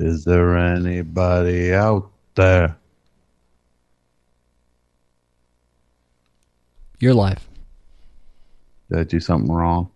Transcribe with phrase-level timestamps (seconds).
[0.00, 2.74] Is there anybody out there?
[6.98, 7.46] You're live.
[8.88, 9.90] Did I do something wrong?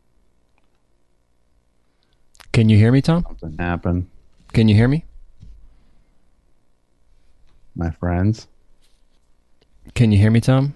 [2.52, 3.24] Can you hear me, Tom?
[3.40, 4.06] Something happened,
[4.52, 5.04] Can you hear me?
[7.74, 8.46] my friends?
[9.94, 10.74] Can you hear me, Tom?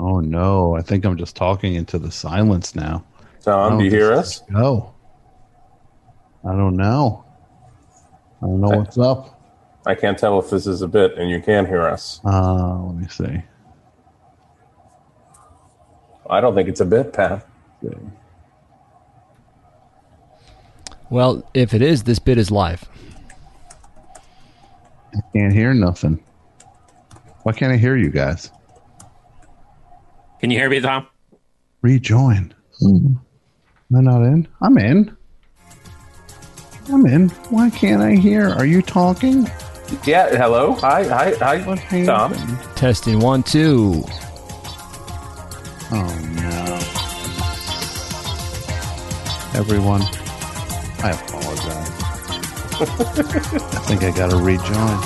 [0.00, 3.04] Oh no, I think I'm just talking into the silence now.
[3.40, 4.42] Tom, do you hear us?
[4.50, 4.92] No.
[6.44, 7.24] I don't know.
[8.42, 9.40] I don't know what's up.
[9.86, 12.20] I can't tell if this is a bit and you can hear us.
[12.24, 13.42] Uh, let me see.
[16.28, 17.46] I don't think it's a bit, Pat.
[21.08, 22.84] Well, if it is, this bit is live.
[25.14, 26.22] I can't hear nothing.
[27.44, 28.50] Why can't I hear you guys?
[30.40, 31.06] Can you hear me, Tom?
[31.82, 32.52] Rejoin.
[32.82, 33.20] Am
[33.96, 34.48] I not in?
[34.60, 35.15] I'm in.
[36.92, 37.28] I'm in.
[37.50, 38.48] Why can't I hear?
[38.50, 39.48] Are you talking?
[40.04, 40.72] Yeah, hello.
[40.74, 42.32] Hi, hi, hi, What Tom.
[42.74, 44.02] Testing one, two.
[45.92, 46.78] Oh no.
[49.58, 50.02] Everyone,
[51.02, 51.92] I apologize.
[52.78, 54.98] I think I gotta rejoin.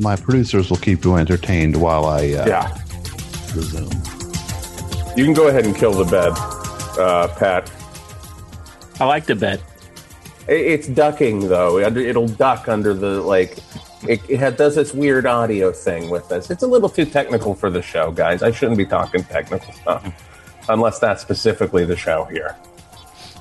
[0.00, 2.78] My producers will keep you entertained while I uh, Yeah.
[3.56, 3.90] resume.
[5.16, 6.32] You can go ahead and kill the bed,
[7.00, 7.68] uh, Pat.
[9.00, 9.60] I like the bet.
[10.48, 11.78] It's ducking though.
[11.78, 13.58] It- It'll duck under the like.
[14.06, 16.50] It, it does this weird audio thing with this.
[16.50, 18.42] It's a little too technical for the show, guys.
[18.44, 22.56] I shouldn't be talking technical stuff, unless that's specifically the show here.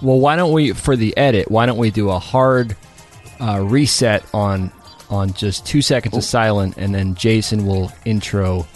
[0.02, 1.50] Well, why don't we for the edit?
[1.52, 2.76] Why don't we do a hard
[3.40, 4.72] uh, reset on
[5.10, 8.68] on just two seconds of silent, and then Jason will intro.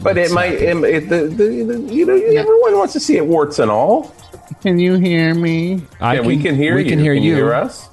[0.00, 0.52] But it might.
[0.52, 4.14] It, it, the, the, the, you know, everyone wants to see it warts and all.
[4.62, 5.82] Can you hear me?
[6.00, 6.90] I yeah, we can hear we you.
[6.90, 7.34] can hear you.
[7.34, 7.88] hear us?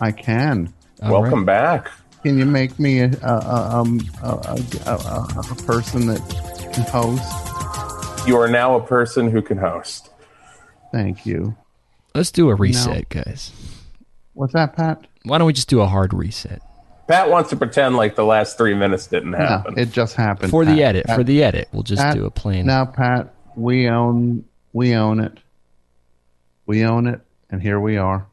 [0.00, 0.72] I can.
[1.02, 1.90] All Welcome back.
[2.22, 6.20] Can you make me a a, a, um, a, a, a, a person that
[6.72, 8.26] can host?
[8.26, 10.10] You are now a person who can host.
[10.92, 11.56] Thank you.
[12.14, 13.52] Let's do a reset, guys.
[14.34, 15.06] What's that, Pat?
[15.24, 16.62] Why don't we just do a hard reset
[17.08, 19.78] Pat wants to pretend like the last three minutes didn't No, happen.
[19.78, 20.50] it just happened.
[20.50, 21.06] for the edit?
[21.06, 22.66] Pat, For the edit, we'll just Pat, do a plain.
[22.66, 24.44] Now, Pat, we own
[24.74, 25.38] we own it.
[26.68, 28.26] We own it, and here we are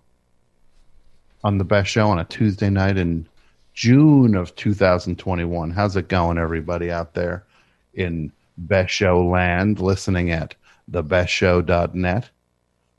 [1.45, 3.25] on the best show on a Tuesday night in
[3.73, 5.71] June of 2021.
[5.71, 7.45] How's it going, everybody out there
[7.93, 10.53] in Best Show Land, listening at
[10.91, 12.29] thebestshow.net?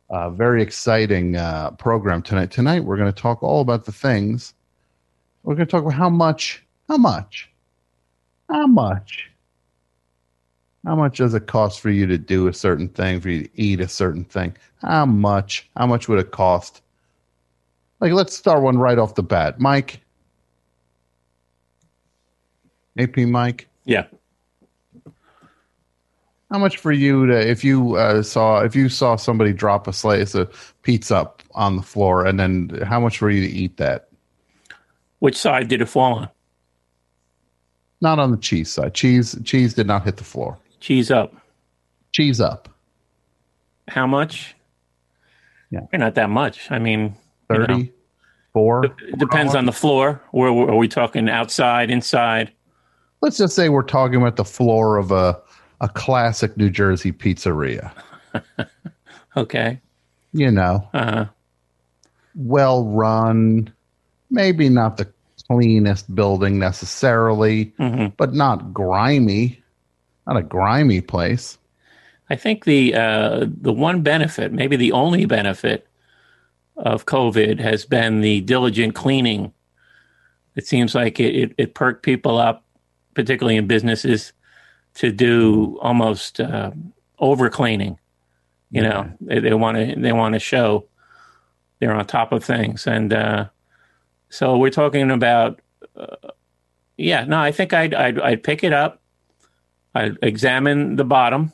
[0.09, 2.51] Uh, very exciting uh, program tonight.
[2.51, 4.55] Tonight, we're going to talk all about the things.
[5.43, 7.51] We're going to talk about how much, how much,
[8.49, 9.31] how much
[10.87, 13.61] how much does it cost for you to do a certain thing, for you to
[13.61, 14.57] eat a certain thing?
[14.83, 15.69] How much?
[15.77, 16.81] How much would it cost?
[18.01, 19.59] Like, let's start one right off the bat.
[19.59, 20.01] Mike.
[22.99, 23.69] AP Mike.
[23.85, 24.07] Yeah.
[26.53, 29.93] How much for you to if you uh, saw if you saw somebody drop a
[29.93, 33.77] slice of pizza up on the floor and then how much for you to eat
[33.79, 34.09] that?
[35.19, 36.29] Which side did it fall on?
[38.01, 38.95] Not on the cheese side.
[38.95, 40.57] Cheese cheese did not hit the floor.
[40.81, 41.35] Cheese up.
[42.13, 42.69] Cheese up.
[43.89, 44.55] How much?
[45.71, 45.81] Yeah.
[45.81, 46.71] Probably Not that much.
[46.71, 47.15] I mean,
[47.51, 47.85] you know,
[48.53, 48.85] four.
[48.87, 50.21] it depends on the floor.
[50.31, 51.29] Where where- are we talking?
[51.29, 52.53] Outside, inside?
[53.23, 55.41] let's just say we're talking about the floor of a
[55.81, 57.91] a classic New Jersey pizzeria.
[59.37, 59.79] Okay.
[60.33, 61.27] You know, Uh,
[62.35, 63.71] well run,
[64.31, 65.07] maybe not the
[65.47, 68.15] cleanest building necessarily, mhm.
[68.17, 69.63] but not grimy.
[70.27, 71.59] Not a grimy place.
[72.29, 75.87] I think the uh, the one benefit, maybe the only benefit
[76.77, 79.53] of COVID, has been the diligent cleaning.
[80.57, 82.65] It seems like it, it, it perked people up,
[83.15, 84.33] particularly in businesses,
[84.95, 86.73] to do almost uh,
[87.19, 87.99] over cleaning.
[88.71, 90.87] You know, they, they want to they want to show
[91.79, 93.47] they're on top of things, and uh,
[94.29, 95.61] so we're talking about.
[95.95, 96.17] Uh,
[96.97, 99.01] yeah, no, I think I'd, I'd I'd pick it up.
[99.97, 101.53] I'd examine the bottom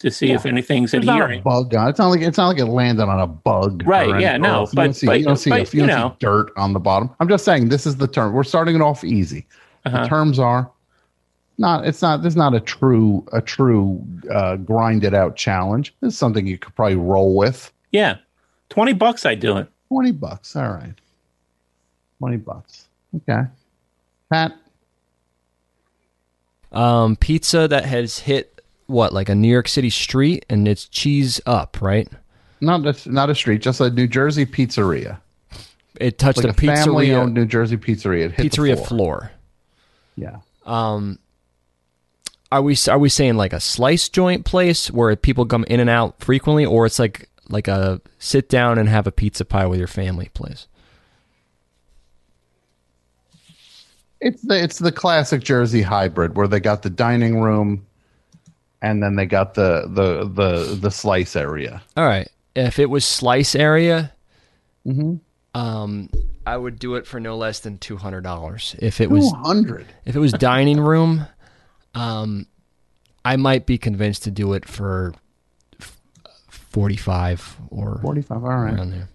[0.00, 1.88] to see if anything's There's not a bug on.
[1.88, 3.84] It's not like it's not like it landed on a bug.
[3.86, 4.72] Right, yeah, no, else.
[4.72, 6.72] you but- don't see, but- you don't see, but, you you don't see dirt on
[6.72, 7.10] the bottom.
[7.20, 8.32] I'm just saying this is the term.
[8.32, 9.46] We're starting it off easy.
[9.84, 10.02] Uh-huh.
[10.02, 10.70] The terms are
[11.58, 11.86] not.
[11.86, 12.22] It's not.
[12.22, 15.94] There's not a true a true uh, grinded out challenge.
[16.00, 17.72] This is something you could probably roll with.
[17.90, 18.16] Yeah,
[18.70, 19.26] twenty bucks.
[19.26, 19.68] I'd do it.
[19.88, 20.56] Twenty bucks.
[20.56, 20.94] All right.
[22.18, 22.88] Twenty bucks.
[23.16, 23.42] Okay.
[24.30, 24.52] Pat.
[26.72, 31.40] Um, pizza that has hit what like a New York City street, and it's cheese
[31.46, 32.08] up, right?
[32.60, 35.18] Not a, not a street, just a New Jersey pizzeria.
[36.00, 38.26] it touched like a, a, family-owned New Jersey pizzeria.
[38.26, 38.86] It hit the pizzeria floor.
[38.86, 39.32] floor.
[40.16, 40.36] Yeah.
[42.52, 45.88] Are we are we saying like a slice joint place where people come in and
[45.88, 49.78] out frequently, or it's like like a sit down and have a pizza pie with
[49.78, 50.68] your family place?
[54.24, 57.84] It's the it's the classic Jersey hybrid where they got the dining room,
[58.80, 61.82] and then they got the the the the slice area.
[61.96, 62.28] All right.
[62.54, 64.12] If it was slice area,
[65.54, 66.10] um,
[66.46, 68.76] I would do it for no less than two hundred dollars.
[68.78, 69.86] If it Two was hundred.
[70.04, 71.26] if it was dining room,
[71.94, 72.46] um,
[73.24, 75.14] I might be convinced to do it for
[76.48, 78.42] forty five or Forty-five.
[78.44, 78.74] All right.
[78.74, 79.08] around there.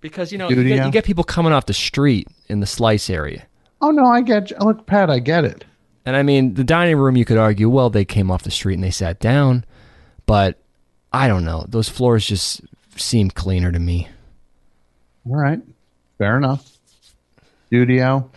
[0.00, 3.10] Because you know you get, you get people coming off the street in the slice
[3.10, 3.46] area.
[3.80, 4.50] Oh no, I get.
[4.50, 4.56] You.
[4.60, 5.64] Look, Pat, I get it.
[6.04, 8.74] And I mean, the dining room, you could argue, well, they came off the street
[8.74, 9.64] and they sat down,
[10.26, 10.58] but
[11.12, 11.66] I don't know.
[11.68, 12.62] Those floors just
[12.96, 14.08] seem cleaner to me.
[15.28, 15.60] All right.
[16.18, 16.78] Fair enough.
[17.66, 18.30] Studio.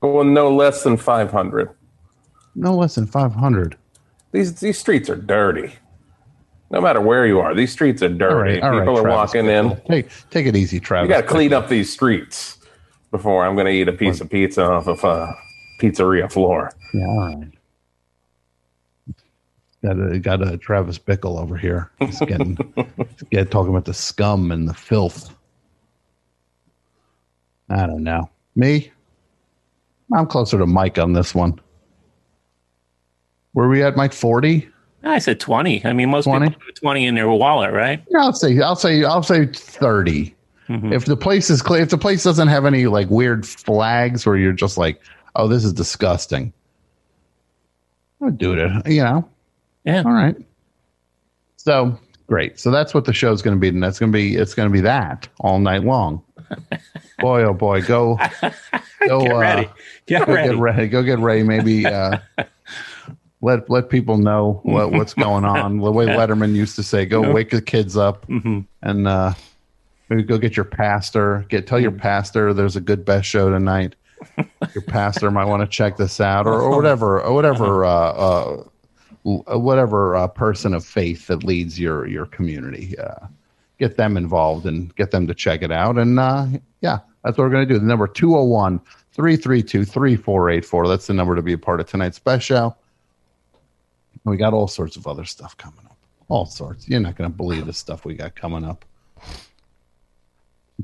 [0.00, 1.70] Well, no less than 500.
[2.54, 3.76] No less than five hundred.
[4.32, 5.72] These these streets are dirty.
[6.70, 8.60] No matter where you are, these streets are dirty.
[8.60, 8.70] All right.
[8.70, 8.80] All right.
[8.80, 9.80] People are Travis walking in.
[9.88, 11.08] Take take it easy, Travis.
[11.08, 12.58] You got to clean up these streets
[13.14, 15.38] before I'm going to eat a piece of pizza off of a
[15.80, 16.72] pizzeria floor.
[16.92, 17.06] Yeah.
[17.06, 17.48] All right.
[19.84, 21.92] Got a got a Travis Bickle over here.
[22.00, 25.32] He's getting, he's getting talking about the scum and the filth.
[27.70, 28.28] I don't know.
[28.56, 28.90] Me,
[30.12, 31.60] I'm closer to Mike on this one.
[33.52, 34.68] Were we at Mike forty?
[35.04, 35.84] I said 20.
[35.84, 36.48] I mean, most 20?
[36.48, 38.02] people have 20 in their wallet, right?
[38.08, 39.46] Yeah, I'll say I'll say I'll say
[40.68, 44.26] 30 If the place is clear, if the place doesn't have any like weird flags
[44.26, 45.00] where you're just like,
[45.36, 46.52] oh, this is disgusting.
[48.20, 48.86] I would do it.
[48.86, 49.28] You know.
[49.84, 50.02] Yeah.
[50.04, 50.36] All right.
[51.56, 52.58] So great.
[52.58, 54.68] So that's what the show's going to be, and that's going to be it's going
[54.68, 56.22] to be that all night long.
[57.18, 58.18] boy, oh boy, go
[59.06, 59.68] go Get uh, ready.
[60.06, 60.48] Get go ready.
[60.48, 60.88] get ready.
[60.88, 61.42] Go get ready.
[61.42, 62.18] Maybe uh,
[63.40, 65.78] let let people know what, what's going on.
[65.78, 68.26] The way Letterman used to say, "Go wake the kids up,"
[68.82, 69.34] and uh,
[70.08, 71.44] maybe go get your pastor.
[71.48, 73.94] Get tell your pastor there's a good best show tonight.
[74.74, 78.64] Your pastor might want to check this out, or, or whatever, or whatever, uh, uh,
[79.58, 82.98] whatever uh, person of faith that leads your your community.
[82.98, 83.26] Uh,
[83.78, 85.98] get them involved and get them to check it out.
[85.98, 86.46] And uh,
[86.80, 87.78] yeah, that's what we're going to do.
[87.78, 88.80] The number 201
[89.12, 90.88] 332 3484.
[90.88, 92.76] That's the number to be a part of tonight's special.
[94.24, 95.96] We got all sorts of other stuff coming up.
[96.28, 96.88] All sorts.
[96.88, 98.84] You're not going to believe the stuff we got coming up.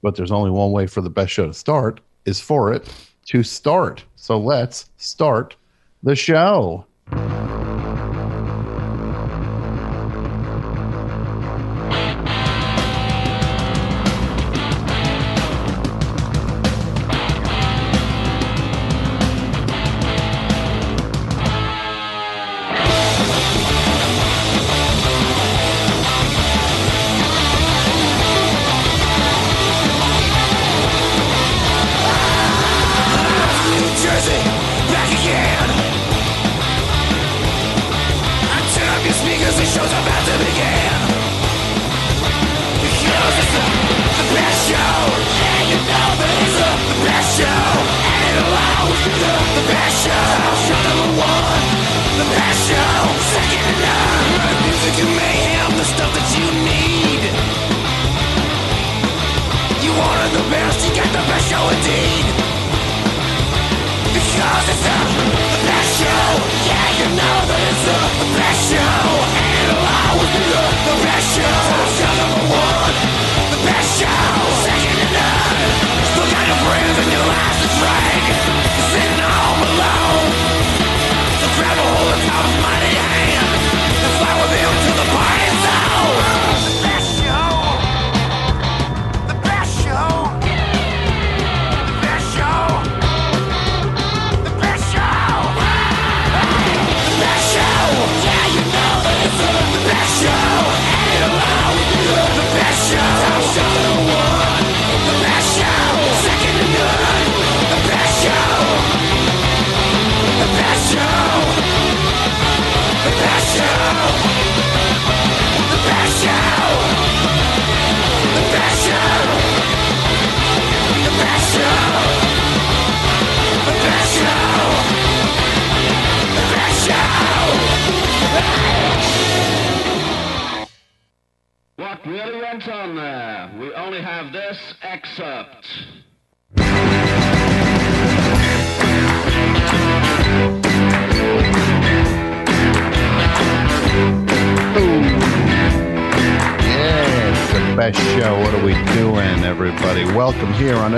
[0.02, 2.92] But there's only one way for the best show to start is for it
[3.26, 4.04] to start.
[4.16, 5.56] So let's start
[6.02, 6.86] the show.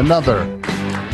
[0.02, 0.42] Another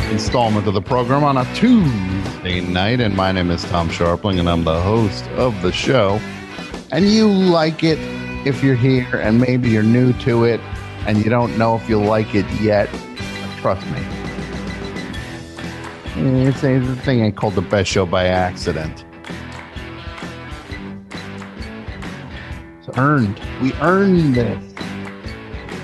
[0.09, 2.99] installment of the program on a Tuesday night.
[2.99, 6.19] And my name is Tom Scharpling, and I'm the host of the show.
[6.91, 7.99] And you like it
[8.47, 10.59] if you're here, and maybe you're new to it,
[11.05, 12.89] and you don't know if you like it yet.
[13.57, 14.01] Trust me.
[16.47, 19.05] It's the thing ain't called the best show by accident.
[22.79, 23.39] It's earned.
[23.61, 24.68] We earned this.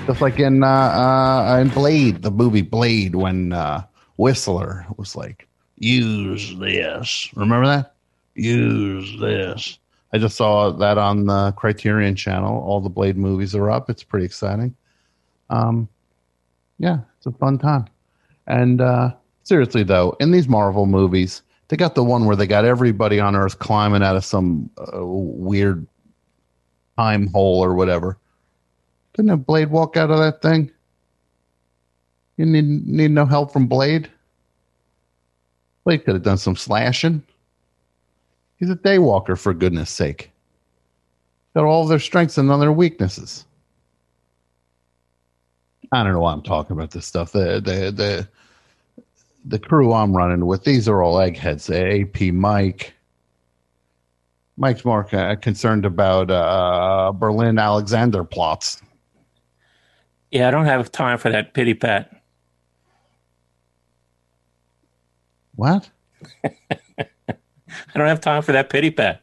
[0.06, 3.82] Just like in uh, uh, in Blade, the movie Blade, when uh,
[4.16, 5.48] Whistler was like,
[5.78, 7.94] "Use this." Remember that?
[8.36, 9.78] Use this.
[10.12, 12.62] I just saw that on the Criterion Channel.
[12.62, 13.90] All the Blade movies are up.
[13.90, 14.76] It's pretty exciting.
[15.50, 15.88] Um,
[16.78, 17.86] yeah, it's a fun time.
[18.46, 22.64] And uh, seriously, though, in these Marvel movies, they got the one where they got
[22.64, 25.84] everybody on Earth climbing out of some uh, weird
[26.96, 28.18] time hole or whatever.
[29.16, 30.70] Didn't a Blade walk out of that thing?
[32.36, 34.10] You need need no help from Blade.
[35.84, 37.22] Blade could have done some slashing.
[38.58, 40.30] He's a daywalker, for goodness sake.
[41.54, 43.46] Got all their strengths and none of their weaknesses.
[45.92, 47.32] I don't know why I'm talking about this stuff.
[47.32, 48.28] The the the
[49.46, 51.70] the crew I'm running with, these are all eggheads.
[51.70, 52.92] AP Mike.
[54.58, 55.04] Mike's more
[55.36, 58.82] concerned about uh, Berlin Alexanderplatz.
[60.36, 62.10] Yeah, I don't have time for that pity pat.
[65.54, 65.88] What?
[66.44, 66.58] I
[67.94, 69.22] don't have time for that pity pat.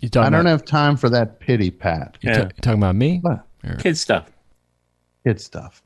[0.00, 2.18] You talking I don't about, have time for that pity pat.
[2.20, 2.42] you Yeah.
[2.44, 3.18] ta- talking about me?
[3.22, 3.44] What?
[3.80, 4.30] Kid stuff.
[5.26, 5.82] Kid stuff.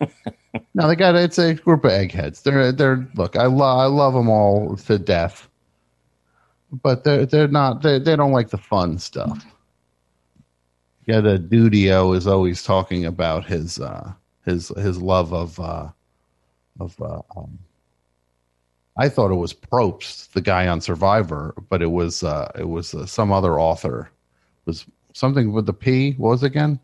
[0.74, 2.42] no, they got it's a group of eggheads.
[2.42, 3.36] They're they're look.
[3.36, 5.48] I love I love them all to death,
[6.82, 9.46] but they're they're not they they don't like the fun stuff.
[11.06, 14.12] Yeah, the Dudio is always talking about his uh
[14.44, 15.88] his his love of uh
[16.80, 17.58] of uh, um,
[18.96, 22.94] I thought it was Probst, the guy on Survivor, but it was uh it was
[22.94, 24.10] uh, some other author.
[24.66, 26.12] It was something with the P.
[26.12, 26.80] What was it again?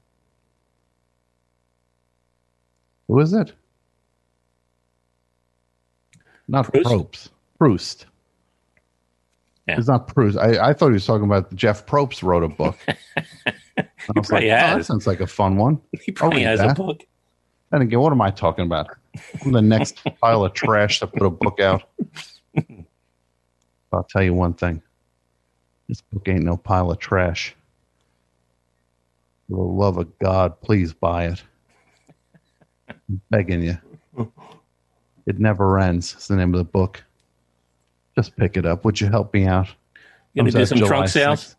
[3.08, 3.52] Who is it?
[6.46, 6.86] Not Proust?
[6.88, 7.28] Probst.
[7.58, 8.06] Proust.
[9.66, 9.78] Yeah.
[9.78, 10.36] It's not Proust.
[10.36, 12.76] I, I thought he was talking about Jeff Probst wrote a book.
[14.14, 15.80] Was probably like, oh, that sounds like a fun one.
[16.02, 16.72] He probably has that.
[16.72, 17.04] a book.
[17.72, 18.88] And again, what am I talking about?
[19.44, 21.84] I'm the next pile of trash to put a book out.
[23.92, 24.82] I'll tell you one thing.
[25.88, 27.54] This book ain't no pile of trash.
[29.48, 31.42] For the love of God, please buy it.
[32.88, 33.78] I'm begging you.
[35.26, 36.14] It never ends.
[36.14, 37.04] It's the name of the book.
[38.16, 38.84] Just pick it up.
[38.84, 39.68] Would you help me out?
[40.34, 41.56] You gonna do some July trunk sales?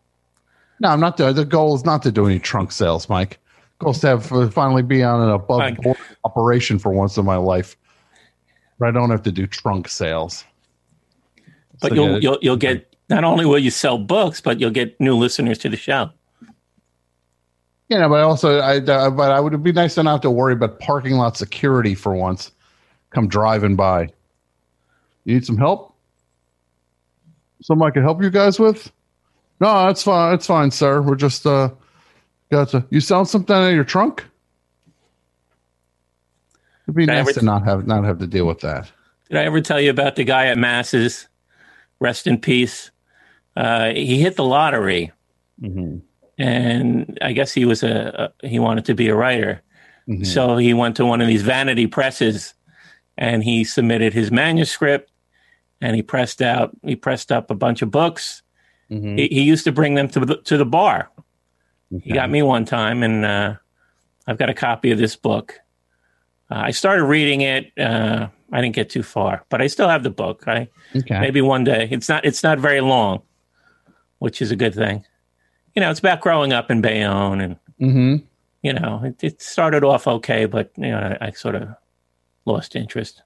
[0.82, 0.86] 6th.
[0.86, 1.16] No, I'm not.
[1.16, 3.38] The goal is not to do any trunk sales, Mike.
[3.78, 7.16] The goal is to have uh, finally be on an above board operation for once
[7.16, 7.76] in my life.
[8.78, 10.44] Where I don't have to do trunk sales.
[11.80, 14.98] But So, you'll you'll you'll get not only will you sell books, but you'll get
[15.00, 16.10] new listeners to the show.
[17.88, 20.30] you know, but also, I uh, but I would be nice to not have to
[20.30, 22.52] worry about parking lot security for once.
[23.10, 24.08] Come driving by.
[25.24, 25.94] You need some help?
[27.60, 28.90] Something I can help you guys with?
[29.62, 30.32] No, that's fine.
[30.32, 31.00] That's fine, sir.
[31.00, 31.70] We're just uh,
[32.50, 32.84] gotcha.
[32.90, 34.24] You selling something out of your trunk?
[36.88, 38.90] It'd be I nice ever- to not have not have to deal with that.
[39.30, 41.28] Did I ever tell you about the guy at Masses?
[42.00, 42.90] Rest in peace.
[43.56, 45.12] Uh, he hit the lottery,
[46.38, 49.62] and I guess he was a, a he wanted to be a writer.
[50.24, 52.54] So he went to one of these vanity presses,
[53.16, 55.12] and he submitted his manuscript,
[55.80, 58.42] and he pressed out he pressed up a bunch of books.
[59.16, 61.10] He, he used to bring them to the, to the bar.
[62.02, 63.54] He got me one time, and uh,
[64.26, 65.60] I've got a copy of this book.
[66.50, 67.72] Uh, I started reading it.
[67.78, 70.44] Uh, I didn't get too far, but I still have the book.
[70.46, 71.20] I Okay.
[71.20, 71.88] maybe one day.
[71.90, 72.24] It's not.
[72.24, 73.22] It's not very long,
[74.18, 75.04] which is a good thing.
[75.74, 78.16] You know, it's about growing up in Bayonne, and Mm-hmm.
[78.62, 81.68] you know, it, it started off okay, but you know, I, I sort of
[82.44, 83.22] lost interest.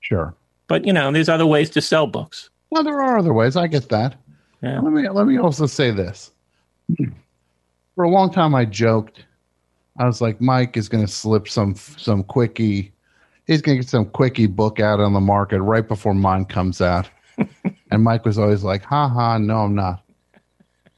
[0.00, 0.34] Sure.
[0.66, 2.50] But you know, there's other ways to sell books.
[2.70, 3.56] Well, there are other ways.
[3.56, 4.14] I get that.
[4.62, 4.80] Yeah.
[4.80, 6.32] Let me let me also say this.
[7.94, 9.24] For a long time, I joked.
[9.98, 12.92] I was like, Mike is going to slip some some quickie.
[13.46, 16.80] He's going to get some quickie book out on the market right before mine comes
[16.80, 17.08] out.
[17.90, 20.02] and Mike was always like, "Ha ha, no, I'm not."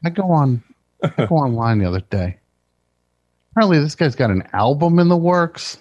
[0.05, 0.63] I go on,
[1.03, 2.39] I go online the other day.
[3.53, 5.79] apparently this guy's got an album in the works,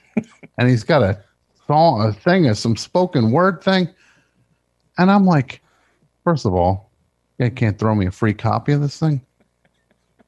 [0.58, 1.22] and he's got a
[1.68, 3.88] song, a thing, a some spoken word thing.
[4.98, 5.62] And I'm like,
[6.26, 6.89] first of all,
[7.40, 9.22] you can't throw me a free copy of this thing.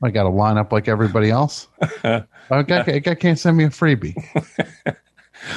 [0.03, 1.67] I got to line up like everybody else.
[2.03, 4.15] I, got, I can't send me a freebie.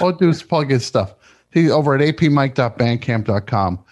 [0.00, 1.14] All I do is plug his stuff.
[1.50, 3.84] He over at apmike.bandcamp.com.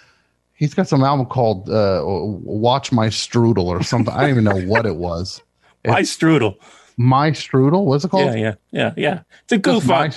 [0.54, 4.12] He's got some album called uh, "Watch My Strudel" or something.
[4.14, 5.42] I don't even know what it was.
[5.84, 6.56] My strudel.
[6.96, 7.84] My Strudel.
[7.84, 8.34] What's it called?
[8.34, 9.20] Yeah, yeah, yeah, yeah.
[9.42, 10.12] It's a goof my on.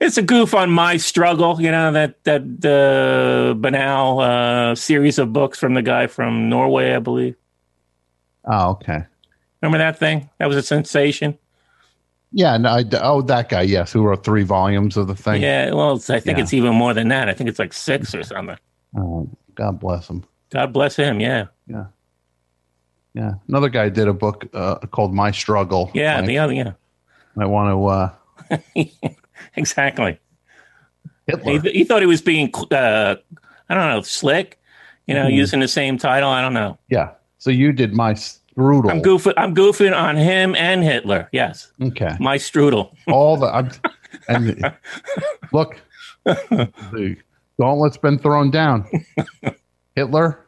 [0.00, 1.60] It's a goof on my struggle.
[1.60, 6.94] You know that that uh, banal uh, series of books from the guy from Norway,
[6.94, 7.36] I believe.
[8.44, 9.04] Oh, okay.
[9.62, 10.28] Remember that thing?
[10.38, 11.38] That was a sensation.
[12.32, 12.56] Yeah.
[12.58, 13.62] No, I, oh, that guy.
[13.62, 15.40] Yes, who wrote three volumes of the thing.
[15.40, 15.70] Yeah.
[15.72, 16.42] Well, it's, I think Yeah.
[16.44, 17.28] it's even more than that.
[17.28, 18.58] I think it's like six or something.
[18.98, 20.24] Oh, God bless him.
[20.50, 21.20] God bless him.
[21.20, 21.46] Yeah.
[21.66, 21.86] Yeah.
[23.14, 23.34] Yeah.
[23.48, 25.90] Another guy did a book uh, called My Struggle.
[25.94, 26.16] Yeah.
[26.18, 26.52] Like, The other.
[26.52, 26.72] Yeah.
[27.38, 27.86] I want to.
[27.86, 28.88] Uh,
[29.56, 30.18] Exactly.
[31.44, 33.14] He, he thought he was being, uh,
[33.68, 34.60] I don't know, slick.
[35.06, 35.34] You know, Mhm.
[35.34, 36.28] using the same title.
[36.30, 36.78] I don't know.
[36.88, 37.10] yeah.
[37.38, 38.90] So you did My Strudel.
[38.90, 39.34] I'm goofing.
[39.36, 41.28] I'm goofing on him and Hitler.
[41.32, 42.16] Yes, Okay.
[42.20, 42.94] my strudel.
[43.08, 43.46] All the.
[43.54, 43.70] I'm,
[44.28, 44.72] and
[45.52, 45.78] look,
[46.24, 47.16] the
[47.60, 48.86] gauntlet's been thrown down.
[49.96, 50.38] Hitler,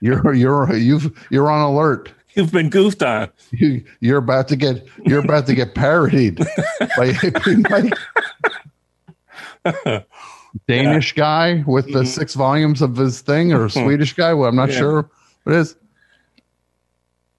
[0.00, 2.12] you're you're you've you're on alert.
[2.34, 3.28] You've been goofed on.
[3.50, 6.36] You, you're about to get you're about to get parodied
[6.96, 7.92] by AP Mike.
[10.68, 14.34] Danish guy with the six volumes of his thing, or Swedish guy.
[14.34, 14.78] Well, I'm not Yeah.
[14.78, 15.10] sure
[15.44, 15.76] what it is.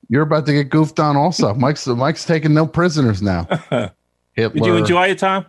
[0.10, 1.16] You're about to get goofed on.
[1.16, 3.46] Also, Mike's Mike's taking no prisoners now.
[4.34, 4.54] Hitler.
[4.54, 5.46] Did you enjoy it, Tom?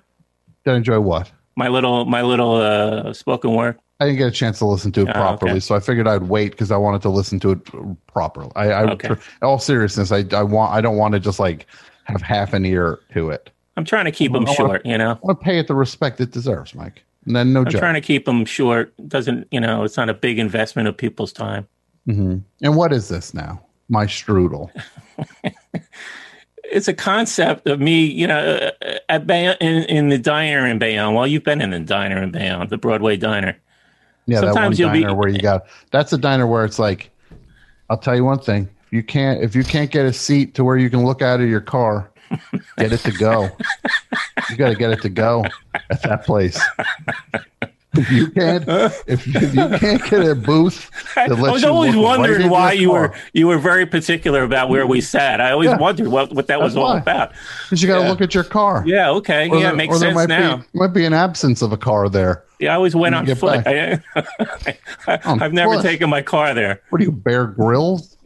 [0.65, 1.31] Did I enjoy what?
[1.57, 3.79] My little, my little uh, spoken word.
[4.04, 5.61] I didn't get a chance to listen to it Oh, properly, okay.
[5.61, 8.52] so I figured I'd wait because I wanted to listen to it properly.
[8.54, 9.08] I, I Okay.
[9.08, 11.66] in all seriousness, I, I want I don't want to just like
[12.04, 13.50] have half an ear to it.
[13.76, 14.87] I'm trying to keep them I wanna- short.
[14.87, 17.02] You know, I want to pay it the respect it deserves, Mike.
[17.26, 17.80] And then no I'm joke.
[17.80, 18.92] trying to keep them short.
[19.08, 19.82] Doesn't you know?
[19.84, 21.67] It's not a big investment of people's time.
[22.04, 23.62] hmm And what is this now?
[23.88, 24.71] My strudel.
[26.73, 30.78] It's a concept of me, you know, uh, at Bayonne, in, in the diner in
[30.78, 31.14] Bayonne.
[31.14, 33.56] Well, you've been in the diner in Bayonne, the Broadway diner.
[34.26, 36.78] Yeah, that one Sometimes you'll be- diner where you got that's a diner where it's
[36.78, 37.10] like,
[37.91, 40.65] I'll tell you one thing: if you can't if you can't get a seat to
[40.65, 42.10] where you can look out of your car,
[42.78, 43.50] get it to go.
[44.50, 45.45] you got to get it to go
[45.91, 46.60] at that place.
[47.97, 51.69] If you can't, if, if you can't get a booth, I that lets was you
[51.69, 55.00] always look right wondering why your you were you were very particular about where we
[55.00, 55.41] sat.
[55.41, 55.78] I always Yeah.
[55.78, 57.33] wondered what, what that was That's all about.
[57.65, 58.09] because you got to Yeah.
[58.11, 58.83] look at your car.
[58.87, 60.57] Yeah, okay, Or yeah, there- it makes sense might now.
[60.59, 62.45] Be, might be an absence of a car there.
[62.59, 63.65] Yeah, I always went on get foot.
[63.65, 64.02] back.
[65.07, 65.83] I, On have never foot?
[65.83, 66.80] taken my car there.
[66.91, 68.17] What are you, Bear Grylls?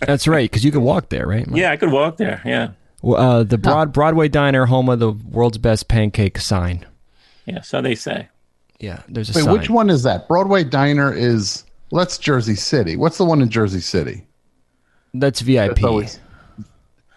[0.00, 1.46] That's right, because you could walk there, right?
[1.52, 2.40] Yeah, I could walk there.
[2.44, 2.70] Yeah,
[3.02, 6.86] Well, Uh, the Broad Broadway Diner, home of the world's best pancake sign.
[7.44, 7.60] yeah.
[7.60, 8.28] So they say.
[8.80, 9.52] Yeah, there's a Wait, sign.
[9.52, 10.28] which one is that?
[10.28, 11.64] Broadway Diner is.
[11.90, 12.96] Well, that's Jersey City.
[12.96, 14.26] What's the one in Jersey City?
[15.14, 15.76] That's VIP.
[15.76, 16.20] That's always-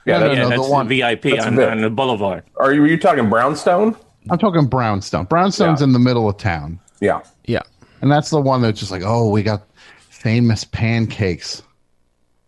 [0.06, 2.43] Yeah, No, no, yeah, the that's the one- VIP that's on, the- on the boulevard.
[2.58, 3.95] Are you, were you talking Brownstone?
[4.30, 5.26] I'm talking Brownstone.
[5.26, 5.86] Brownstone's Yeah.
[5.88, 7.19] in the middle of town, Yeah.
[7.45, 7.62] yeah.
[8.02, 9.63] and that's the one that's just like, oh, we got
[10.10, 11.62] famous pancakes.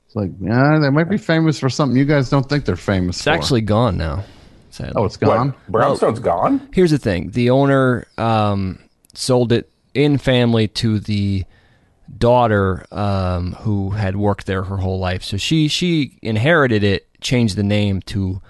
[0.06, 3.18] It's like, yeah, they might be famous for something you guys don't think they're famous
[3.18, 3.32] It's for.
[3.32, 4.24] actually gone now.
[4.70, 4.94] sadly.
[4.96, 5.50] oh, it's gone.
[5.50, 5.68] What?
[5.72, 6.70] Brownstone's gone?
[6.74, 8.80] Here's the thing: the owner um,
[9.14, 11.44] sold it in family to the
[12.18, 15.24] daughter um, who had worked there her whole life.
[15.24, 18.42] So she she inherited it, changed the name to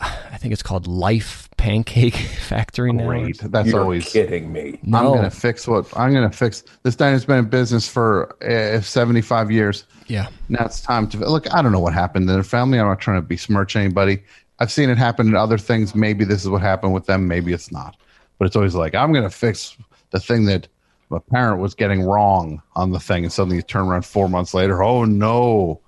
[0.00, 2.14] I think it's called Life Pancake
[2.48, 3.06] Factory now.
[3.06, 3.38] Great.
[3.38, 4.10] That's You're always.
[4.10, 4.78] kidding me.
[4.84, 5.14] I'm No.
[5.14, 6.62] gonna fix what I'm gonna fix.
[6.84, 9.84] This diner's been in business for uh, 75 years.
[10.06, 10.28] Yeah.
[10.48, 11.52] Now it's time to look.
[11.52, 12.78] I don't know what happened in their family.
[12.78, 14.22] I'm not trying to besmirch anybody.
[14.58, 15.94] I've seen it happen in other things.
[15.94, 17.28] Maybe this is what happened with them.
[17.28, 17.96] Maybe it's not.
[18.40, 19.76] But it's always like I'm going to fix
[20.12, 20.66] the thing that
[21.12, 24.54] a parent was getting wrong on the thing, and suddenly you turn around four months
[24.54, 24.82] later.
[24.82, 25.80] Oh no!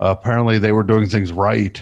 [0.00, 1.80] Uh, apparently they were doing things right.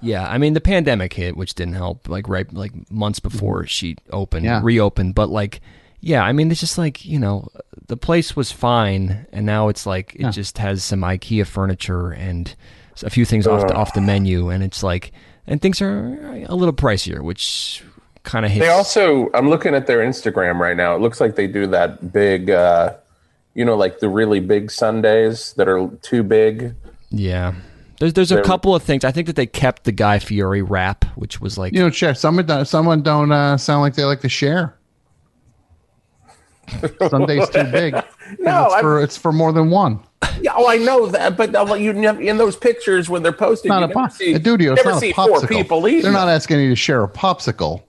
[0.00, 2.08] Yeah, I mean the pandemic hit, which didn't help.
[2.08, 4.60] Like right, like months before she opened, Yeah.
[4.62, 5.14] reopened.
[5.14, 5.60] But like,
[6.00, 7.48] yeah, I mean it's just like you know,
[7.88, 10.30] the place was fine, and now it's like it Yeah.
[10.30, 12.54] just has some IKEA furniture and
[13.02, 15.12] a few things off the, off the menu, and it's like,
[15.46, 17.82] and things are a little pricier, which
[18.26, 18.62] kind of hits.
[18.64, 20.94] They also, I'm looking at their Instagram right now.
[20.94, 22.92] It looks like they do that big, uh,
[23.54, 26.74] you know, like the really big sundaes that are too big.
[27.10, 27.54] yeah.
[27.98, 29.04] There's there's a They're- couple of things.
[29.04, 32.14] I think that they kept the Guy Fieri wrap, which was like You know, share.
[32.14, 34.76] Someone don't, someone don't uh, sound like they like to share.
[37.08, 37.94] sundae's too big.
[38.38, 40.00] No, it's for it's for more than one.
[40.42, 43.68] Yeah, oh, I know that, but uh, you never, in those pictures when they're posted,
[43.70, 44.12] not you a never pop.
[44.12, 45.48] see, dude, it's never not see a four popsicle.
[45.48, 46.02] people eating.
[46.02, 47.82] They're not asking you to share a popsicle.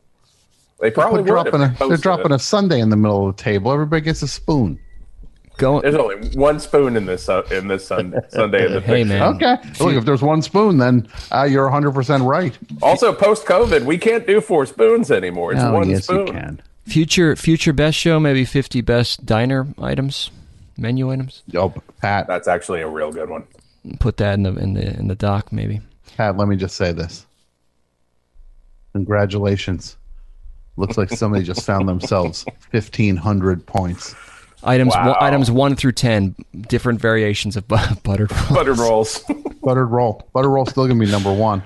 [0.80, 2.36] They probably They're dropping they a, they're dropping it.
[2.36, 3.72] a sundae in the middle of the table.
[3.72, 4.80] Everybody gets a spoon.
[5.58, 5.82] Go.
[5.82, 9.06] There's only one spoon in this uh, in this sundae, sundae in the Hey, picture.
[9.18, 9.36] man.
[9.36, 9.56] Okay.
[9.84, 12.56] Look, if there's one spoon, then uh, you're 100 percent right.
[12.84, 15.54] Also, post COVID, we can't do four spoons anymore.
[15.54, 16.28] It's oh, one yes, spoon.
[16.28, 16.62] you can.
[16.86, 20.30] Future future best show, maybe 50 best diner items,
[20.78, 21.42] menu items.
[21.56, 23.46] Oh, Pat, That's actually a real good one.
[24.00, 25.82] Put that in the in the in the doc, maybe.
[26.18, 27.26] Pat, let me just say this.
[28.94, 29.98] Congratulations.
[30.78, 34.16] Looks like somebody just found themselves 1,500 points.
[34.64, 35.08] Items Wow.
[35.10, 38.50] one, items one through ten, different variations of bu- buttered rolls.
[38.50, 39.24] Buttered rolls.
[39.64, 40.28] Buttered roll.
[40.34, 41.64] Buttered roll still going to be number one.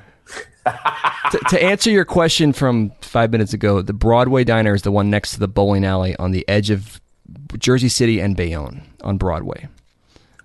[1.32, 5.10] to, to answer your question from five minutes ago, the Broadway Diner is the one
[5.10, 7.00] next to the bowling alley on the edge of
[7.58, 9.68] Jersey City and Bayonne on Broadway,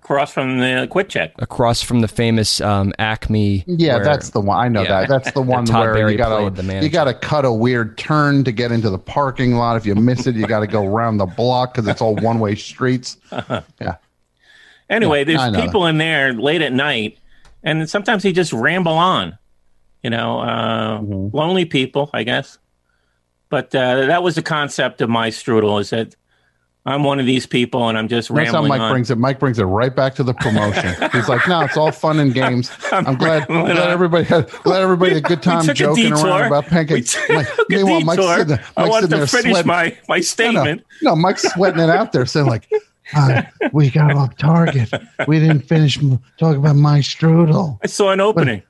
[0.09, 1.31] Across from the Quick Chek.
[1.39, 3.65] across from the famous um, Acme.
[3.67, 4.57] Yeah, where- that's the one.
[4.57, 5.01] I know Yeah.
[5.01, 5.09] that.
[5.09, 6.85] That's the one Todd where Barry you gotta played the manager.
[6.85, 9.75] you gotta cut a weird turn to get into the parking lot.
[9.75, 12.39] If you miss it, you got to go around the block because it's all one
[12.39, 13.17] way streets.
[13.81, 13.97] Yeah,
[14.89, 17.17] Anyway, I there's know people in there late at night,
[17.63, 19.37] and sometimes they just ramble on.
[20.03, 21.35] You know, uh, Mm-hmm.
[21.35, 22.57] lonely people, I guess.
[23.49, 26.15] But uh, that was the concept of my strudel: is that
[26.87, 28.91] I'm one of these people, and I'm just that's how Mike on.
[28.91, 29.17] brings it.
[29.17, 30.95] Mike brings it right back to the promotion.
[31.11, 32.71] He's like, "No, it's all fun and games.
[32.93, 33.89] I'm, glad, rambling glad on.
[33.89, 38.01] everybody had glad everybody had a good time joking around about pancakes." Took a meanwhile,
[38.01, 39.67] Mike's sitting I Mike's wanted to finish sweating.
[39.67, 40.85] my, my No, no, statement.
[41.01, 42.71] no, Mike's sweating it out there, saying like,
[43.15, 43.41] uh,
[43.73, 44.89] "We got off target.
[45.27, 48.63] We didn't finish m- talking about my strudel." I saw an opening.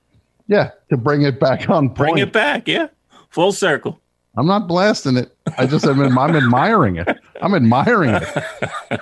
[0.48, 1.98] Yeah, to bring it back on point.
[2.14, 2.88] Bring it back, yeah,
[3.30, 4.00] full circle.
[4.38, 5.36] I'm not blasting it.
[5.58, 6.00] I just am.
[6.00, 7.08] I'm admiring it.
[7.41, 9.02] I'm admiring it.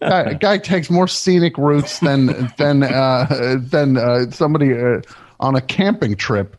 [0.00, 5.00] Guy, guy takes more scenic routes than than uh, than uh, somebody uh,
[5.40, 6.58] on a camping trip,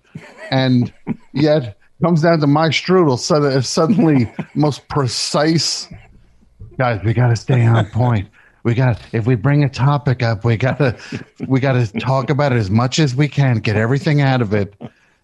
[0.50, 0.92] and
[1.34, 3.20] yet comes down to my strudel.
[3.20, 5.88] So suddenly, most precise.
[6.80, 8.30] Guys, we got to stay on point.
[8.64, 10.98] We got if we bring a topic up, we got to
[11.48, 13.58] we got to talk about it as much as we can.
[13.58, 14.74] Get everything out of it.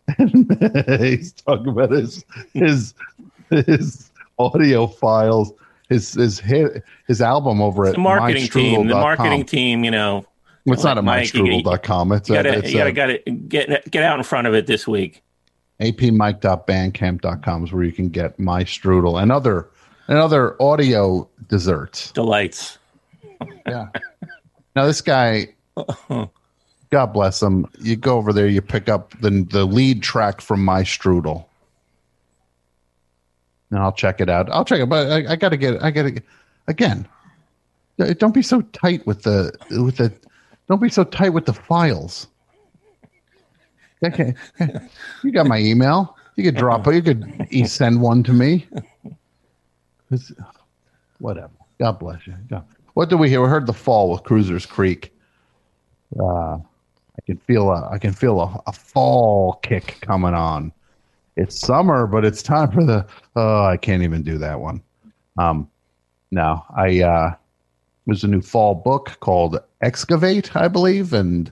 [0.17, 2.93] he's talking about his his
[3.49, 5.53] his audio files,
[5.89, 10.25] his his hit, his album over at The marketing team, the marketing team, you know,
[10.65, 12.11] It's not at mystrudel.com.
[12.11, 14.67] It's you gotta, it's you gotta, at gotta get get out in front of it
[14.67, 15.23] this week.
[15.79, 19.69] apmike.bandcamp.com is where you can get my strudel and other
[20.07, 22.11] and other audio desserts.
[22.11, 22.79] Delights.
[23.65, 23.87] Yeah.
[24.75, 25.47] now this guy,
[26.91, 27.65] God bless them.
[27.79, 31.45] You go over there, you pick up the the lead track from my strudel.
[33.69, 34.49] And I'll check it out.
[34.51, 35.81] I'll check it, but I, I gotta get.
[35.81, 36.21] I gotta
[36.67, 37.07] again.
[37.99, 40.11] uh, Don't be so tight with the with the.
[40.67, 42.27] Don't be so tight with the files.
[44.03, 44.33] Okay,
[45.23, 46.17] you got my email.
[46.35, 46.95] You could drop it.
[46.95, 48.67] You could send one to me.
[50.11, 50.31] It's-
[51.19, 51.51] whatever.
[51.79, 52.33] God bless you.
[52.49, 52.65] God.
[52.95, 53.41] What did we hear?
[53.41, 55.13] We heard the fall with Cruiser's Creek.
[56.19, 56.57] Uh,
[57.31, 60.71] can feel a I can feel a, a fall kick coming on.
[61.37, 63.05] It's summer, but it's time for the.
[63.35, 64.81] Oh, I can't even do that one.
[65.37, 65.69] Um,
[66.31, 67.35] no, I uh,
[68.05, 71.51] there's a new fall book called Excavate, I believe, and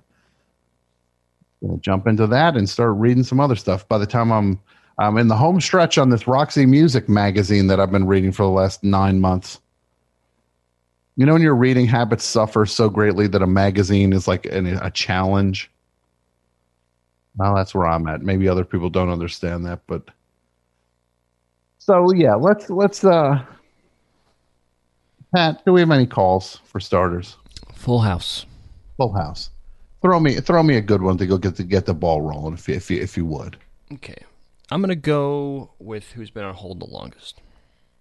[1.65, 3.87] gonna jump into that and start reading some other stuff.
[3.87, 4.59] By the time I'm
[4.97, 8.43] I'm in the home stretch on this Roxy Music magazine that I've been reading for
[8.43, 9.59] the last nine months.
[11.19, 14.67] You know, when your reading habits suffer so greatly that a magazine is like an,
[14.67, 15.69] a challenge.
[17.35, 18.21] Well, that's where I'm at.
[18.21, 20.07] Maybe other people don't understand that, but
[21.77, 23.43] so yeah, let's let's uh
[25.35, 27.35] Pat, do we have any calls for starters?
[27.73, 28.45] Full House.
[28.95, 29.49] Full house.
[30.01, 32.53] Throw me throw me a good one to go get to get the ball rolling
[32.53, 33.57] if you, if you, if you would.
[33.91, 34.23] Okay,
[34.71, 37.41] I'm gonna go with who's been on hold the longest.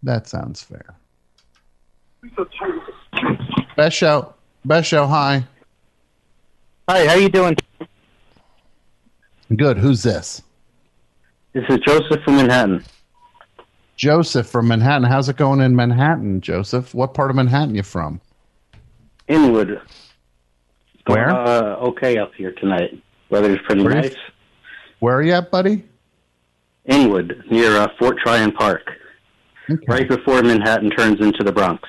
[0.05, 0.95] That sounds fair.
[3.79, 4.35] Best show.
[4.65, 5.07] Best show.
[5.07, 5.45] Hi.
[6.89, 7.55] Hi, how you doing?
[9.55, 9.79] Good.
[9.79, 10.43] Who's this?
[11.53, 12.85] This is Joseph from Manhattan.
[13.97, 15.05] Joseph from Manhattan.
[15.05, 16.93] How's it going in Manhattan, Joseph?
[16.93, 18.21] What part of Manhattan you from?
[19.29, 19.81] Inwood.
[21.07, 21.31] Where?
[21.31, 23.01] Uh, okay up here tonight.
[23.31, 24.17] Weather's pretty Where nice.
[24.99, 25.85] Where are you at, buddy?
[26.87, 28.91] Inwood, near uh, Fort Tryon Park,
[29.71, 29.85] Okay.
[29.87, 31.89] right before Manhattan turns into the Bronx.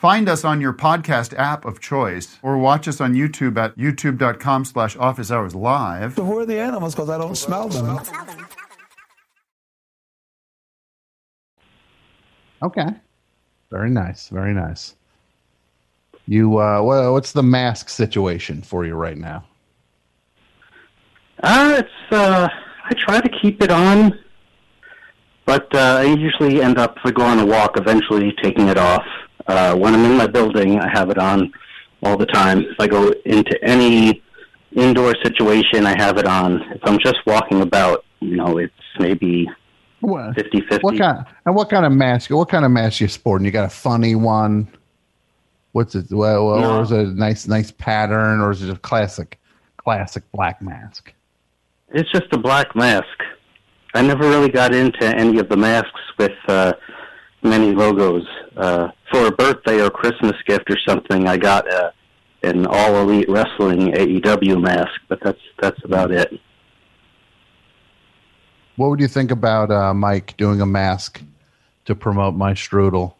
[0.00, 4.64] Find us on your podcast app of choice or watch us on YouTube at youtube.com
[4.64, 6.16] slash office hours live.
[6.16, 6.94] Who are the animals?
[6.94, 8.00] Because I don't smell them.
[12.62, 12.86] Okay.
[13.70, 14.30] Very nice.
[14.30, 14.96] Very nice.
[16.26, 19.44] You, uh, wha- what's the mask situation for you right now?
[21.42, 22.48] Uh, it's, uh,
[22.84, 24.18] I try to keep it on,
[25.44, 28.78] but uh, I usually end up, if I go on a walk, eventually taking it
[28.78, 29.04] off.
[29.50, 31.52] Uh, when I'm in my building, I have it on
[32.04, 32.60] all the time.
[32.60, 34.22] If I go into any
[34.72, 36.62] indoor situation, I have it on.
[36.72, 39.48] If I'm just walking about, you know, it's maybe
[40.00, 40.78] What, 50 50.
[40.82, 41.24] what kind?
[41.46, 42.30] And what kind of mask?
[42.30, 43.44] What kind of mask you sporting?
[43.44, 44.68] You got a funny one?
[45.72, 46.06] What's it?
[46.10, 46.78] Well, well, No.
[46.78, 49.38] or is it a nice, nice pattern, or is it a classic,
[49.78, 51.12] classic black mask?
[51.92, 53.04] It's just a black mask.
[53.94, 56.72] I never really got into any of the masks with uh,
[57.42, 58.26] many logos.
[58.56, 61.92] Uh, for a birthday or Christmas gift or something, I got a,
[62.42, 66.32] an all elite wrestling AEW mask, but that's that's about it.
[68.76, 71.22] What would you think about uh, Mike doing a mask
[71.84, 73.14] to promote my strudel?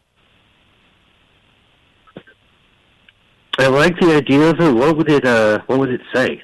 [3.59, 4.73] I like the idea of it.
[4.73, 6.41] What would it uh, What would it say?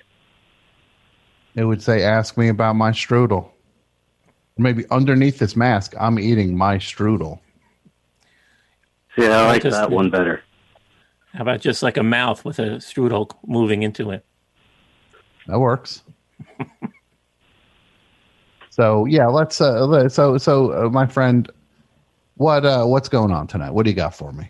[1.56, 3.50] It would say, "Ask me about my strudel."
[4.58, 7.40] Or maybe underneath this mask, I'm eating my strudel.
[9.18, 10.44] See, I like just- that one better.
[11.34, 14.26] How about just like a mouth with a strudel moving into it?
[15.48, 16.04] That works.
[18.70, 19.62] so yeah, let's.
[19.62, 21.50] Uh, so so, uh, my friend,
[22.36, 23.72] what uh, what's going on tonight?
[23.72, 24.50] What do you got for me?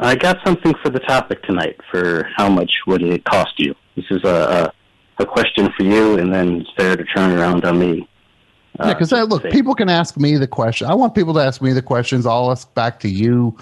[0.00, 1.76] I got something for the topic tonight.
[1.90, 3.74] For how much would it cost you?
[3.96, 4.72] This is a
[5.18, 8.08] a, a question for you, and then it's fair to turn around on me.
[8.78, 10.88] Uh, yeah, because look, people can ask me the question.
[10.88, 12.26] I want people to ask me the questions.
[12.26, 13.56] I'll ask back to you,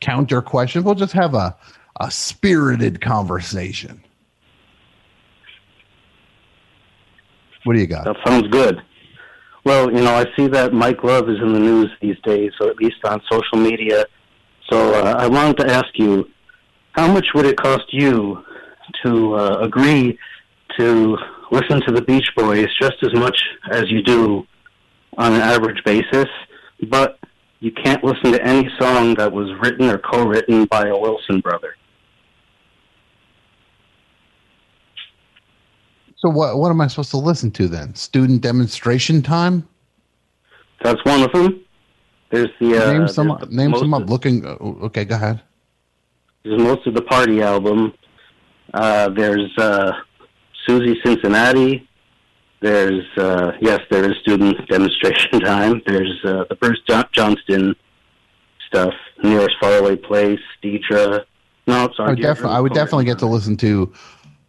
[0.00, 0.84] counter questions.
[0.84, 1.56] We'll just have a
[2.00, 4.02] a spirited conversation.
[7.64, 8.04] What do you got?
[8.04, 8.82] That sounds good.
[9.64, 12.68] Well, you know, I see that Mike Love is in the news these days, or
[12.68, 14.04] at least on social media.
[14.70, 16.28] So uh, I wanted to ask you,
[16.92, 18.44] how much would it cost you
[19.04, 20.18] to uh, agree
[20.78, 21.16] to
[21.50, 23.38] listen to the Beach Boys just as much
[23.70, 24.46] as you do
[25.16, 26.28] on an average basis,
[26.88, 27.18] but
[27.60, 31.74] you can't listen to any song that was written or co-written by a Wilson brother?
[36.18, 37.94] So what what am I supposed to listen to then?
[37.94, 39.68] Student demonstration time?
[40.82, 41.64] That's one of them.
[42.30, 44.08] There's the uh, name some the name some up.
[44.08, 45.42] Looking uh, okay, go ahead.
[46.42, 47.92] There's most of the party album.
[48.72, 49.92] Uh, there's uh,
[50.66, 51.88] Susie Cincinnati.
[52.60, 55.82] There's uh, yes, there is student demonstration time.
[55.86, 57.74] There's uh, the Bruce John- Johnston
[58.68, 58.94] stuff.
[59.22, 60.40] Nearest faraway place.
[60.62, 61.24] Deirdre.
[61.66, 62.10] No, I sorry.
[62.10, 63.92] would, Deirdre defi- I would definitely get to listen to.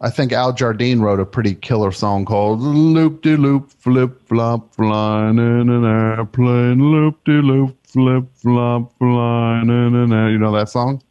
[0.00, 4.74] I think Al Jardine wrote a pretty killer song called "Loop De Loop Flip Flop
[4.74, 10.30] Flying in an Airplane." Loop De Loop Flip Flop Flying in an air.
[10.30, 11.02] You know that song?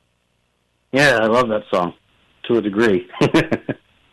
[0.92, 1.94] Yeah, I love that song
[2.44, 3.08] to a degree.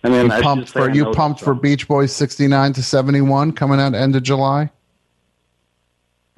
[0.05, 1.55] I mean, You I pumped for you pumped for.
[1.55, 4.71] Beach Boys sixty nine to seventy one coming out end of July.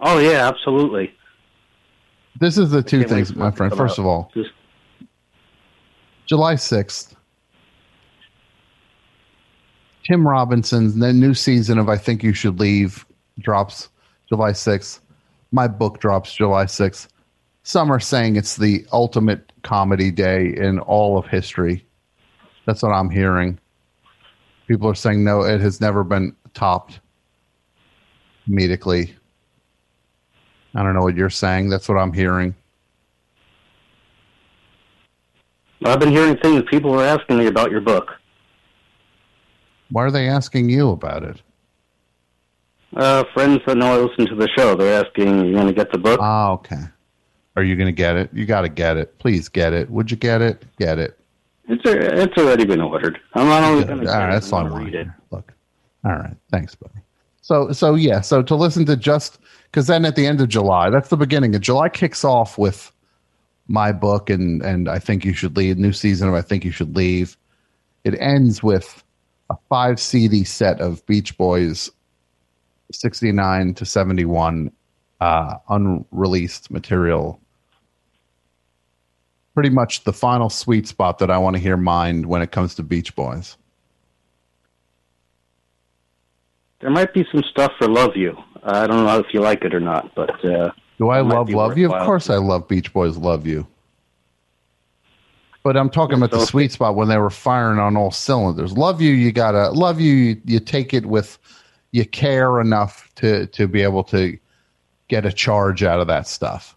[0.00, 1.14] Oh yeah, absolutely.
[2.38, 3.74] This is the two things, my friend.
[3.74, 4.50] First of all, Just-
[6.26, 7.14] July 6th,
[10.04, 13.06] Tim Robinson's the new season of I Think You Should Leave
[13.38, 13.88] drops
[14.28, 15.00] July 6th.
[15.52, 17.08] My book drops July 6th.
[17.62, 21.86] Some are saying it's the ultimate comedy day in all of history.
[22.66, 23.58] That's what I'm hearing.
[24.66, 27.00] People are saying no, it has never been topped
[28.48, 29.12] comedically.
[30.74, 31.68] I don't know what you're saying.
[31.68, 32.54] That's what I'm hearing.
[35.84, 36.62] I've been hearing things.
[36.70, 38.10] People are asking me about your book.
[39.90, 41.42] Why are they asking you about it?
[42.96, 45.72] Uh, friends that know I listen to the show, they're asking, are "You going to
[45.72, 46.82] get the book?" Ah, okay.
[47.56, 48.30] Are you going to get it?
[48.32, 49.18] You got to get it.
[49.18, 49.90] Please get it.
[49.90, 50.64] Would you get it?
[50.78, 51.18] Get it.
[51.68, 53.18] It's a, it's already been ordered.
[53.34, 55.08] I'm not only going to that's all I read it.
[55.30, 55.52] Look.
[56.04, 56.36] All right.
[56.50, 57.00] Thanks, buddy.
[57.40, 58.20] So, so yeah.
[58.20, 61.54] So to listen to just because then at the end of July, that's the beginning
[61.54, 62.92] of July kicks off with
[63.66, 65.78] my book and and I think you should leave.
[65.78, 67.36] New season of I think you should leave.
[68.04, 69.02] It ends with
[69.50, 71.90] a five CD set of Beach Boys,
[72.92, 74.70] sixty nine to seventy one,
[75.20, 77.40] uh, unreleased material.
[79.54, 82.74] Pretty much the final sweet spot that I want to hear mined when it comes
[82.74, 83.56] to Beach Boys.
[86.84, 88.36] there might be some stuff for Love You.
[88.62, 91.78] I don't know if you like it or not, but uh, Do I love Love
[91.78, 91.90] You?
[91.90, 93.66] Of course I love Beach Boys Love You.
[95.62, 98.76] But I'm talking about the sweet spot when they were firing on all cylinders.
[98.76, 100.12] Love You, you gotta love you.
[100.12, 101.38] You, you take it with
[101.92, 104.38] you care enough to to be able to
[105.08, 106.76] get a charge out of that stuff.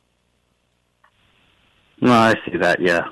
[2.01, 2.79] No, I see that.
[2.81, 3.07] Yeah,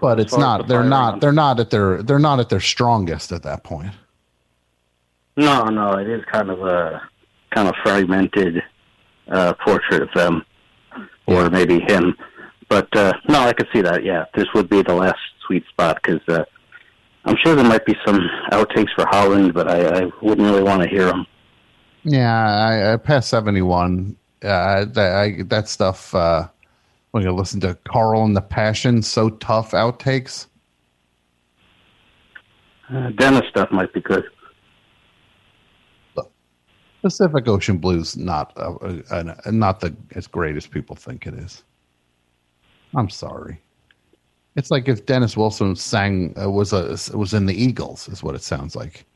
[0.00, 0.62] But it's not.
[0.62, 1.20] the They're not.
[1.20, 2.02] They're not at their.
[2.02, 3.92] They're not at their strongest at that point.
[5.36, 7.02] no, no, it is kind of a
[7.54, 8.62] kind of fragmented
[9.28, 10.44] uh, portrait of them,
[11.26, 12.14] or maybe him.
[12.68, 14.04] But uh, no, I could see that.
[14.04, 16.44] Yeah, this would be the last sweet spot because uh,
[17.24, 18.18] I'm sure there might be some
[18.52, 21.26] outtakes for Holland, but I, I wouldn't really want to hear them.
[22.02, 24.16] Yeah, I, I past seventy one.
[24.42, 26.14] Uh, that I, that stuff.
[26.14, 26.48] Uh,
[27.16, 30.48] when you listen to Carl and the Passion, so tough outtakes.
[32.92, 34.22] Uh, Dennis stuff might be good.
[37.00, 41.32] Pacific Ocean Blues not uh, uh, uh, not the as great as people think it
[41.32, 41.62] is.
[42.94, 43.60] I'm sorry.
[44.56, 48.34] It's like if Dennis Wilson sang uh, was a was in the Eagles is what
[48.34, 49.06] it sounds like.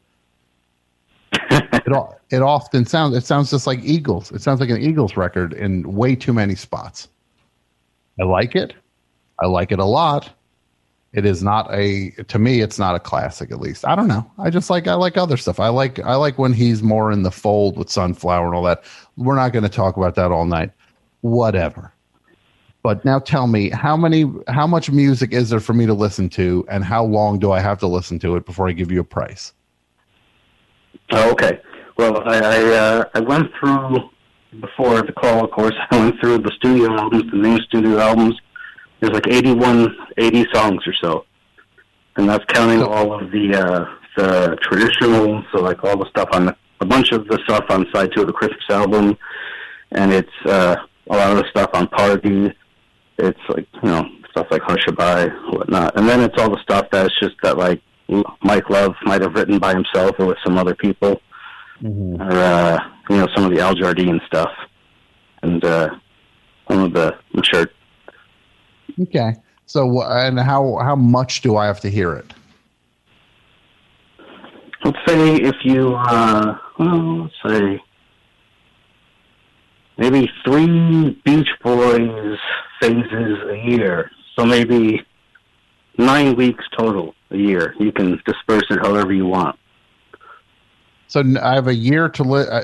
[1.32, 4.32] it it often sounds it sounds just like Eagles.
[4.32, 7.08] It sounds like an Eagles record in way too many spots.
[8.18, 8.74] I like it.
[9.40, 10.30] I like it a lot.
[11.12, 13.84] It is not a to me it's not a classic at least.
[13.84, 14.30] I don't know.
[14.38, 15.58] I just like I like other stuff.
[15.58, 18.84] I like I like when he's more in the fold with Sunflower and all that.
[19.16, 20.70] We're not going to talk about that all night.
[21.22, 21.92] Whatever.
[22.82, 26.28] But now tell me how many how much music is there for me to listen
[26.30, 29.00] to and how long do I have to listen to it before I give you
[29.00, 29.52] a price?
[31.12, 31.60] Okay.
[31.96, 34.10] Well, I I, uh, I went through
[34.58, 35.44] before the call.
[35.44, 38.36] Of course, I went through the studio albums, the new studio albums.
[39.00, 41.24] There's like 81, 80 songs or so,
[42.16, 43.84] and that's counting all of the uh,
[44.16, 45.42] the traditional.
[45.52, 48.22] So like all the stuff on the, a bunch of the stuff on side two
[48.22, 49.16] of the Christmas album,
[49.92, 50.76] and it's uh,
[51.08, 52.52] a lot of the stuff on Party.
[53.18, 57.18] It's like you know stuff like Hushabye, whatnot, and then it's all the stuff that's
[57.20, 57.80] just that like
[58.42, 61.20] Mike Love might have written by himself or with some other people,
[61.84, 64.50] or uh, you know some of the Al Jardine stuff,
[65.42, 65.90] and uh,
[66.68, 67.66] some of the I'm sure.
[69.02, 69.34] Okay.
[69.66, 72.34] So and how how much do I have to hear it?
[74.84, 77.80] Let's say if you uh, well, let's say
[79.96, 82.38] maybe three Beach Boys
[82.80, 85.06] phases a year, so maybe
[85.98, 87.76] nine weeks total a year.
[87.78, 89.56] You can disperse it however you want.
[91.10, 92.62] So I have a year to li- uh,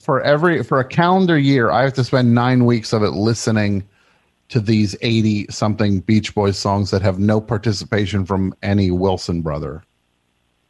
[0.00, 1.70] for every for a calendar year.
[1.70, 3.86] I have to spend nine weeks of it listening
[4.48, 9.84] to these eighty something Beach Boys songs that have no participation from any Wilson brother.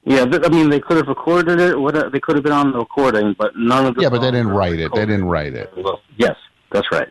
[0.03, 1.79] Yeah, I mean they could have recorded it.
[1.79, 4.33] What they could have been on the recording, but none of the Yeah, but they
[4.33, 4.92] didn't write it.
[4.92, 5.72] They didn't write it.
[5.77, 6.35] Well, yes,
[6.72, 7.09] that's right.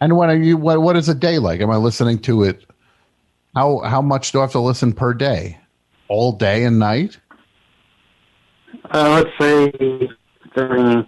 [0.00, 0.56] And when are you?
[0.56, 1.60] What what is a day like?
[1.60, 2.66] Am I listening to it?
[3.54, 5.60] How how much do I have to listen per day?
[6.08, 7.18] All day and night?
[8.90, 9.70] Uh, let's say
[10.54, 11.06] during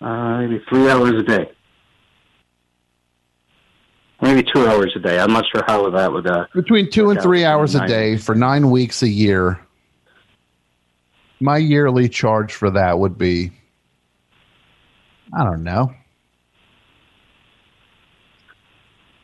[0.00, 1.50] uh, maybe three hours a day.
[4.20, 5.20] Maybe two hours a day.
[5.20, 6.26] I'm not sure how that would.
[6.26, 9.60] Uh, Between two and three hours a day for nine weeks a year.
[11.40, 13.52] My yearly charge for that would be,
[15.32, 15.92] I don't know,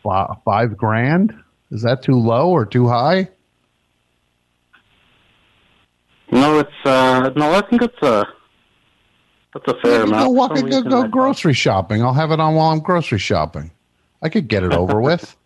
[0.04, 1.34] five grand.
[1.72, 3.30] Is that too low or too high?
[6.34, 7.52] No, it's uh, no.
[7.54, 8.24] I think it's a
[9.54, 10.26] that's a fair amount.
[10.26, 12.02] go, walk, some I could reason, go I- grocery shopping.
[12.02, 13.70] I'll have it on while I'm grocery shopping.
[14.22, 15.36] I could get it over with.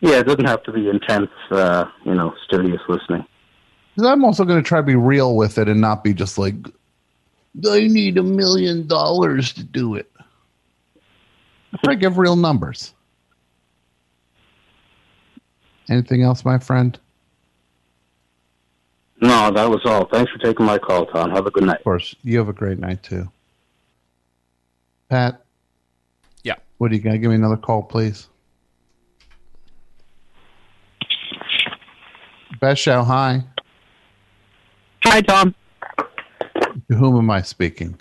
[0.00, 1.30] Yeah, it doesn't have to be intense.
[1.50, 3.24] Uh, you know, studious listening.
[4.02, 6.54] I'm also going to try to be real with it and not be just like,
[7.68, 10.10] I need a million dollars to do it.
[11.74, 12.94] I try to give real numbers.
[15.90, 16.98] Anything else, my friend?
[19.20, 20.06] No, that was all.
[20.06, 21.30] Thanks for taking my call, Tom.
[21.30, 21.78] Have a good night.
[21.78, 22.14] Of course.
[22.22, 23.30] You have a great night, too.
[25.10, 25.44] Pat?
[26.42, 26.54] Yeah.
[26.78, 27.20] What do you got?
[27.20, 28.28] Give me another call, please.
[32.60, 33.42] Best show, hi.
[35.04, 35.54] Hi, Tom.
[36.90, 37.98] To whom am I speaking?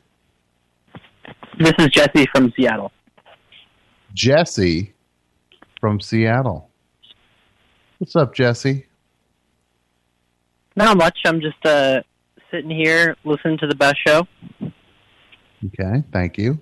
[1.58, 2.92] This is Jesse from Seattle.
[4.14, 4.94] Jesse
[5.80, 6.70] from Seattle.
[7.98, 8.86] What's up, Jesse?
[10.80, 11.20] Not much.
[11.26, 12.02] I'm just uh,
[12.50, 14.26] sitting here listening to the best show.
[14.64, 16.58] Okay, thank you.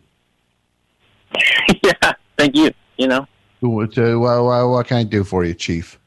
[1.83, 2.71] yeah, thank you.
[2.97, 3.27] You know,
[3.59, 5.99] What, uh, what, what, can I do for you, Chief?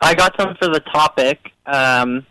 [0.00, 1.52] I got some for the topic.
[1.66, 2.26] Um,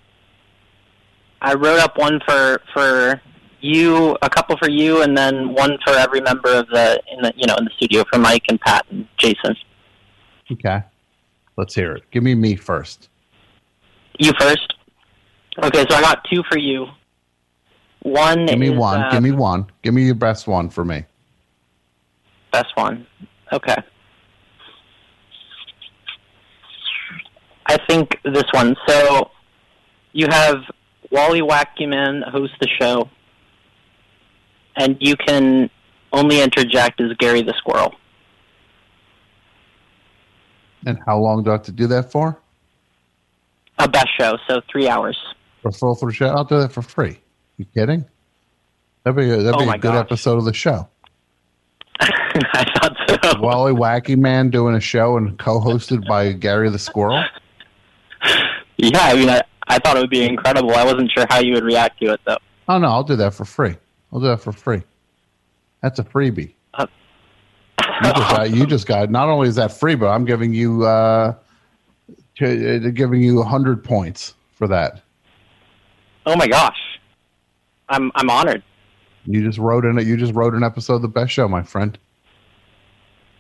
[1.42, 3.22] I wrote up one for for
[3.62, 7.32] you, a couple for you, and then one for every member of the in the
[7.38, 9.56] you know in the studio for Mike and Pat and Jason.
[10.52, 10.82] Okay.
[11.56, 12.04] Let's hear it.
[12.12, 13.08] Give me me first.
[14.22, 14.76] You first.
[15.64, 16.86] Okay, so I got two for you.
[18.04, 19.02] One Give me is, one.
[19.02, 19.66] uh, Give me one.
[19.82, 21.06] Give me your best one for me.
[22.52, 23.08] Best one.
[23.52, 23.78] Okay.
[27.66, 28.76] I think this one.
[28.88, 29.32] So
[30.12, 30.58] you have
[31.10, 33.10] Wally Wackyman host the show,
[34.76, 35.68] and you can
[36.14, 37.96] only interject as Gary the Squirrel.
[40.86, 42.40] And how long do I have to do that for?
[43.84, 45.18] A best show, so three hours.
[45.62, 46.28] For full through show?
[46.28, 47.20] I'll do that for free.
[47.58, 48.06] You kidding?
[49.04, 50.06] That'd be a, that'd Oh be a good gosh.
[50.06, 50.88] episode of the show.
[52.00, 53.40] I thought so.
[53.42, 57.24] Wally Wacky Man doing a show and co-hosted by Gary the Squirrel.
[58.78, 60.72] Yeah, I mean, I, I thought it would be incredible.
[60.76, 62.38] I wasn't sure how you would react to it, though.
[62.68, 63.76] Oh no, I'll do that for free.
[64.14, 64.82] I'll do that for free.
[65.82, 66.54] That's a freebie.
[66.76, 66.86] Uh,
[67.80, 69.10] you, just got, you just got.
[69.10, 71.34] Not only is that free, but I'm giving you uh,
[72.38, 75.02] to, uh, giving you hundred points for that.
[76.26, 76.78] Oh my gosh,
[77.90, 78.64] I'm I'm honored.
[79.26, 80.08] You just wrote in it.
[80.08, 81.98] You just wrote an episode of the best show, my friend.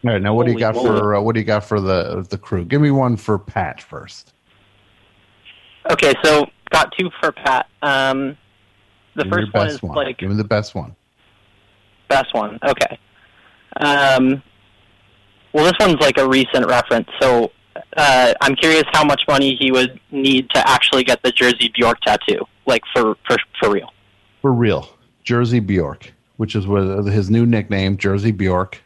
[0.05, 1.79] All right, now what do you Holy got for uh, what do you got for
[1.79, 2.65] the the crew?
[2.65, 4.33] Give me one for Pat first.
[5.91, 7.67] Okay, so got two for Pat.
[7.81, 8.37] Um,
[9.15, 9.95] the Give first one is one.
[9.95, 10.95] like Give me the best one.
[12.07, 12.59] best one.
[12.63, 12.99] Okay.
[13.77, 14.41] Um,
[15.53, 17.51] well, this one's like a recent reference, so
[17.97, 21.99] uh, I'm curious how much money he would need to actually get the Jersey Bjork
[22.01, 23.93] tattoo, like for for for real.
[24.41, 24.89] For real,
[25.23, 28.81] Jersey Bjork, which is what his new nickname, Jersey Bjork.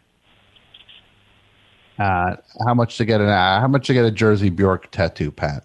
[1.97, 5.31] Uh, how much to get an uh, how much to get a Jersey Bjork tattoo,
[5.31, 5.63] Pat?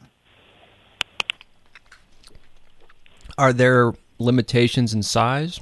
[3.37, 5.61] Are there limitations in size?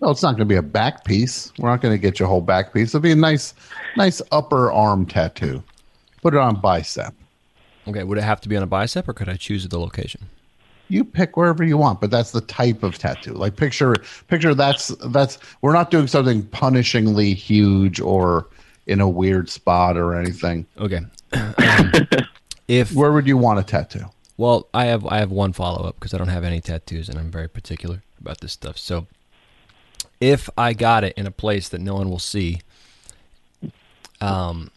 [0.00, 1.52] Well, it's not going to be a back piece.
[1.58, 2.90] We're not going to get your whole back piece.
[2.90, 3.54] It'll be a nice,
[3.96, 5.62] nice upper arm tattoo.
[6.28, 7.14] Put it on bicep.
[7.86, 10.28] Okay, would it have to be on a bicep, or could I choose the location?
[10.88, 13.32] You pick wherever you want, but that's the type of tattoo.
[13.32, 13.94] Like picture,
[14.26, 15.38] picture that's that's.
[15.62, 18.46] We're not doing something punishingly huge or
[18.86, 20.66] in a weird spot or anything.
[20.76, 21.00] Okay.
[22.68, 24.04] if where would you want a tattoo?
[24.36, 27.18] Well, I have I have one follow up because I don't have any tattoos and
[27.18, 28.76] I'm very particular about this stuff.
[28.76, 29.06] So,
[30.20, 32.60] if I got it in a place that no one will see,
[34.20, 34.70] um,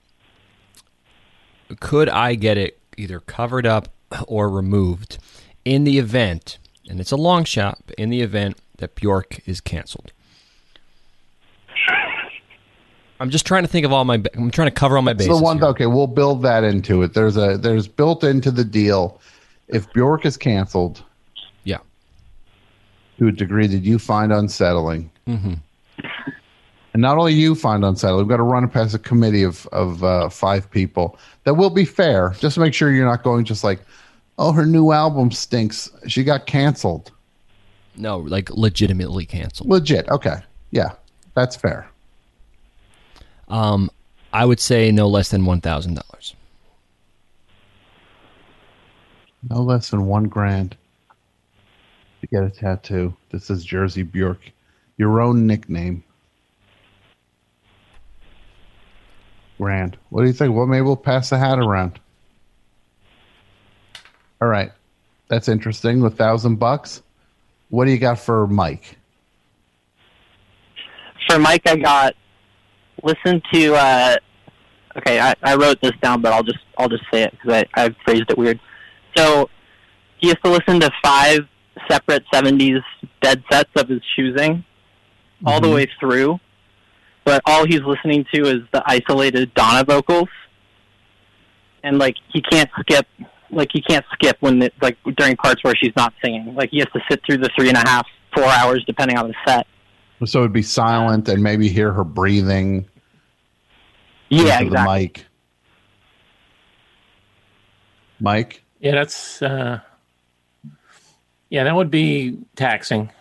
[1.80, 3.90] could I get it either covered up
[4.28, 5.18] or removed
[5.66, 6.58] in the event,
[6.90, 10.12] and it's a long shot, but in the event that Bjork is canceled?
[13.20, 14.16] I'm just trying to think of all my.
[14.36, 15.38] I'm trying to cover all my bases.
[15.38, 15.58] the one.
[15.60, 15.68] here.
[15.68, 17.14] Okay, we'll build that into it.
[17.14, 19.22] There's a there's built into the deal.
[19.68, 21.04] If Bjork is canceled,
[21.64, 21.78] Yeah.
[23.20, 25.54] to a degree that you find unsettling, Mm-hmm.
[26.94, 29.66] And not only you find unsettling, we've got to run it past a committee of
[29.68, 32.36] of uh, five people that will be fair.
[32.40, 33.80] Just to make sure you're not going just like,
[34.38, 35.90] oh, her new album stinks.
[36.08, 37.12] She got canceled.
[37.96, 39.70] No, like legitimately canceled.
[39.70, 40.08] Legit.
[40.10, 40.38] Okay.
[40.72, 40.92] Yeah,
[41.34, 41.88] that's fair.
[43.48, 43.90] Um,
[44.34, 46.36] I would say no less than one thousand dollars.
[49.50, 50.78] No less than one grand
[52.22, 53.14] to get a tattoo.
[53.32, 54.52] This is Jersey Bjork.
[54.98, 56.04] Your own nickname.
[59.62, 59.96] Grand.
[60.10, 60.56] What do you think?
[60.56, 62.00] Well, maybe we'll pass the hat around.
[64.42, 64.72] All right.
[65.28, 66.04] That's interesting.
[66.04, 67.04] A thousand bucks.
[67.70, 68.98] What do you got for Mike?
[71.30, 72.16] For Mike, I got
[73.04, 73.76] listen to.
[73.76, 74.16] Uh,
[74.98, 77.84] okay, I, I wrote this down, but I'll just I'll just say it because I,
[77.86, 78.60] I phrased it weird.
[79.16, 79.48] So
[80.18, 81.42] he has to listen to five
[81.88, 82.82] separate '70s
[83.22, 84.66] dead sets of his choosing,
[85.46, 85.76] all the Mhm.
[85.76, 86.40] way through.
[87.24, 90.30] But all he's listening to is the isolated Donna vocals,
[91.84, 93.08] and like he can't skip.
[93.52, 96.56] Like he can't skip when the, like during parts where she's not singing.
[96.56, 99.28] Like he has to sit through the three and a half, four hours depending on
[99.28, 99.68] the set.
[100.26, 102.88] So it'd be silent and maybe hear her breathing.
[104.30, 105.00] Yeah, into the exactly.
[105.00, 105.26] mic.
[108.22, 108.64] Mike?
[108.80, 109.80] Yeah, that's uh,
[111.50, 113.12] yeah, that would be taxing.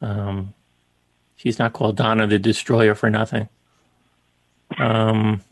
[0.00, 0.54] Um,
[1.40, 3.48] she's not called Donna the Destroyer for nothing.
[4.78, 5.42] Um,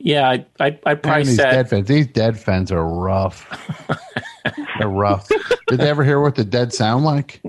[0.00, 1.88] yeah, I I I probably these said dead fans.
[1.88, 3.46] These dead fans are rough.
[4.78, 5.28] They're rough.
[5.68, 7.40] Did they ever hear what the dead sound like?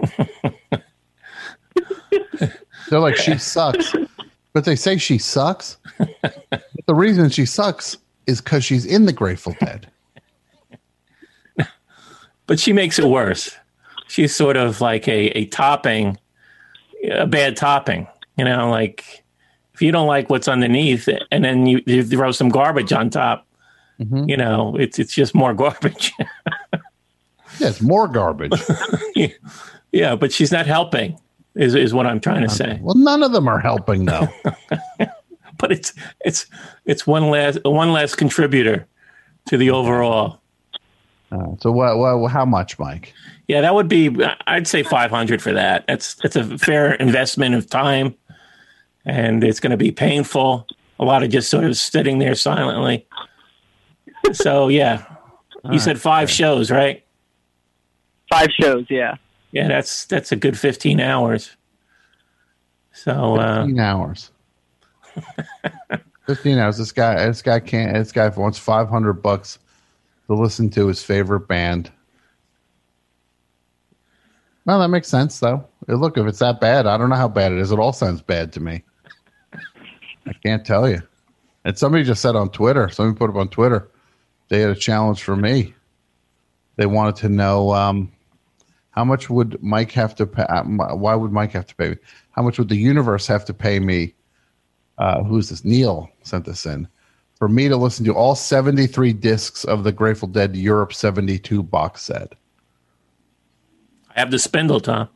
[2.89, 3.93] They're like she sucks,
[4.53, 5.77] but they say she sucks.
[5.97, 9.91] But the reason she sucks is because she's in the Grateful Dead.
[12.45, 13.55] but she makes it worse.
[14.07, 16.17] She's sort of like a, a topping,
[17.11, 18.07] a bad topping.
[18.37, 19.23] You know, like
[19.73, 23.45] if you don't like what's underneath, and then you, you throw some garbage on top,
[23.99, 24.29] Mhm.
[24.29, 26.13] you know, it's it's just more garbage.
[27.59, 28.51] Yeah, it's more garbage.
[29.91, 31.19] yeah, but she's not helping.
[31.55, 32.77] Is is what I'm trying to say.
[32.83, 34.27] well, none of them are helping though.
[35.59, 35.91] But it's
[36.23, 36.45] it's
[36.85, 38.85] it's one last one last contributor
[39.47, 40.39] to the overall.
[41.31, 42.31] Uh, so what, what?
[42.31, 43.11] How much, Mike?
[43.47, 44.15] Yeah, that would be.
[44.45, 45.85] I'd say 500 for that.
[45.87, 48.15] That's that's a fair investment of time,
[49.05, 50.67] and it's going to be painful.
[50.99, 53.07] A lot of just sort of sitting there silently.
[54.33, 55.05] So yeah,
[55.71, 57.05] you said five shows, right?
[58.29, 59.15] Five shows, yeah.
[59.51, 61.55] Yeah, that's that's a good 15 hours.
[62.91, 64.31] So uh, Fifteen hours.
[66.25, 66.77] Fifteen hours.
[66.77, 67.25] This guy.
[67.27, 67.93] This guy can't.
[67.93, 69.59] This guy wants five hundred bucks
[70.25, 71.91] to listen to his favorite band.
[74.67, 75.65] Well, that makes sense, though.
[75.87, 77.71] Look, if it's that bad, I don't know how bad it is.
[77.71, 78.83] It all sounds bad to me.
[79.53, 81.01] I can't tell you.
[81.63, 82.89] And somebody just said on Twitter.
[82.89, 83.89] Somebody put up on Twitter.
[84.49, 85.73] They had a challenge for me.
[86.75, 88.11] They wanted to know um,
[88.91, 90.43] how much would Mike have to pay?
[90.43, 91.95] uh, Why would Mike have to pay me?
[92.31, 94.13] How much would the universe have to pay me?
[94.97, 95.63] Uh, who's this?
[95.63, 96.89] Neil sent this in
[97.35, 102.01] for me to listen to all 73 discs of the Grateful Dead Europe 72 box
[102.01, 102.33] set.
[104.17, 105.07] Have the spindle, Tom.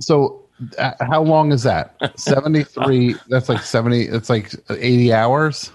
[0.00, 0.42] So,
[0.78, 1.94] uh, how long is that?
[2.18, 3.14] 73.
[3.28, 4.04] that's like 70.
[4.04, 5.70] It's like 80 hours.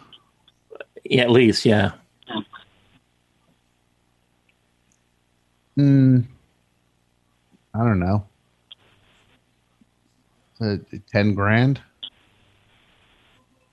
[1.05, 1.91] Yeah, at least, yeah.
[5.75, 6.21] Hmm.
[7.75, 8.25] I don't know.
[10.59, 10.77] Uh,
[11.11, 11.79] 10 grand?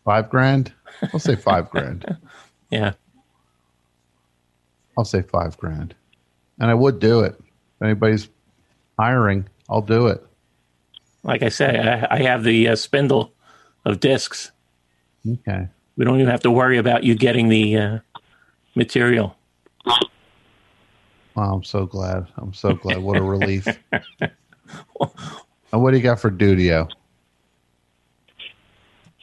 [0.04, 0.72] Five grand?
[1.12, 2.16] I'll say five grand.
[2.68, 2.94] Yeah.
[4.98, 5.94] I'll say five grand.
[6.58, 7.40] And I would do it.
[7.76, 8.28] If anybody's
[8.98, 10.24] hiring, I'll do it.
[11.22, 13.32] Like I say, I, I have the uh, spindle
[13.84, 14.52] of discs.
[15.28, 15.68] Okay.
[15.96, 17.98] We don't even have to worry about you getting the uh,
[18.74, 19.36] material.
[21.34, 22.26] Wow, I'm so glad.
[22.36, 22.98] I'm so glad.
[22.98, 23.66] What a relief.
[24.20, 24.30] and
[25.70, 26.88] what do you got for Dudio?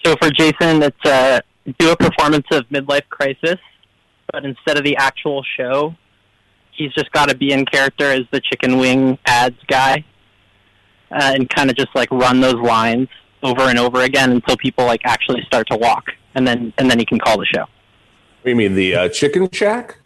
[0.06, 1.40] So for Jason, it's uh,
[1.80, 3.58] do a performance of Midlife Crisis,
[4.32, 5.96] but instead of the actual show,
[6.76, 10.04] he's just got to be in character as the chicken wing ads guy,
[11.12, 13.08] uh, and kind of just like run those lines
[13.42, 16.06] over and over again until people like actually start to walk,
[16.36, 17.66] and then and then he can call the show.
[18.44, 20.00] You mean the uh, Chicken Shack?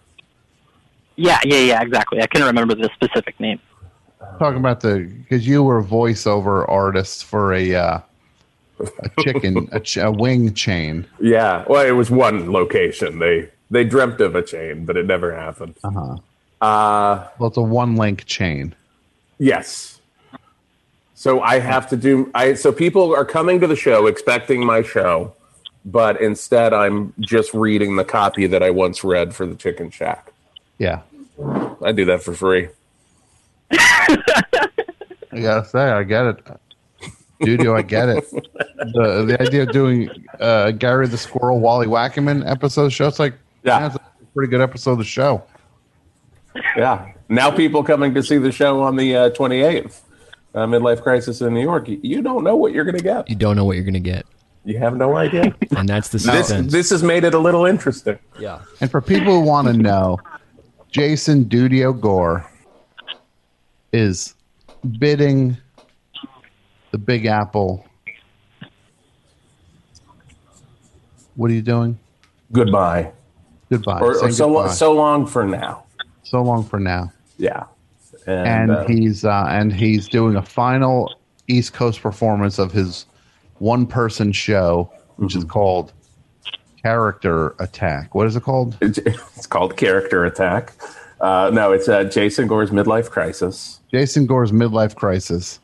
[1.16, 2.22] Yeah, yeah, yeah, exactly.
[2.22, 3.60] I can't remember the specific name.
[4.38, 8.00] Talking about the because you were a voiceover artist for a uh,
[8.80, 11.08] a chicken a, ch- a wing chain.
[11.20, 11.66] Yeah.
[11.68, 13.20] Well, it was one location.
[13.20, 15.76] They they dreamt of a chain, but it never happened.
[15.84, 16.18] Uh huh.
[16.62, 18.74] Uh, Well, it's a one link chain.
[19.38, 19.94] yes.
[21.14, 22.30] So I have to do.
[22.36, 25.34] I so people are coming to the show expecting my show,
[25.84, 30.32] but instead I'm just reading the copy that I once read for the Chicken Shack.
[30.78, 31.02] Yeah,
[31.84, 32.70] I do that for free.
[33.72, 36.48] I gotta say, I get it.
[37.42, 38.30] Dude, I get it.
[38.32, 43.08] The the idea of doing uh, Gary the Squirrel, Wally Wackerman episode of the show.
[43.08, 43.34] It's like
[43.64, 43.80] Yeah.
[43.80, 44.02] that's a
[44.36, 45.44] pretty good episode of the show.
[46.78, 47.12] Yeah.
[47.28, 50.00] Now people coming to see the show on the uh, 28th,
[50.54, 51.90] uh, Midlife Crisis in New York.
[51.90, 53.30] You, you don't know what you're going to get.
[53.30, 54.26] You don't know what you're going to get,
[54.64, 55.56] You have no idea.
[55.76, 56.72] and that's the this suspense.
[56.72, 58.20] this has made it a little interesting.
[58.40, 58.62] yeah.
[58.80, 60.20] And for people who want to know,
[60.92, 62.50] Jason Dudio Gore
[63.92, 64.36] is
[65.00, 65.58] bidding
[66.92, 67.86] the Big Apple.
[71.36, 72.00] What are you doing?
[72.52, 73.12] Goodbye.
[73.70, 74.00] Goodbye.
[74.00, 74.74] Or, or so goodbye.
[74.74, 75.84] so long for now.
[76.30, 77.12] So long for now.
[77.38, 77.66] Yeah.
[78.26, 81.16] And, And uh, he's uh, and he's doing a final
[81.48, 83.06] East Coast performance of his
[83.60, 85.40] one person show, which Mm-hmm.
[85.40, 85.94] is called
[86.82, 88.14] Character Attack.
[88.16, 88.78] What is it called?
[88.82, 90.74] it's, called Character Attack.
[91.20, 93.80] Uh, no, it's uh, Jason Gore's Midlife Crisis.
[93.92, 95.60] Jason Gore's midlife crisis,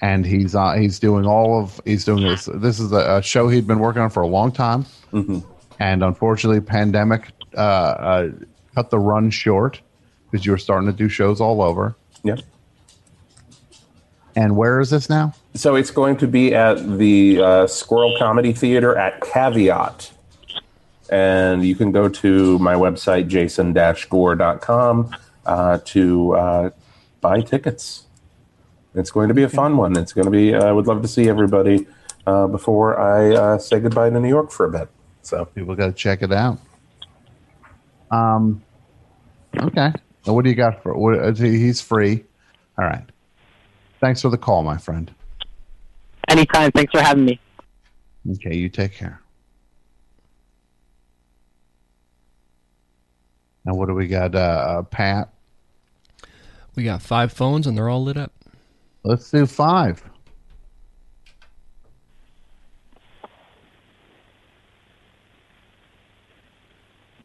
[0.00, 2.48] and he's uh, he's doing all of he's doing this.
[2.54, 6.60] This is a, a show he'd been working on for a long time, and unfortunately,
[6.60, 8.28] pandemic uh, uh,
[8.74, 9.80] cut the run short
[10.36, 11.96] because you were starting to do shows all over.
[12.22, 12.40] Yep.
[14.34, 15.32] And where is this now?
[15.54, 20.12] So it's going to be at the uh, Squirrel Comedy Theater at Caveat.
[21.08, 25.16] And you can go to my website, jason-gore.com,
[25.46, 26.70] uh, to uh,
[27.22, 28.04] buy tickets.
[28.94, 29.96] It's going to be a fun one.
[29.96, 31.86] It's going to be, I would love to see everybody
[32.26, 34.88] uh, before I uh, say goodbye to New York for a bit.
[35.22, 36.58] So, People got to check it out.
[38.10, 38.62] Um,
[39.56, 39.92] okay.
[40.26, 40.94] Now, what do you got for?
[40.96, 42.24] What, uh, he's free.
[42.78, 43.04] All right.
[44.00, 45.12] Thanks for the call, my friend.
[46.28, 46.72] Anytime.
[46.72, 47.40] Thanks for having me.
[48.32, 49.20] Okay, you take care.
[53.64, 54.34] Now, what do we got?
[54.34, 55.28] Uh, uh, Pat.
[56.74, 58.32] We got five phones and they're all lit up.
[59.04, 60.02] Let's do five.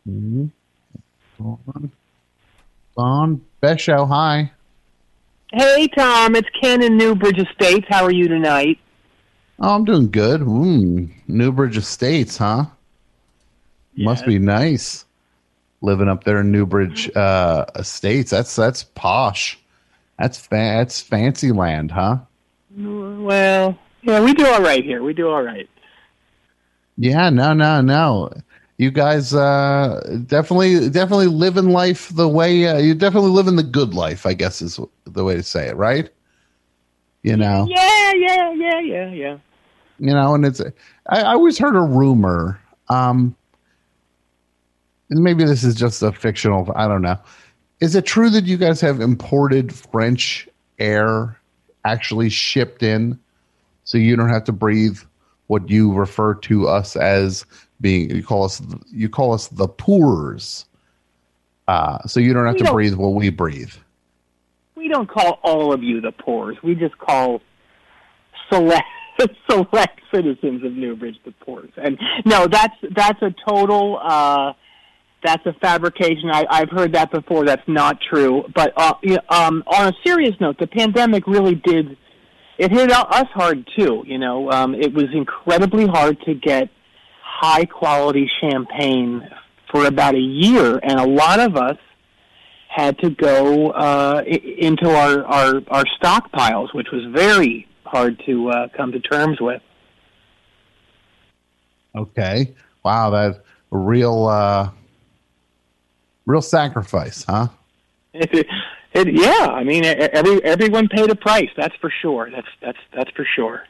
[0.08, 0.45] Mm-hmm.
[1.43, 1.91] On.
[2.97, 3.41] On.
[3.61, 4.05] Best show.
[4.05, 4.51] Hi.
[5.53, 7.85] Hey, Tom, it's Ken in Newbridge Estates.
[7.89, 8.79] How are you tonight?
[9.59, 10.41] Oh, I'm doing good.
[10.41, 12.65] Mm, Newbridge Estates, huh?
[13.97, 15.05] Must be nice
[15.81, 18.31] living up there in Newbridge uh, Estates.
[18.31, 19.59] That's that's posh.
[20.17, 22.19] That's fa- that's fancy land, huh?
[22.75, 25.03] Well, yeah, we do all right here.
[25.03, 25.69] We do all right.
[26.97, 28.31] Yeah, no, no, no.
[28.82, 33.93] You guys uh, definitely definitely living life the way uh, you definitely living the good
[33.93, 34.25] life.
[34.25, 36.09] I guess is the way to say it, right?
[37.21, 37.67] You know.
[37.69, 39.38] Yeah, yeah, yeah, yeah, yeah.
[39.99, 40.59] you know and it's
[41.09, 42.59] i, I always heard a rumor
[42.89, 43.36] um
[45.11, 47.17] and maybe this is just a fictional i don't know
[47.82, 51.39] is it true that you guys have imported french air
[51.86, 53.17] actually shipped in
[53.84, 54.99] so you don't have to breathe
[55.47, 57.45] what you refer to us as
[57.82, 58.61] being you call us
[58.91, 60.65] you call us the poors
[61.67, 63.73] uh so you don't have We to don't- breathe what we breathe
[64.75, 66.57] We don't call all of you the poors.
[66.63, 67.41] We just call
[68.51, 68.88] select
[69.49, 71.69] select citizens of Newbridge the poors.
[71.77, 73.99] And no, that's that's a total.
[74.01, 74.53] Uh,
[75.23, 76.32] that's a fabrication.
[76.32, 77.45] I, I've heard that before.
[77.45, 78.43] That's not true.
[78.55, 78.95] But uh,
[79.29, 81.95] um, on a serious note, the pandemic really did.
[82.57, 84.03] It hit us hard too.
[84.07, 86.69] You know, um, it was incredibly hard to get
[87.41, 89.27] high quality champagne
[89.71, 91.77] for about a year, and a lot of us
[92.67, 98.67] had to go uh, into our, our our stockpiles, which was very hard to uh,
[98.77, 99.61] come to terms with.
[101.95, 103.37] okay wow that's
[103.71, 104.69] a real uh
[106.25, 107.47] real sacrifice huh
[108.13, 108.47] It,
[108.93, 111.49] it, yeah, I mean, every everyone paid a price.
[111.55, 112.29] That's for sure.
[112.29, 113.63] That's that's that's for sure.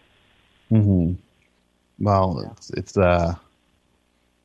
[0.70, 1.14] hmm
[2.00, 3.36] Well, it's it's uh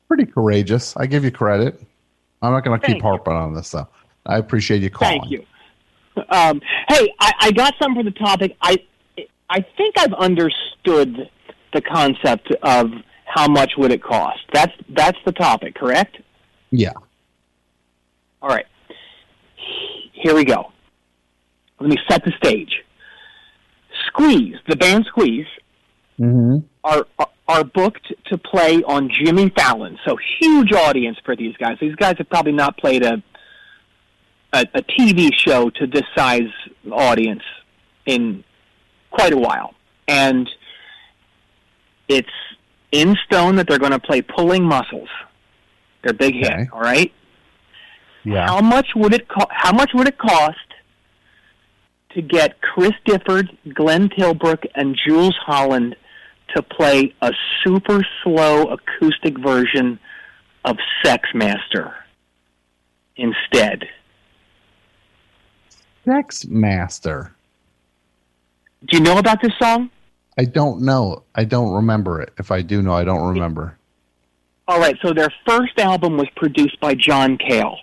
[0.07, 0.95] pretty courageous.
[0.97, 1.81] I give you credit.
[2.41, 3.09] I'm not going to keep Thank you.
[3.09, 3.87] harping on this though.
[4.25, 5.19] I appreciate you calling.
[5.21, 5.45] Thank you.
[6.29, 8.55] Um, hey, I, I got something for the topic.
[8.61, 8.77] I
[9.49, 11.29] I think I've understood
[11.73, 12.91] the concept of
[13.25, 14.39] how much would it cost.
[14.53, 16.17] That's that's the topic, correct?
[16.71, 16.93] Yeah.
[18.41, 18.65] All right.
[20.13, 20.71] Here we go.
[21.79, 22.83] Let me set the stage.
[24.07, 25.45] Squeeze, the band Squeeze,
[26.19, 26.65] Mm-hmm.
[26.83, 29.97] are are- are booked to play on Jimmy Fallon.
[30.05, 31.77] So huge audience for these guys.
[31.79, 33.23] These guys have probably not played a
[34.53, 36.49] a, a TV show to this size
[36.91, 37.43] audience
[38.05, 38.43] in
[39.11, 39.73] quite a while,
[40.07, 40.49] and
[42.07, 42.29] it's
[42.91, 45.09] in stone that they're going to play Pulling Mussels.
[46.03, 46.45] Their big hit.
[46.45, 46.67] Okay.
[46.71, 47.11] All right.
[48.23, 48.45] Yeah.
[48.47, 50.57] How much would it co- How much would it cost
[52.11, 55.95] to get Chris Difford, Glenn Tilbrook, and Jools Holland
[56.55, 57.31] to play a
[57.63, 59.99] super slow acoustic version
[60.65, 61.95] of Sex Master
[63.15, 63.85] instead?
[66.05, 67.35] Sex Master.
[68.85, 69.89] Do you know about this song?
[70.37, 71.23] I don't know.
[71.35, 72.31] I don't remember it.
[72.37, 73.77] If I do know, I don't remember.
[74.67, 77.77] All right, so their first album was produced by John Cale.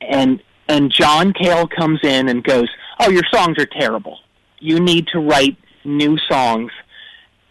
[0.00, 2.68] And and John Cale comes in and goes,
[2.98, 4.18] "Oh, your songs are terrible.
[4.58, 6.72] You need to write new songs."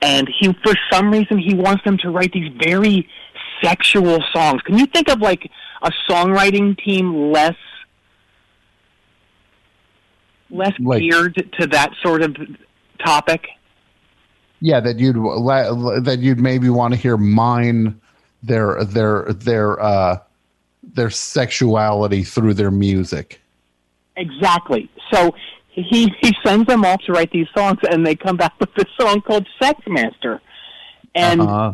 [0.02, 3.08] And he for some reason he wants them to write these very
[3.64, 4.62] sexual songs.
[4.64, 5.50] Can you think of like
[5.84, 7.56] a songwriting team less
[10.50, 12.36] less Like- geared to that sort of
[13.04, 13.48] topic?
[14.60, 18.00] Yeah, that you'd that you'd maybe want to hear mine
[18.44, 20.18] their their their uh
[20.84, 23.40] their sexuality through their music.
[24.18, 24.90] Exactly.
[25.12, 25.34] So
[25.72, 28.88] he he sends them off to write these songs, and they come back with this
[29.00, 30.42] song called "Sex Master,"
[31.16, 31.74] and Uh-huh.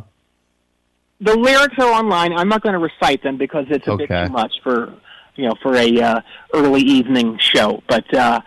[1.20, 2.34] the lyrics are online.
[2.34, 4.94] I'm not going to recite them because it's a bit too much for
[5.36, 6.22] you know for a uh,
[6.54, 7.82] early evening show.
[7.88, 8.42] But uh,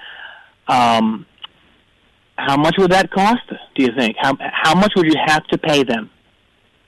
[0.68, 1.26] um,
[2.36, 3.42] how much would that cost?
[3.74, 4.16] Do you think?
[4.18, 6.11] How how much would you have to pay them?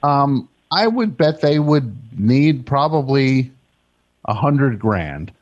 [0.03, 3.51] Um, I would bet they would need probably
[4.25, 5.33] a hundred grand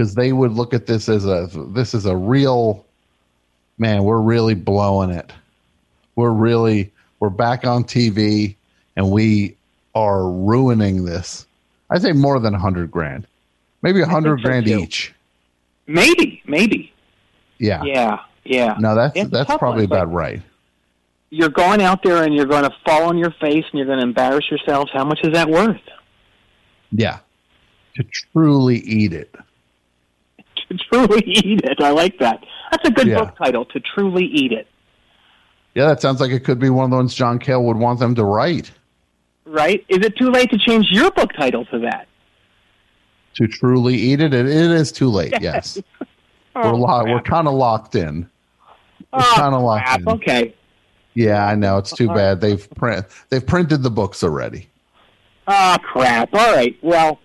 [0.00, 2.86] because they would look at this as a this is a real
[3.76, 4.02] man.
[4.02, 5.30] We're really blowing it.
[6.16, 8.56] We're really we're back on TV
[8.96, 9.58] and we
[9.94, 11.44] are ruining this.
[11.90, 13.26] I say more than a hundred grand.
[13.82, 14.78] Maybe a hundred so, grand too.
[14.78, 15.12] each.
[15.86, 16.94] Maybe, maybe.
[17.58, 17.82] Yeah.
[17.84, 18.76] Yeah, yeah.
[18.80, 20.40] No, that's It's that's probably one, about right.
[21.28, 23.98] You're going out there and you're going to fall on your face and you're going
[23.98, 24.90] to embarrass yourselves.
[24.94, 25.82] How much is that worth?
[26.90, 27.18] Yeah.
[27.96, 29.36] To truly eat it.
[30.70, 31.80] To truly eat it.
[31.80, 32.44] I like that.
[32.70, 33.18] That's a good Yeah.
[33.24, 33.64] book title.
[33.66, 34.66] To truly eat it.
[35.74, 37.98] Yeah, that sounds like it could be one of the ones John Cale would want
[38.00, 38.70] them to write.
[39.44, 39.84] Right?
[39.88, 42.06] Is it too late to change your book title to that?
[43.36, 45.32] To truly eat it, it, it is too late.
[45.40, 45.78] Yes,
[46.56, 48.28] we're lo- we're kind of locked in.
[49.12, 50.00] We're Oh, kind of locked crap.
[50.00, 50.08] in.
[50.08, 50.54] Okay.
[51.14, 52.40] Yeah, I know it's too bad.
[52.40, 54.68] They've print they've printed the books already.
[55.46, 56.32] Ah, crap.
[56.34, 56.76] All right.
[56.82, 57.18] Well,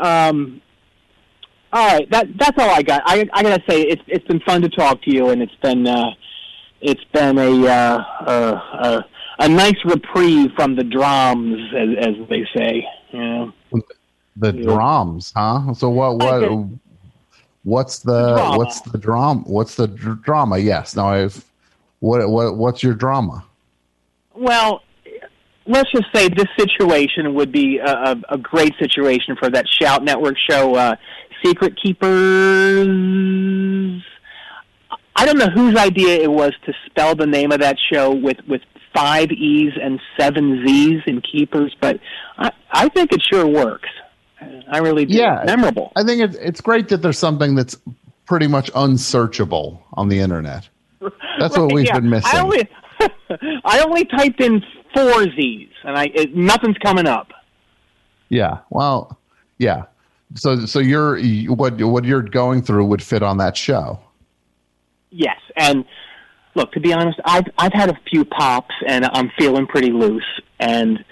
[0.00, 0.60] um,
[1.72, 2.10] all right.
[2.10, 3.02] That that's all I got.
[3.04, 5.86] I I gotta say it's it's been fun to talk to you, and it's been
[5.86, 6.10] uh,
[6.80, 9.02] it's been a uh, uh, uh,
[9.40, 12.86] a nice reprieve from the drums, as, as they say.
[13.12, 13.52] You know.
[14.36, 15.74] The drums, huh?
[15.74, 16.68] So what what
[17.64, 18.58] what's the Drama.
[18.58, 19.40] what's the drama?
[19.46, 20.58] What's the dr- drama?
[20.58, 20.94] Yes.
[20.94, 21.44] Now I've
[22.00, 23.44] what what what's your drama?
[24.34, 24.82] Well,
[25.66, 30.02] let's just say this situation would be a, a, a great situation for that Shout
[30.02, 30.96] Network show, uh,
[31.44, 32.88] Secret Keepers.
[35.16, 38.38] I don't know whose idea it was to spell the name of that show with,
[38.46, 38.62] with
[38.94, 41.98] five E's and seven Z's in Keepers, but
[42.38, 43.88] I, I think it sure works.
[44.70, 45.16] I really do.
[45.16, 45.92] Yeah, Memorable.
[45.96, 47.76] I think it's it's great that there's something that's
[48.26, 50.68] pretty much unsearchable on the internet.
[51.38, 51.94] That's what we've yeah.
[51.98, 52.30] been missing.
[52.32, 52.68] I only,
[53.64, 54.62] I only typed in
[54.94, 57.32] four Z's, and I it, nothing's coming up.
[58.28, 58.58] Yeah.
[58.70, 59.18] Well,
[59.58, 59.84] yeah.
[60.34, 63.98] So so you're you- what what you're going through would fit on that show.
[65.10, 65.84] Yes, and
[66.54, 70.26] look, to be honest, I've I've had a few pops, and I'm feeling pretty loose.
[70.60, 71.04] And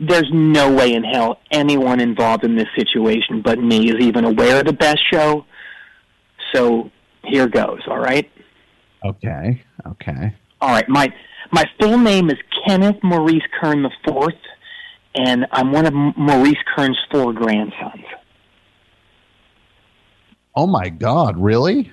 [0.00, 4.60] there's no way in hell anyone involved in this situation but me is even aware
[4.60, 5.44] of the best show.
[6.54, 6.90] So
[7.24, 7.80] here goes.
[7.88, 8.30] All right.
[9.04, 9.62] Okay.
[9.86, 10.34] Okay.
[10.60, 10.88] All right.
[10.88, 11.12] My
[11.52, 14.34] my full name is Kenneth Maurice Kern the Fourth,
[15.14, 18.04] and I'm one of Maurice Kern's four grandsons.
[20.58, 21.38] Oh my God!
[21.38, 21.88] Really?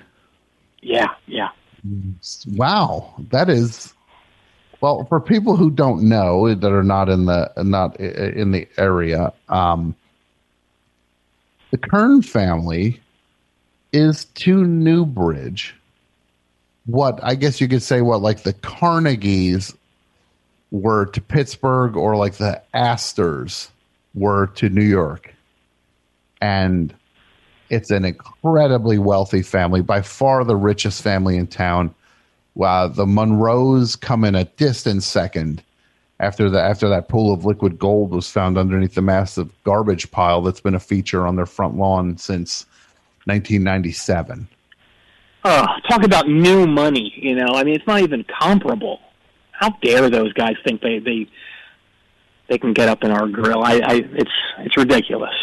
[0.82, 1.14] Yeah.
[1.28, 1.50] Yeah.
[2.48, 3.14] Wow.
[3.30, 3.94] That is.
[4.80, 9.32] Well, for people who don't know that are not in the not in the area,
[9.48, 9.94] um,
[11.70, 13.00] the Kern family
[13.92, 15.72] is to Newbridge.
[16.86, 19.76] What I guess you could say, what like the Carnegies
[20.72, 23.70] were to Pittsburgh, or like the Astors
[24.14, 25.32] were to New York,
[26.40, 26.92] and
[27.70, 31.94] it's an incredibly wealthy family, by far the richest family in town.
[32.54, 35.62] Wow, the Monroes come in a distant second
[36.20, 40.40] after the after that pool of liquid gold was found underneath the massive garbage pile
[40.40, 42.64] that's been a feature on their front lawn since
[43.24, 44.48] 1997.
[45.44, 47.12] Oh, talk about new money.
[47.16, 49.00] You know, I mean, it's not even comparable.
[49.52, 51.28] How dare those guys think they they
[52.48, 53.62] they can get up in our grill?
[53.62, 55.34] I, I it's it's ridiculous.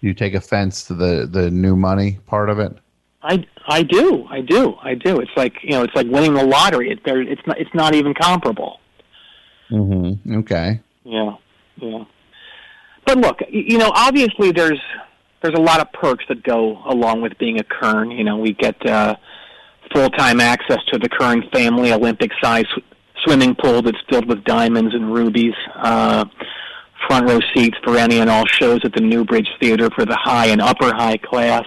[0.00, 2.76] You take offense to the the new money part of it.
[3.22, 5.20] I I do I do I do.
[5.20, 6.90] It's like you know, it's like winning the lottery.
[6.90, 8.80] It, there, it's not it's not even comparable.
[9.70, 10.38] Mm-hmm.
[10.38, 10.80] Okay.
[11.04, 11.36] Yeah,
[11.76, 12.04] yeah.
[13.04, 14.80] But look, you know, obviously there's
[15.42, 18.10] there's a lot of perks that go along with being a Kern.
[18.10, 19.16] You know, we get uh,
[19.94, 22.82] full time access to the Kern family Olympic size sw-
[23.24, 25.54] swimming pool that's filled with diamonds and rubies.
[25.74, 26.24] Uh,
[27.06, 30.46] front row seats for any and all shows at the Newbridge Theater for the high
[30.46, 31.66] and upper high class.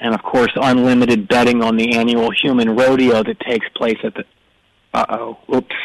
[0.00, 4.24] And of course, unlimited betting on the annual human rodeo that takes place at the.
[4.94, 5.38] Uh oh.
[5.54, 5.76] Oops.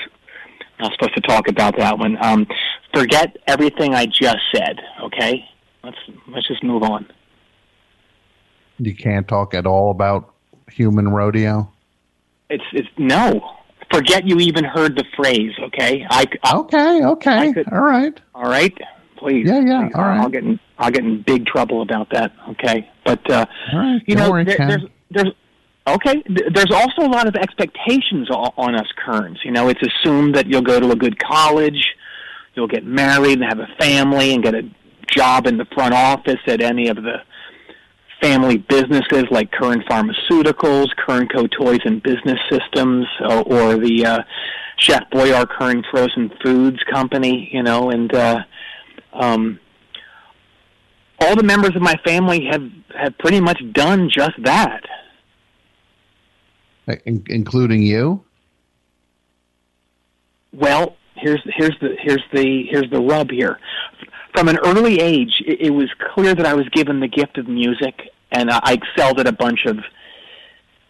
[0.80, 2.18] Not supposed to talk about that one.
[2.22, 2.48] Um,
[2.94, 4.80] forget everything I just said.
[5.04, 5.46] Okay,
[5.84, 7.10] let's let's just move on.
[8.78, 10.34] You can't talk at all about
[10.70, 11.72] human rodeo.
[12.50, 13.42] It's it's no.
[13.92, 15.52] Forget you even heard the phrase.
[15.60, 16.06] Okay.
[16.10, 17.04] I, I okay.
[17.04, 17.64] Okay.
[17.72, 18.20] all right.
[18.34, 18.76] All right.
[19.18, 19.48] Please.
[19.48, 19.60] Yeah.
[19.60, 19.84] Yeah.
[19.84, 19.96] please.
[19.96, 20.20] All right.
[20.20, 22.34] I'll get in I'll get in big trouble about that.
[22.50, 22.90] Okay.
[23.06, 24.02] But uh, right.
[24.06, 25.32] you know, worry, there, there's there's
[25.88, 26.24] okay.
[26.28, 29.40] There's also a lot of expectations on us Kerns.
[29.44, 31.96] You know, it's assumed that you'll go to a good college,
[32.56, 34.64] you'll get married and have a family and get a
[35.08, 37.18] job in the front office at any of the
[38.22, 44.20] family businesses like Kern Pharmaceuticals, Kern Co Toys and Business Systems, or, or the uh,
[44.78, 47.50] Chef Boyar Kern Frozen Foods Company.
[47.52, 48.44] You know, and uh,
[49.14, 49.60] um,
[51.20, 52.64] all the members of my family have
[52.98, 54.84] have pretty much done just that.
[57.06, 58.24] In- including you.
[60.54, 63.60] Well, here's here's the here's the here's the rub here.
[64.36, 67.48] From an early age, it, it was clear that I was given the gift of
[67.48, 67.96] music,
[68.32, 69.78] and I I excelled at a bunch of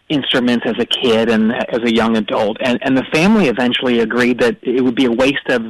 [0.08, 2.58] instruments as a kid and as a young adult.
[2.60, 5.62] And, and the family eventually agreed that it would be a waste of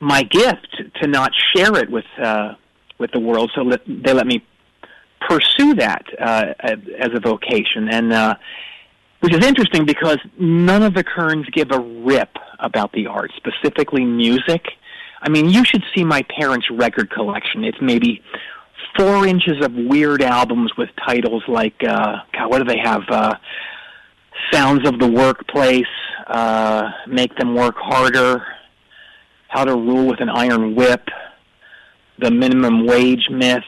[0.00, 2.54] my gift to not share it with uh,
[2.98, 3.50] with the world.
[3.54, 4.44] So let, they let me
[5.28, 8.34] pursue that uh, as a vocation, and uh,
[9.20, 14.04] which is interesting because none of the Kerns give a rip about the arts, specifically
[14.04, 14.64] music.
[15.22, 17.62] I mean, you should see my parents' record collection.
[17.64, 18.22] It's maybe
[18.98, 23.02] four inches of weird albums with titles like, uh, God, what do they have?
[23.08, 23.34] Uh,
[24.50, 25.84] Sounds of the Workplace,
[26.26, 28.44] uh, Make Them Work Harder,
[29.48, 31.08] How to Rule with an Iron Whip,
[32.18, 33.62] The Minimum Wage Myth,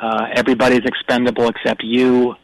[0.00, 2.36] uh, Everybody's Expendable Except You,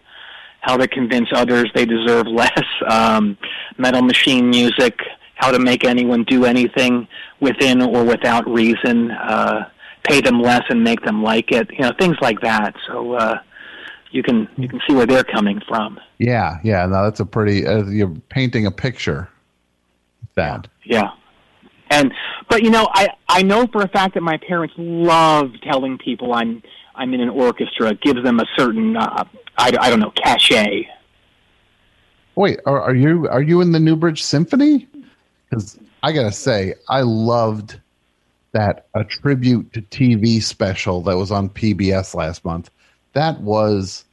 [0.61, 3.39] How to Convince Others They Deserve Less, um,
[3.79, 4.99] Metal Machine Music,
[5.37, 7.07] How to Make Anyone Do Anything
[7.43, 9.69] Within or Without Reason, uh,
[10.05, 12.75] Pay Them Less and Make Them Like It, you know, things like that.
[12.87, 13.39] So, uh,
[14.13, 15.99] you can you can see where they're coming from.
[16.19, 16.87] Yeah, yeah.
[16.87, 17.67] No, that's a pretty.
[17.67, 19.29] Uh, you're painting a picture.
[20.35, 20.69] That.
[20.85, 21.11] Yeah.
[21.91, 22.13] And
[22.49, 26.33] but you know, I I know for a fact that my parents love telling people
[26.33, 26.63] I'm
[26.95, 27.91] I'm in an orchestra.
[27.91, 29.25] It gives them a certain uh,
[29.59, 30.89] I I don't know cachet.
[32.35, 34.89] Wait, are, are you are you in the Newbridge Symphony?
[35.49, 37.81] Because I gotta say, I loved
[38.53, 42.71] that a tribute to TV special that was on PBS last month.
[43.15, 44.05] That was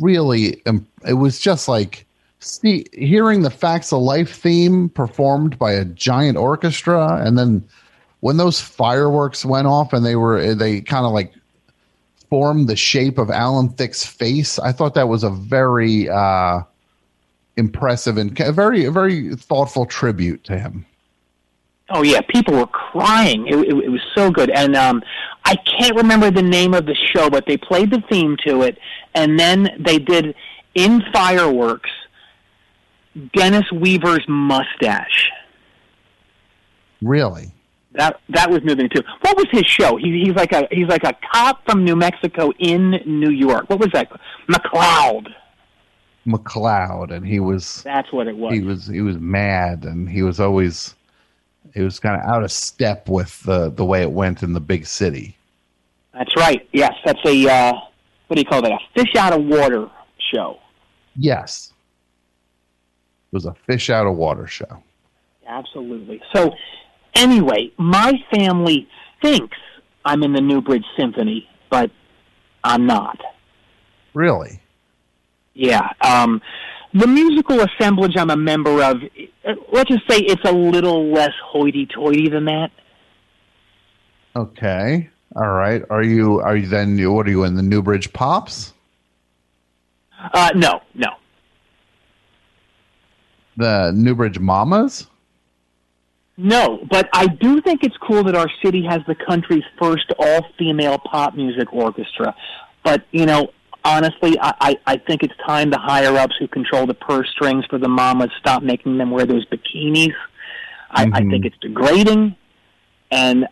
[0.00, 0.62] really.
[1.06, 2.06] It was just like
[2.40, 7.64] see hearing the Facts of Life theme performed by a giant orchestra, and then
[8.20, 11.32] when those fireworks went off and they were they kind of like
[12.28, 14.58] formed the shape of Alan Thicke's face.
[14.58, 16.60] I thought that was a very uh,
[17.56, 20.86] impressive and a very a very thoughtful tribute to him.
[21.90, 23.46] Oh yeah, people were crying.
[23.46, 25.02] It, it, it was so good, and um,
[25.44, 28.78] I can't remember the name of the show, but they played the theme to it,
[29.14, 30.34] and then they did
[30.74, 31.90] in fireworks
[33.34, 35.30] Dennis Weaver's mustache.
[37.02, 37.52] Really?
[37.92, 39.02] That that was moving too.
[39.22, 39.96] What was his show?
[39.96, 43.68] He, he's like a he's like a cop from New Mexico in New York.
[43.68, 44.08] What was that?
[44.48, 45.26] McCloud.
[46.26, 48.52] McCloud, and he was That's what it was.
[48.52, 50.94] he was he was mad, and he was always
[51.74, 54.60] he was kind of out of step with the the way it went in the
[54.60, 55.36] big city.
[56.12, 56.68] That's right.
[56.72, 57.72] Yes, that's a uh,
[58.26, 58.72] what do you call that?
[58.72, 59.88] A fish out of water
[60.32, 60.58] show.
[61.16, 61.72] Yes,
[63.32, 64.82] it was a fish out of water show.
[65.46, 66.22] Absolutely.
[66.32, 66.52] So,
[67.14, 68.88] anyway, my family
[69.20, 69.56] thinks
[70.04, 71.90] I'm in the Newbridge Symphony, but
[72.62, 73.18] I'm not.
[74.14, 74.60] Really?
[75.54, 75.92] Yeah.
[76.00, 76.40] Um,
[76.92, 78.96] the musical assemblage I'm a member of,
[79.72, 82.70] let's just say it's a little less hoity-toity than that.
[84.36, 85.10] Okay.
[85.36, 85.82] All right.
[85.90, 88.74] Are you are you then what are you in the Newbridge Pops?
[90.32, 91.08] Uh, no, no.
[93.56, 95.06] The Newbridge Mamas?
[96.36, 100.98] No, but I do think it's cool that our city has the country's first all-female
[100.98, 102.34] pop music orchestra.
[102.82, 103.52] But you know,
[103.84, 107.64] honestly, I, I, I think it's time the higher ups who control the purse strings
[107.66, 110.14] for the mamas stop making them wear those bikinis.
[110.90, 112.34] I, I think it's degrading,
[113.12, 113.46] and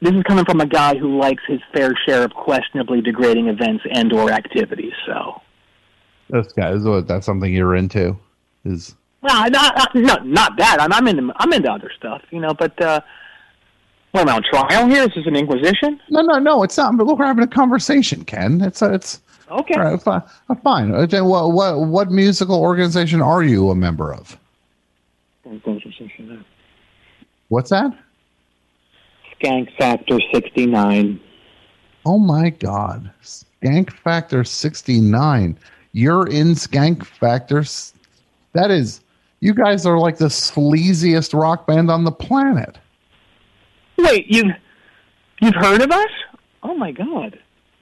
[0.00, 3.84] this is coming from a guy who likes his fair share of questionably degrading events
[3.92, 4.94] and/or activities.
[5.06, 5.42] So,
[6.30, 8.18] This guy is what that's something you're into.
[8.64, 10.80] Is well, not not not, not that.
[10.80, 12.54] I'm, I'm into I'm into other stuff, you know.
[12.54, 13.00] But uh,
[14.12, 15.02] what am I on trial here?
[15.02, 16.00] Is this an inquisition?
[16.08, 16.62] no, no, no.
[16.62, 16.96] It's not.
[16.96, 18.62] But look, we're having a conversation, Ken.
[18.62, 19.20] It's a, it's
[19.50, 19.74] Okay.
[19.74, 20.22] all right, fine.
[20.50, 20.92] uh, fine.
[20.92, 24.36] Okay, What what what musical organization are you a member of?
[27.48, 27.96] What's that?
[29.40, 31.20] Skank Factor 69.
[32.04, 35.56] Oh my God, Skank Factor sixty nine.
[35.92, 37.64] You're in Skank Factor.
[38.52, 39.00] That is,
[39.40, 42.78] you guys are like the sleaziest rock band on the planet.
[43.98, 44.52] Wait, you've,
[45.40, 46.10] you've heard of us?
[46.62, 47.38] Oh my god!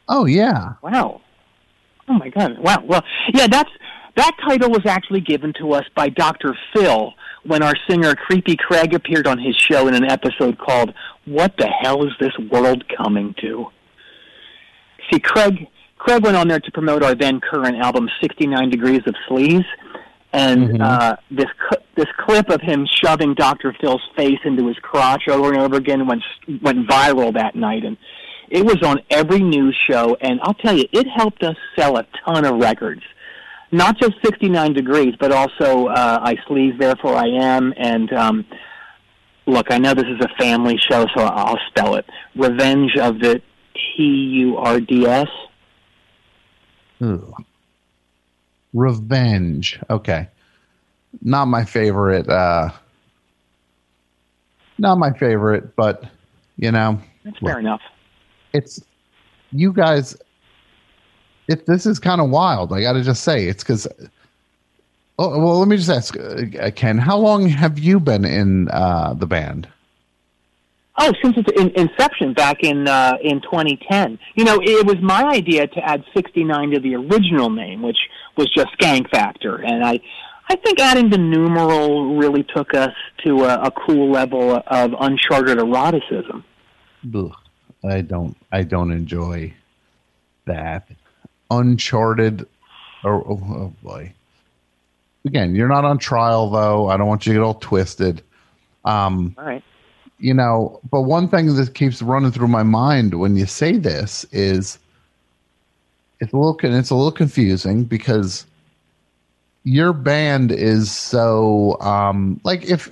[0.08, 0.74] Oh yeah.
[0.82, 1.20] Wow!
[2.08, 2.58] Oh my god!
[2.58, 2.82] Wow!
[2.84, 3.02] Well,
[3.34, 3.70] yeah, that's
[4.16, 6.56] that title was actually given to us by Dr.
[6.74, 7.12] Phil
[7.44, 10.94] when our singer Creepy Craig appeared on his show in an episode called
[11.24, 13.66] "What the Hell Is This World Coming To?"
[15.10, 19.14] See, Craig Craig went on there to promote our then current album, 69 Degrees of
[19.28, 19.64] Sleaze.
[20.32, 23.74] And uh, this cl- this clip of him shoving Dr.
[23.80, 26.22] Phil's face into his crotch over and over again went
[26.62, 27.96] went viral that night, and
[28.48, 30.16] it was on every news show.
[30.20, 33.02] And I'll tell you, it helped us sell a ton of records.
[33.72, 38.46] Not just 69 Degrees, but also uh, I Sleaze, Therefore I Am, and um,
[39.46, 42.06] look, I know this is a family show, so I'll spell it.
[42.36, 43.42] Revenge of the
[43.74, 45.28] T U R D S.
[48.72, 49.80] Revenge.
[49.90, 50.28] Okay.
[51.22, 52.28] Not my favorite.
[52.28, 52.70] Uh,
[54.78, 56.04] not my favorite, but
[56.56, 57.80] you know, That's fair enough.
[58.56, 58.82] It's
[59.52, 60.16] you guys.
[61.48, 63.86] If this is kind of wild, I got to just say it's because.
[65.18, 66.98] Oh, well, let me just ask, uh, Ken.
[66.98, 69.66] How long have you been in uh, the band?
[70.98, 74.18] Oh, since its in, inception back in uh, in 2010.
[74.34, 77.98] You know, it was my idea to add 69 to the original name, which
[78.36, 80.00] was just Skank Factor, and I
[80.48, 82.94] I think adding the numeral really took us
[83.24, 86.44] to a, a cool level of uncharted eroticism.
[87.14, 87.32] Ugh,
[87.84, 88.36] I don't.
[88.52, 89.52] I don't enjoy
[90.46, 90.88] that.
[91.50, 92.46] Uncharted.
[93.04, 94.12] Oh, oh, oh boy.
[95.24, 96.88] Again, you're not on trial though.
[96.88, 98.22] I don't want you to get all twisted.
[98.84, 99.62] Um, All right.
[100.18, 104.24] you know, but one thing that keeps running through my mind when you say this
[104.30, 104.78] is
[106.20, 108.46] it's a little it's a little confusing because
[109.64, 112.88] your band is so um like if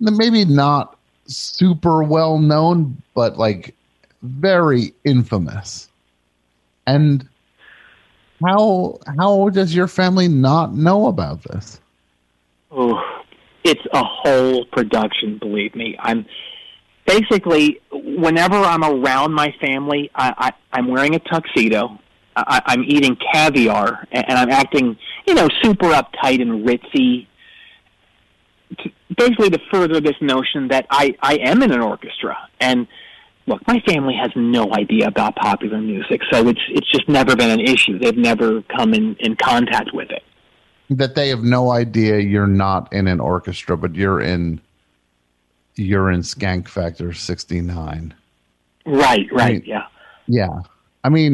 [0.00, 0.98] maybe not
[1.30, 3.74] super well known but like
[4.22, 5.88] very infamous
[6.86, 7.26] and
[8.44, 11.80] how how does your family not know about this
[12.70, 13.00] Oh,
[13.64, 15.38] it's a whole production.
[15.38, 16.24] Believe me, I'm
[17.06, 21.98] basically whenever I'm around my family, I, I, I'm wearing a tuxedo.
[22.36, 27.26] I, I'm eating caviar, and, I'm acting, you know, super uptight and ritzy.
[29.20, 32.86] Basically, to further this notion that I, I am in an orchestra, and
[33.46, 37.50] look, my family has no idea about popular music, so it's it's just never been
[37.50, 37.98] an issue.
[37.98, 40.22] They've never come in, in contact with it.
[41.02, 44.60] that they have no idea you're not in an orchestra, but you're in
[45.76, 48.12] you're in Skank Factor 69.
[48.86, 49.66] Right, right, Right.
[49.66, 49.86] yeah.
[50.26, 50.62] Yeah.
[51.04, 51.32] I mean,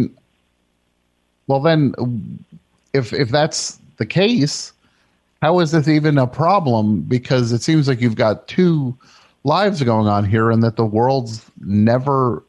[1.48, 1.94] well then
[2.92, 4.72] if if that's the case,
[5.46, 8.98] how is this even a problem because it seems like you've got two
[9.44, 12.42] lives going on here and that the worlds never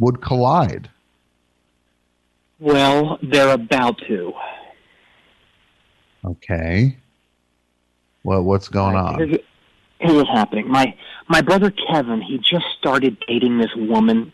[0.00, 0.90] would collide.
[2.58, 4.32] Well, they're about to.
[6.24, 6.96] Okay.
[8.24, 9.16] Well, what's going on?
[9.16, 9.38] Here's,
[10.00, 10.66] here's what's happening.
[10.66, 10.92] My
[11.28, 14.32] my brother Kevin, he just started dating this woman.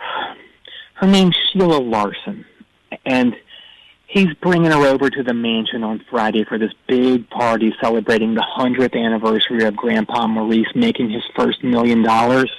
[0.94, 2.46] Her name's Sheila Larson,
[3.04, 3.36] and
[4.14, 8.42] he's bringing her over to the mansion on Friday for this big party celebrating the
[8.42, 12.50] hundredth anniversary of Grandpa Maurice making his first million dollars.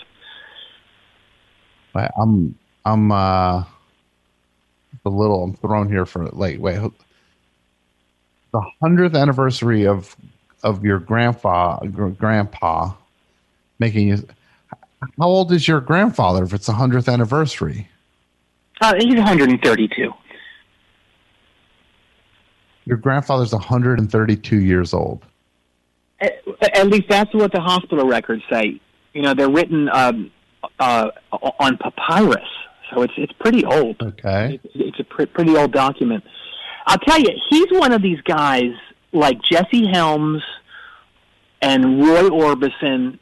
[1.95, 3.63] I'm I'm uh
[5.05, 6.79] a little I'm thrown here for like wait
[8.51, 10.15] the hundredth anniversary of
[10.63, 12.91] of your grandpa gr- grandpa
[13.79, 14.25] making his
[15.19, 17.87] how old is your grandfather if it's the hundredth anniversary?
[18.81, 20.11] Uh, he's 132.
[22.85, 25.25] Your grandfather's 132 years old.
[26.19, 26.33] At,
[26.73, 28.79] at least that's what the hospital records say.
[29.13, 30.31] You know, they're written um,
[30.79, 31.09] uh,
[31.59, 32.47] on papyrus,
[32.89, 34.01] so it's it's pretty old.
[34.01, 34.59] Okay.
[34.63, 36.23] It's, it's a pre- pretty old document.
[36.85, 38.71] I'll tell you, he's one of these guys
[39.11, 40.43] like Jesse Helms
[41.61, 43.19] and Roy Orbison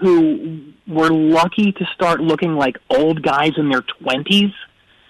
[0.00, 4.52] who were lucky to start looking like old guys in their twenties.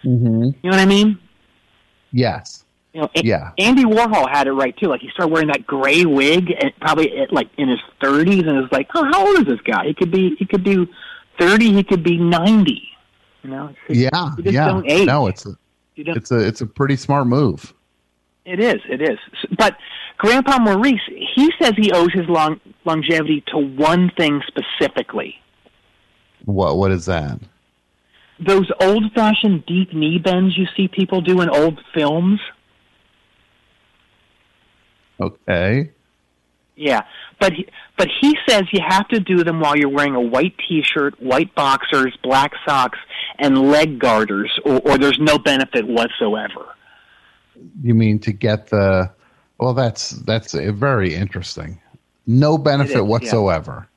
[0.05, 0.45] Mm-hmm.
[0.45, 1.19] You know what I mean?
[2.13, 2.64] Yes.
[2.95, 3.51] You know, Yeah.
[3.59, 4.87] Andy Warhol had it right too.
[4.87, 8.57] Like he started wearing that gray wig, and probably at, like in his thirties, and
[8.59, 9.87] it's like, oh, how old is this guy?
[9.87, 10.89] He could be, he could be
[11.39, 12.83] thirty, he could be ninety.
[13.43, 13.75] You know?
[13.89, 14.31] It's Yeah.
[14.39, 14.81] Yeah.
[15.05, 15.57] No, it's a
[15.97, 17.75] You don't- it's a it's a pretty smart move.
[18.45, 18.81] It is.
[18.89, 19.19] It is.
[19.59, 19.77] But
[20.19, 21.01] Grandpa Maurice,
[21.35, 25.35] he says he owes his long, longevity to one thing specifically:
[26.45, 27.41] What what is that?
[28.41, 32.41] those old-fashioned deep knee bends you see people do in old films.
[35.21, 35.91] Okay.
[36.77, 37.03] Yeah,
[37.39, 40.55] but he, but he says you have to do them while you're wearing a white
[40.69, 42.99] T-shirt, white boxers, black socks,
[43.39, 46.67] and leg garters, or, or there's no benefit whatsoever.
[47.83, 49.11] You mean to get the
[49.59, 51.81] well that's that's very interesting.
[52.27, 53.03] No benefit yeah.
[53.03, 53.89] whatsoever.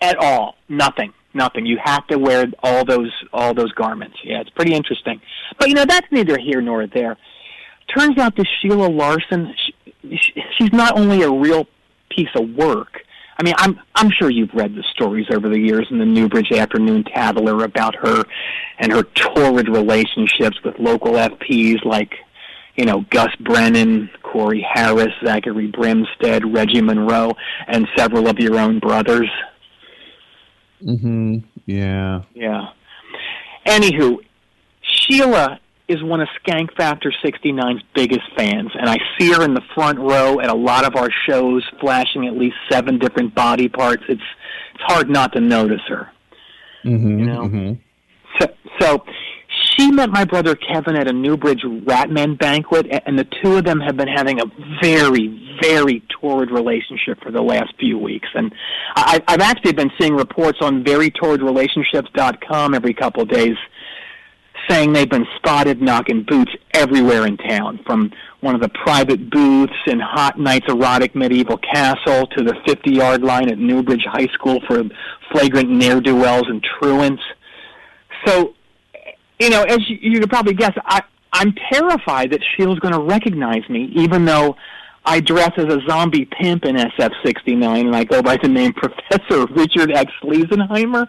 [0.00, 1.66] At all, nothing, nothing.
[1.66, 4.16] You have to wear all those all those garments.
[4.24, 5.20] Yeah, it's pretty interesting.
[5.58, 7.16] But you know that's neither here nor there.
[7.94, 11.66] Turns out this Sheila Larson, she, she's not only a real
[12.10, 13.00] piece of work.
[13.38, 16.50] I mean, I'm I'm sure you've read the stories over the years in the Newbridge
[16.50, 18.24] Afternoon Tattler about her
[18.78, 22.14] and her torrid relationships with local FPs like,
[22.76, 27.36] you know, Gus Brennan, Corey Harris, Zachary Brimstead, Reggie Monroe,
[27.68, 29.30] and several of your own brothers.
[30.82, 31.38] Mm-hmm.
[31.66, 32.22] Yeah.
[32.34, 32.68] Yeah.
[33.66, 34.18] Anywho,
[34.82, 39.62] Sheila is one of Skank Factor 69's biggest fans, and I see her in the
[39.74, 44.02] front row at a lot of our shows, flashing at least seven different body parts.
[44.08, 44.20] It's
[44.74, 46.08] it's hard not to notice her.
[46.84, 47.18] Mm-hmm.
[47.18, 47.40] You know?
[47.42, 47.72] mm-hmm.
[48.38, 48.46] So,
[48.78, 49.04] so
[49.78, 53.80] she met my brother Kevin at a Newbridge Ratman banquet, and the two of them
[53.80, 54.44] have been having a
[54.80, 58.28] very, very torrid relationship for the last few weeks.
[58.34, 58.54] And
[58.94, 63.56] I, I've actually been seeing reports on verytorridrelationships.com every couple of days
[64.68, 68.10] saying they've been spotted knocking boots everywhere in town, from
[68.40, 73.22] one of the private booths in Hot Night's erotic medieval castle to the 50 yard
[73.22, 74.82] line at Newbridge High School for
[75.32, 77.22] flagrant ne'er do wells and truants.
[78.26, 78.54] So,
[79.38, 81.02] you know, as you, you could probably guess, I,
[81.32, 84.56] I'm terrified that Sheila's going to recognize me, even though
[85.04, 89.46] I dress as a zombie pimp in SF69 and I go by the name Professor
[89.46, 90.12] Richard X.
[90.22, 91.08] Leisenheimer.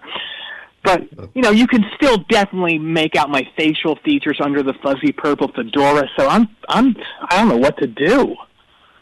[0.84, 1.04] But
[1.36, 5.50] you know, you can still definitely make out my facial features under the fuzzy purple
[5.50, 6.08] fedora.
[6.18, 6.96] So I'm, I'm,
[7.30, 8.36] I don't know what to do.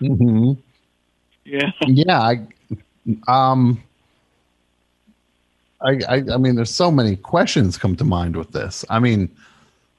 [0.02, 0.54] Mm-hmm.
[1.46, 1.72] Yeah.
[1.88, 2.20] Yeah.
[2.20, 2.48] I,
[3.28, 3.82] um.
[5.80, 8.84] I, I I mean, there's so many questions come to mind with this.
[8.90, 9.30] I mean,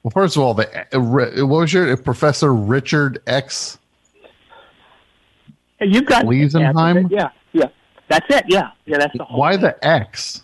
[0.03, 3.77] well, first of all, the uh, what was your Professor Richard X?
[5.79, 7.09] Hey, You've got Leisenheim?
[7.09, 7.67] Yeah, yeah,
[8.09, 8.43] that's it.
[8.47, 9.39] Yeah, yeah, that's the whole.
[9.39, 10.43] Why the X?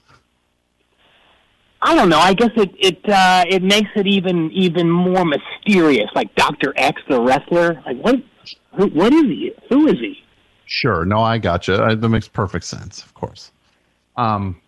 [1.85, 2.17] I don't know.
[2.17, 6.09] I guess it it uh, it makes it even even more mysterious.
[6.15, 7.79] Like Doctor X, the wrestler.
[7.85, 8.15] Like what?
[8.73, 9.53] Who, what is he?
[9.69, 10.17] Who is he?
[10.65, 11.05] Sure.
[11.05, 11.83] No, I gotcha.
[11.83, 13.03] I, that makes perfect sense.
[13.03, 13.51] Of course.
[14.17, 14.59] Um.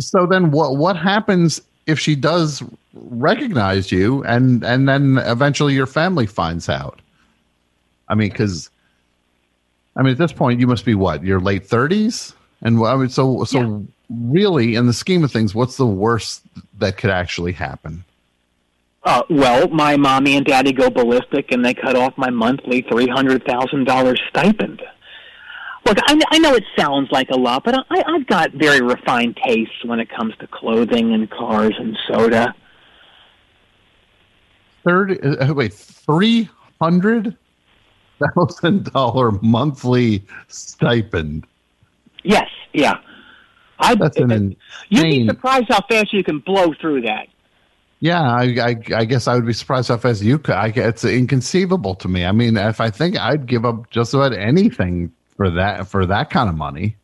[0.00, 2.62] So then, what what happens if she does
[2.94, 7.02] recognize you, and and then eventually your family finds out?
[8.08, 8.70] I mean, because
[9.94, 13.10] I mean, at this point, you must be what your late thirties, and I mean,
[13.10, 16.42] so so really, in the scheme of things, what's the worst
[16.78, 18.04] that could actually happen?
[19.04, 23.06] Uh, well, my mommy and daddy go ballistic, and they cut off my monthly three
[23.06, 24.82] hundred thousand dollars stipend.
[25.84, 29.38] Look, I, I know it sounds like a lot, but I, I've got very refined
[29.44, 32.52] tastes when it comes to clothing and cars and soda.
[34.84, 35.20] Thirty.
[35.20, 36.48] Uh, wait, three
[36.80, 37.36] hundred
[38.34, 41.46] thousand dollar monthly stipend.
[42.24, 42.94] Yes, yeah.
[43.78, 44.56] I, That's an
[44.88, 47.28] You'd be surprised how fast you can blow through that.
[48.00, 50.54] Yeah, I, I, I guess I would be surprised how fast you could.
[50.54, 52.24] I, it's inconceivable to me.
[52.24, 56.30] I mean, if I think I'd give up just about anything for that for that
[56.30, 56.96] kind of money.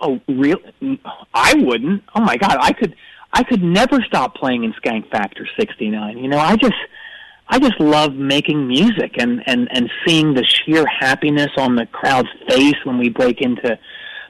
[0.00, 0.58] Oh, real?
[1.34, 2.02] I wouldn't.
[2.14, 2.94] Oh my God, I could.
[3.32, 6.18] I could never stop playing in Skank Factor '69.
[6.18, 6.74] You know, I just,
[7.48, 12.28] I just love making music and and and seeing the sheer happiness on the crowd's
[12.48, 13.78] face when we break into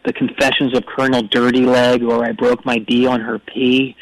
[0.06, 3.94] the Confessions of Colonel Dirty Leg or I broke my D on her P.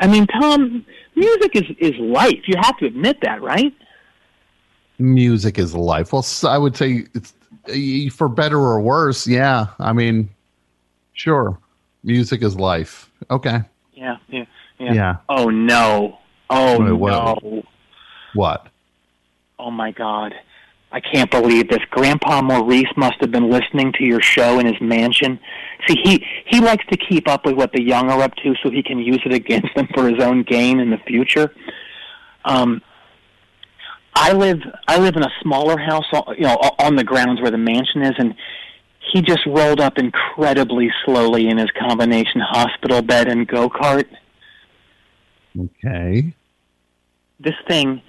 [0.00, 0.84] I mean, Tom,
[1.14, 2.40] music is is life.
[2.46, 3.72] You have to admit that, right?
[4.98, 6.12] Music is life.
[6.12, 7.32] Well, I would say it's
[7.68, 9.26] eh, for better or worse.
[9.26, 10.28] Yeah, I mean,
[11.12, 11.56] sure,
[12.02, 13.10] music is life.
[13.30, 13.60] Okay,
[13.94, 14.44] Yeah, yeah,
[14.78, 14.92] yeah.
[14.92, 15.16] Yeah.
[15.28, 16.18] Oh no.
[16.50, 17.42] Oh Wait, what?
[17.42, 17.62] no.
[18.34, 18.66] what?
[19.58, 20.34] Oh my God.
[20.90, 21.82] I can't believe this.
[21.90, 25.38] Grandpa Maurice must have been listening to your show in his mansion.
[25.86, 28.70] See, he he likes to keep up with what the young are up to so
[28.70, 31.54] he can use it against them for his own gain in the future.
[32.44, 32.80] Um
[34.14, 37.50] I live I live in a smaller house, o- you know, on the grounds where
[37.50, 38.34] the mansion is and
[39.12, 44.06] he just rolled up incredibly slowly in his combination hospital bed and go-kart.
[45.58, 46.34] Okay.
[47.40, 48.02] this thing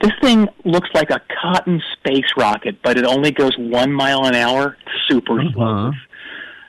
[0.00, 4.34] this thing looks like a cotton space rocket, but it only goes one mile an
[4.34, 4.76] hour.
[5.08, 5.52] Super uh-huh.
[5.52, 5.90] slow.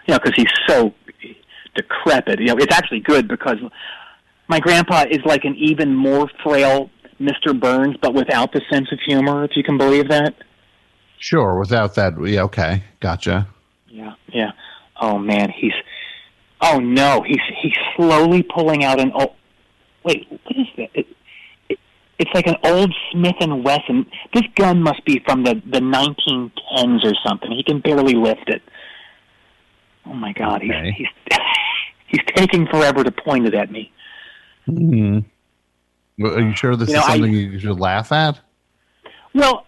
[0.07, 0.93] You know, because he's so
[1.75, 2.39] decrepit.
[2.39, 3.57] You know, it's actually good because
[4.47, 6.89] my grandpa is like an even more frail
[7.19, 7.57] Mr.
[7.57, 9.43] Burns, but without the sense of humor.
[9.43, 10.35] If you can believe that.
[11.19, 11.59] Sure.
[11.59, 12.43] Without that, yeah.
[12.43, 13.47] Okay, gotcha.
[13.87, 14.51] Yeah, yeah.
[14.99, 15.73] Oh man, he's.
[16.61, 19.11] Oh no, he's he's slowly pulling out an.
[19.15, 19.35] Oh,
[20.03, 20.89] wait, what is that?
[20.93, 21.07] It,
[22.19, 24.05] it's like an old Smith and Wesson.
[24.33, 27.51] This gun must be from the the 1910s or something.
[27.51, 28.61] He can barely lift it.
[30.05, 31.07] Oh my God, he's he's
[32.07, 33.91] he's taking forever to point it at me.
[34.65, 35.19] Hmm.
[36.17, 38.39] Well, Are you sure this You is know, I- something you should laugh at?
[39.33, 39.65] Well,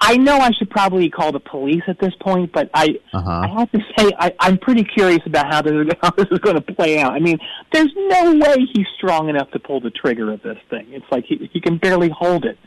[0.00, 3.30] I know I should probably call the police at this point, but I Uh-huh.
[3.30, 6.56] I have to say I, I'm pretty curious about how this, how this is going
[6.56, 7.12] to play out.
[7.12, 7.38] I mean,
[7.72, 10.86] there's no way he's strong enough to pull the trigger of this thing.
[10.90, 12.58] It's like he he can barely hold it.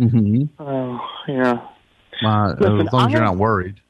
[0.00, 0.62] Mm-hmm.
[0.62, 1.68] Oh yeah.
[2.24, 3.80] Uh, Listen, as long as you're not worried.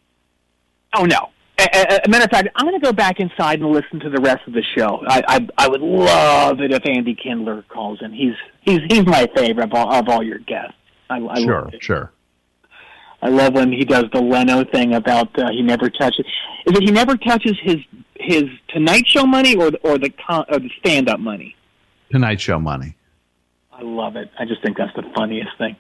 [0.95, 1.31] Oh no.
[1.59, 4.21] A, a, matter of fact, I'm going to go back inside and listen to the
[4.21, 5.03] rest of the show.
[5.09, 8.13] I, I I would love it if Andy Kindler calls in.
[8.13, 10.75] He's he's he's my favorite of all, of all your guests.
[11.09, 12.13] I, I sure, sure.
[13.27, 16.25] I love when he does the Leno thing about uh, he never touches.
[16.65, 17.79] Is it he never touches his
[18.15, 21.57] his Tonight Show money or or the con, or the stand up money?
[22.13, 22.97] Tonight Show money.
[23.73, 24.31] I love it.
[24.39, 25.75] I just think that's the funniest thing.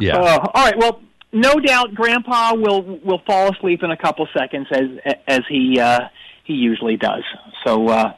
[0.00, 0.16] Yeah.
[0.16, 0.78] Uh, all right.
[0.78, 1.02] Well,
[1.32, 6.08] no doubt, Grandpa will will fall asleep in a couple seconds as as he uh,
[6.44, 7.24] he usually does.
[7.66, 8.14] So, uh,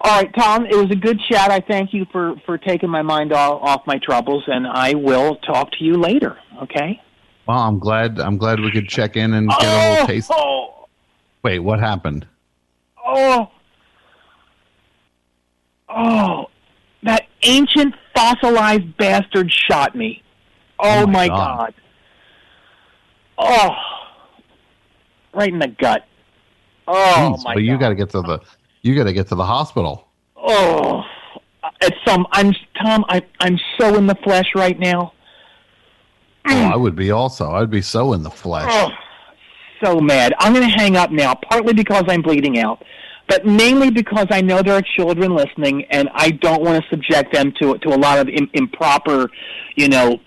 [0.00, 0.64] all right, Tom.
[0.64, 1.50] It was a good chat.
[1.50, 5.36] I thank you for for taking my mind off, off my troubles, and I will
[5.36, 6.38] talk to you later.
[6.62, 7.02] Okay.
[7.46, 8.18] Well, I'm glad.
[8.18, 10.06] I'm glad we could check in and get a little oh!
[10.06, 10.30] taste.
[10.32, 10.88] Oh,
[11.42, 12.26] Wait, what happened?
[13.06, 13.48] oh,
[15.88, 16.46] oh!
[17.04, 20.22] That ancient fossilized bastard shot me.
[20.80, 21.56] Oh, Oh, my my God.
[21.58, 21.74] god.
[23.38, 23.70] Oh,
[25.34, 26.04] right in the gut.
[26.88, 28.40] Oh Jeez, my but you got to get to the.
[28.82, 30.08] You got to get to the hospital.
[30.36, 31.02] Oh,
[31.82, 32.26] it's some.
[32.32, 33.04] I'm Tom.
[33.08, 35.12] I I'm so in the flesh right now.
[36.48, 36.72] Oh, mm.
[36.72, 37.50] I would be also.
[37.52, 38.68] I'd be so in the flesh.
[38.70, 38.90] Oh,
[39.82, 40.32] so mad.
[40.38, 41.34] I'm going to hang up now.
[41.50, 42.82] Partly because I'm bleeding out,
[43.28, 47.32] but mainly because I know there are children listening, and I don't want to subject
[47.32, 49.28] them to to a lot of Im- improper,
[49.74, 50.20] you know,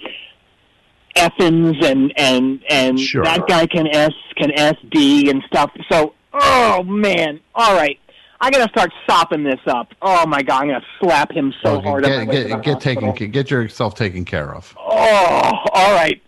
[1.16, 3.24] effins and and and Sure.
[3.24, 5.72] that guy can s can sd and stuff.
[5.92, 7.40] So, oh man.
[7.56, 8.00] All right.
[8.42, 9.90] I gotta start sopping this up.
[10.02, 12.04] Oh my god, I'm gonna slap him so Okay, hard.
[12.06, 13.12] get get, get hospital.
[13.14, 13.32] taken.
[13.32, 14.74] Get yourself taken care of.
[14.80, 16.22] Oh, all right.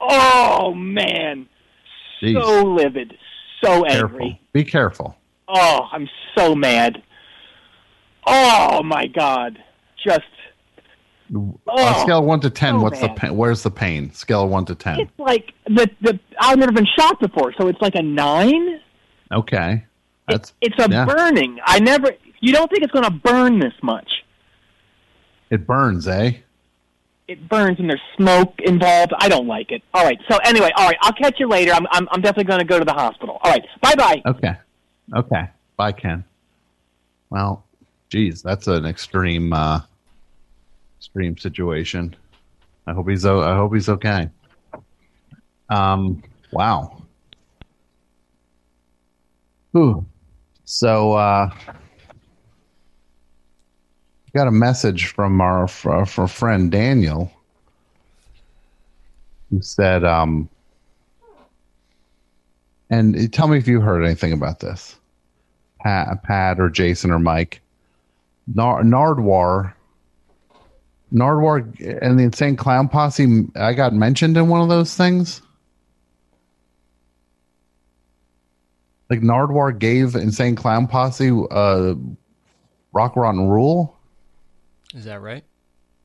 [0.00, 1.48] Oh man,
[2.22, 2.40] Jeez.
[2.42, 3.16] so livid,
[3.64, 4.16] so Careful.
[4.20, 4.40] angry.
[4.52, 5.16] Be careful.
[5.48, 7.02] Oh, I'm so mad.
[8.26, 9.58] Oh my god,
[10.06, 10.20] just
[11.34, 13.34] On Oh, a scale of one to ten, so what's the pain?
[13.36, 14.12] Where's the pain?
[14.12, 15.00] Scale of one to ten.
[15.00, 18.80] it's like the the I've never been shot before, so it's like a nine.
[19.32, 19.84] Okay,
[20.28, 21.04] that's It's a yeah.
[21.04, 21.58] burning.
[21.64, 22.12] I never.
[22.40, 24.08] You don't think it's going to burn this much?
[25.50, 26.32] It burns, eh?
[27.28, 29.12] It burns and there's smoke involved.
[29.18, 29.82] I don't like it.
[29.94, 30.18] All right.
[30.30, 30.96] So anyway, all right.
[31.00, 31.72] I'll catch you later.
[31.72, 33.38] I'm I'm, I'm definitely going to go to the hospital.
[33.42, 33.64] All right.
[33.80, 34.22] Bye bye.
[34.26, 34.52] Okay.
[35.14, 35.48] Okay.
[35.76, 36.22] Bye, Ken.
[37.30, 37.64] Well,
[38.10, 39.80] geez, that's an extreme, uh,
[40.98, 42.14] extreme situation.
[42.86, 43.24] I hope he's.
[43.24, 44.28] o- I hope he's okay.
[45.70, 46.22] Um.
[46.52, 47.02] Wow.
[49.72, 50.04] Whew.
[50.64, 51.50] So, uh,
[54.34, 57.30] got a message from our, our, our friend Daniel,
[59.50, 60.48] who said, um,
[62.90, 64.96] and tell me if you heard anything about this,
[65.80, 67.60] Pat, Pat or Jason or Mike.
[68.54, 69.72] Nar- Nardwuar,
[71.12, 73.46] Nardwuar, and the Insane Clown Posse.
[73.56, 75.40] I got mentioned in one of those things.
[79.10, 81.94] Like Nardwuar gave Insane Clown Posse uh,
[82.92, 83.96] Rock, Rot & Rule.
[84.94, 85.44] Is that right?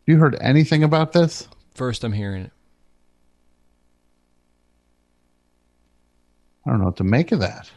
[0.06, 1.48] You heard anything about this?
[1.76, 2.52] First, I'm hearing it.
[6.66, 7.70] I don't know what to make of that.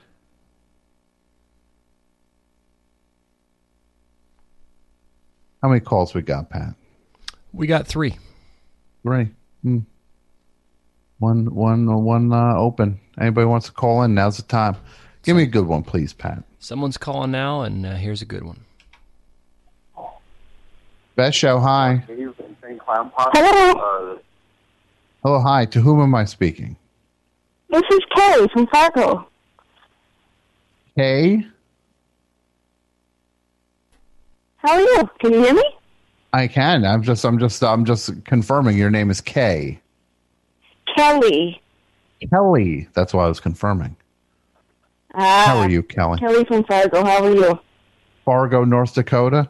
[5.62, 6.74] How many calls we got, Pat?
[7.53, 8.19] We got three.
[9.03, 9.28] Three.
[9.62, 9.78] Hmm.
[11.19, 12.99] One, one, one uh, open.
[13.20, 14.15] Anybody wants to call in?
[14.15, 14.77] Now's the time.
[15.23, 16.43] Give me a good one, please, Pat.
[16.59, 18.61] Someone's calling now, and uh, here's a good one.
[21.15, 21.61] Best show.
[21.61, 22.03] Hi.
[23.35, 24.19] Hello,
[25.23, 25.40] Hello.
[25.40, 25.65] Hi.
[25.66, 26.77] To whom am I speaking?
[27.69, 29.27] this is Kay from Fargo.
[30.97, 31.47] Kay.
[34.57, 35.11] How are you?
[35.20, 35.65] Can you hear me?
[36.32, 36.85] I can.
[36.85, 37.24] I'm just.
[37.24, 37.62] I'm just.
[37.62, 38.78] I'm just confirming.
[38.78, 39.81] Your name is Kay.
[40.97, 41.61] Kelly.
[42.31, 42.89] Kelly.
[42.94, 43.97] That's why I was confirming.
[45.14, 46.18] Ah, How are you, Kelly?
[46.18, 47.05] Kelly from Fargo.
[47.05, 47.59] How are you?
[48.24, 49.48] Fargo, North Dakota.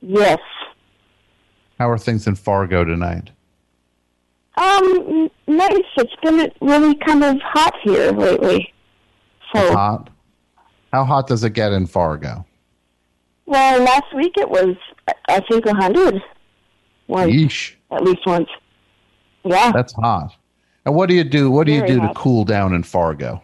[0.00, 0.38] Yes.
[1.78, 3.30] How are things in Fargo tonight?
[4.56, 5.84] Um, nice.
[5.96, 8.72] It's been really kind of hot here lately.
[9.54, 10.10] So, Hot.
[10.92, 12.44] How hot does it get in Fargo?
[13.46, 14.76] well, last week it was,
[15.28, 16.22] I- think, a hundred.
[17.08, 17.74] Once, Yeesh.
[17.90, 18.48] at least once.
[19.44, 19.72] Yeah.
[19.72, 20.36] That's hot.
[20.86, 21.50] And what do you do?
[21.50, 22.08] What do you do hot.
[22.08, 23.42] to cool down in Fargo?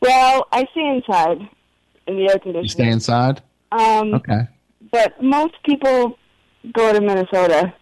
[0.00, 1.48] Well, I stay inside
[2.06, 2.62] in the air conditioning.
[2.62, 3.42] You stay inside.
[3.72, 4.48] Um, Okay.
[4.92, 6.18] But most people
[6.72, 7.72] go to Minnesota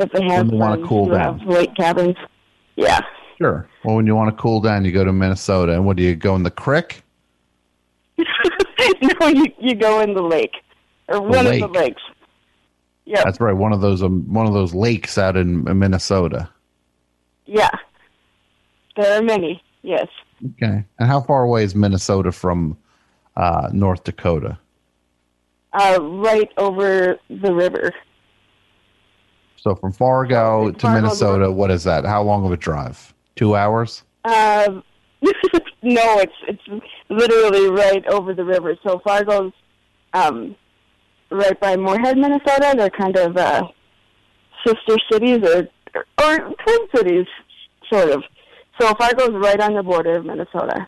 [0.00, 1.46] if they have they wanna cool down.
[1.46, 2.16] lake cabins.
[2.76, 3.00] Yeah.
[3.38, 3.68] Sure.
[3.84, 5.72] Well, when you want to cool down, you go to Minnesota.
[5.74, 7.02] And what do you go in the creek?
[8.18, 10.54] no, you you go in the lake
[11.08, 11.62] or one lake.
[11.62, 12.02] of the lakes.
[13.04, 13.22] Yeah.
[13.24, 13.52] That's right.
[13.52, 16.48] One of those um, one of those lakes out in Minnesota.
[17.46, 17.70] Yeah.
[18.96, 19.62] There are many.
[19.82, 20.08] Yes.
[20.44, 20.84] Okay.
[20.98, 22.76] And how far away is Minnesota from
[23.36, 24.58] uh, North Dakota?
[25.72, 27.92] Uh, right over the river.
[29.56, 32.04] So from Fargo to Fargo, Minnesota, what is that?
[32.04, 33.14] How long of a drive?
[33.34, 34.02] Two hours?
[34.24, 34.84] Um,
[35.82, 38.76] no, it's it's literally right over the river.
[38.86, 39.52] So Fargo's
[40.12, 40.54] um,
[41.30, 42.74] right by Moorhead, Minnesota.
[42.76, 43.68] They're kind of uh,
[44.66, 45.68] sister cities or
[46.22, 47.26] or twin cities,
[47.90, 48.22] sort of.
[48.80, 50.86] So Fargo's right on the border of Minnesota.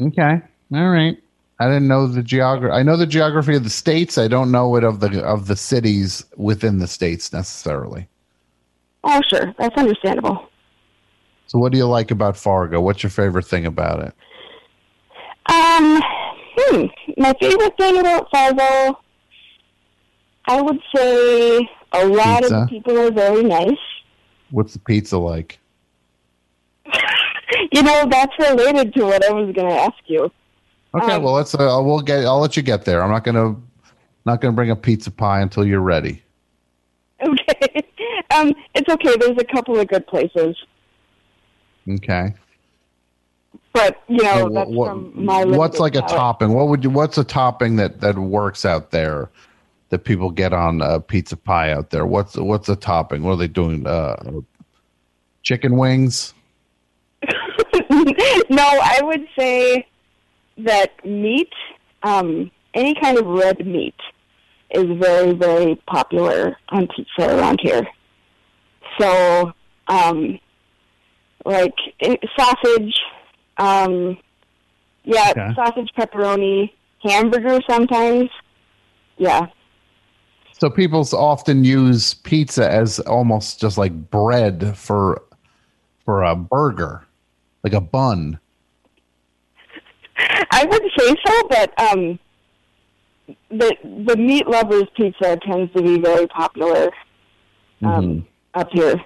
[0.00, 0.40] Okay.
[0.74, 1.16] All right.
[1.60, 2.72] I didn't know the geography.
[2.72, 4.18] I know the geography of the states.
[4.18, 8.08] I don't know it of the of the cities within the states necessarily.
[9.04, 10.48] Oh, sure, that's understandable.
[11.46, 12.80] So, what do you like about Fargo?
[12.80, 14.14] What's your favorite thing about it?
[15.46, 16.02] Um,
[16.56, 16.86] hmm,
[17.18, 18.98] my favorite thing about Fargo,
[20.46, 23.78] I would say a lot of the people are very nice.
[24.50, 25.60] What's the pizza like?
[27.72, 30.30] You know, that's related to what I was going to ask you.
[30.94, 31.54] Okay, Um, well, let's.
[31.54, 32.24] Uh, we'll get.
[32.24, 33.02] I'll let you get there.
[33.02, 33.56] I'm not gonna.
[34.24, 36.22] Not gonna bring a pizza pie until you're ready.
[37.22, 37.82] Okay.
[38.34, 39.14] Um, it's okay.
[39.20, 40.56] There's a couple of good places,
[41.88, 42.34] Okay.
[43.72, 45.44] but you know that's what- from my.
[45.44, 46.52] what's like a topping?
[46.52, 46.90] What would you?
[46.90, 49.30] What's a topping that that works out there
[49.90, 52.06] that people get on a pizza pie out there?
[52.06, 53.22] What's what's a topping?
[53.22, 53.86] What are they doing?
[53.86, 54.40] Uh,
[55.42, 56.34] chicken wings.
[58.50, 59.86] no, I would say
[60.58, 61.52] that meat,
[62.02, 63.94] um, any kind of red meat,
[64.70, 67.86] is very, very popular on pizza around here.
[68.98, 69.52] So,
[69.88, 70.38] um,
[71.44, 72.94] like eh, sausage,
[73.58, 74.16] um,
[75.04, 75.54] yeah, Okay.
[75.54, 76.70] sausage, pepperoni,
[77.02, 78.30] hamburger sometimes.
[79.16, 79.46] Yeah,
[80.58, 85.22] So people often use pizza as almost just like bread for
[86.04, 87.06] for a burger,
[87.64, 88.38] like a bun.
[90.50, 92.18] I would say so, but um,
[93.50, 93.74] the
[94.06, 96.90] the meat lovers pizza tends to be very popular
[97.82, 99.02] um, up here,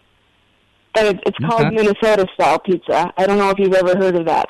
[0.97, 1.77] and it, it's called Okay.
[1.77, 3.13] Minnesota style pizza.
[3.17, 4.49] I don't know if you've ever heard of that.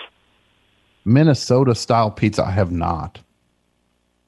[1.04, 2.44] Minnesota style pizza.
[2.44, 3.20] I have not.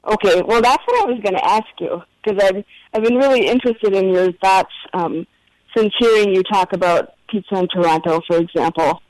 [0.07, 3.47] Okay, well that's what I was going to ask you because I've I've been really
[3.47, 5.27] interested in your thoughts um,
[5.77, 9.02] since hearing you talk about pizza in Toronto, for example.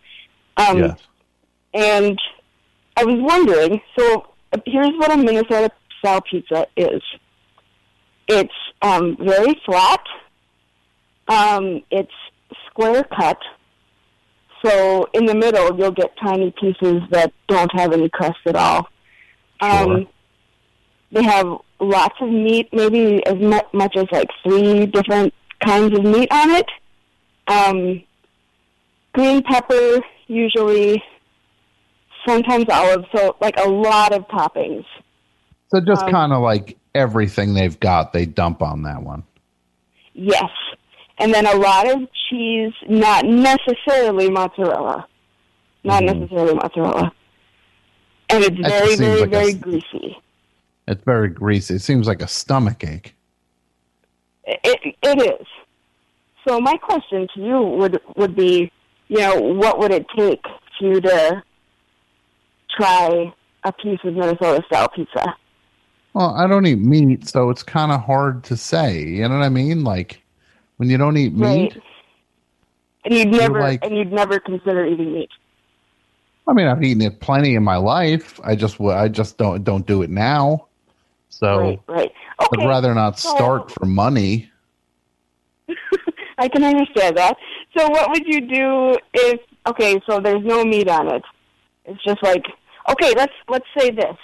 [0.60, 0.98] Um, yes.
[1.72, 2.18] And
[2.96, 4.26] I was wondering, so
[4.66, 7.02] here's what a Minnesota style pizza is.
[8.28, 10.00] It's um, very flat.
[11.28, 12.12] Um, it's
[12.66, 13.38] square cut.
[14.64, 18.88] So in the middle, you'll get tiny pieces that don't have any crust at all.
[19.60, 20.06] Um,
[21.12, 21.46] they have
[21.80, 25.32] lots of meat, maybe as mu- much as like three different
[25.64, 26.66] kinds of meat on it.
[27.48, 28.02] Um,
[29.12, 30.00] green pepper,
[30.30, 31.02] usually,
[32.26, 34.84] sometimes olive, so like a lot of toppings.
[35.68, 39.22] So just Um, kind of like everything they've got, they dump on that one.
[40.14, 40.50] Yes.
[41.18, 45.06] And then a lot of cheese, not necessarily mozzarella.
[45.84, 47.12] Not necessarily mozzarella.
[48.28, 48.56] And it's.
[48.62, 50.18] That very, very, like very s- greasy.
[50.88, 51.74] It's very greasy.
[51.74, 53.14] It seems like a stomach ache.
[54.44, 55.46] It, it is.
[56.46, 58.72] So my question to you would would be,
[59.10, 60.42] you know, what would it take
[60.78, 61.42] for you to
[62.78, 63.32] try
[63.64, 65.34] a piece of Minnesota style pizza?
[66.14, 69.02] Well, I don't eat meat, so it's kind of hard to say.
[69.02, 69.82] You know what I mean?
[69.82, 70.22] Like
[70.76, 71.74] when you don't eat meat.
[71.74, 71.82] Right.
[73.04, 75.30] And you'd never like- and you'd never consider eating meat.
[76.46, 78.38] I mean, I've eaten it plenty in my life.
[78.44, 80.66] I just, I just don't don't do it now.
[81.30, 82.12] So Right, right.
[82.38, 84.50] I'd rather not so- start for money.
[86.38, 87.36] I can understand that.
[87.76, 91.22] So what would you do if okay, so there's no meat on it.
[91.84, 92.44] It's just like
[92.90, 94.16] okay, let's let's say this.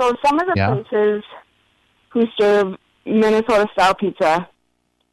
[0.00, 0.74] So some of the Yeah.
[0.74, 1.22] places
[2.10, 2.74] who serve
[3.06, 4.48] Minnesota style pizza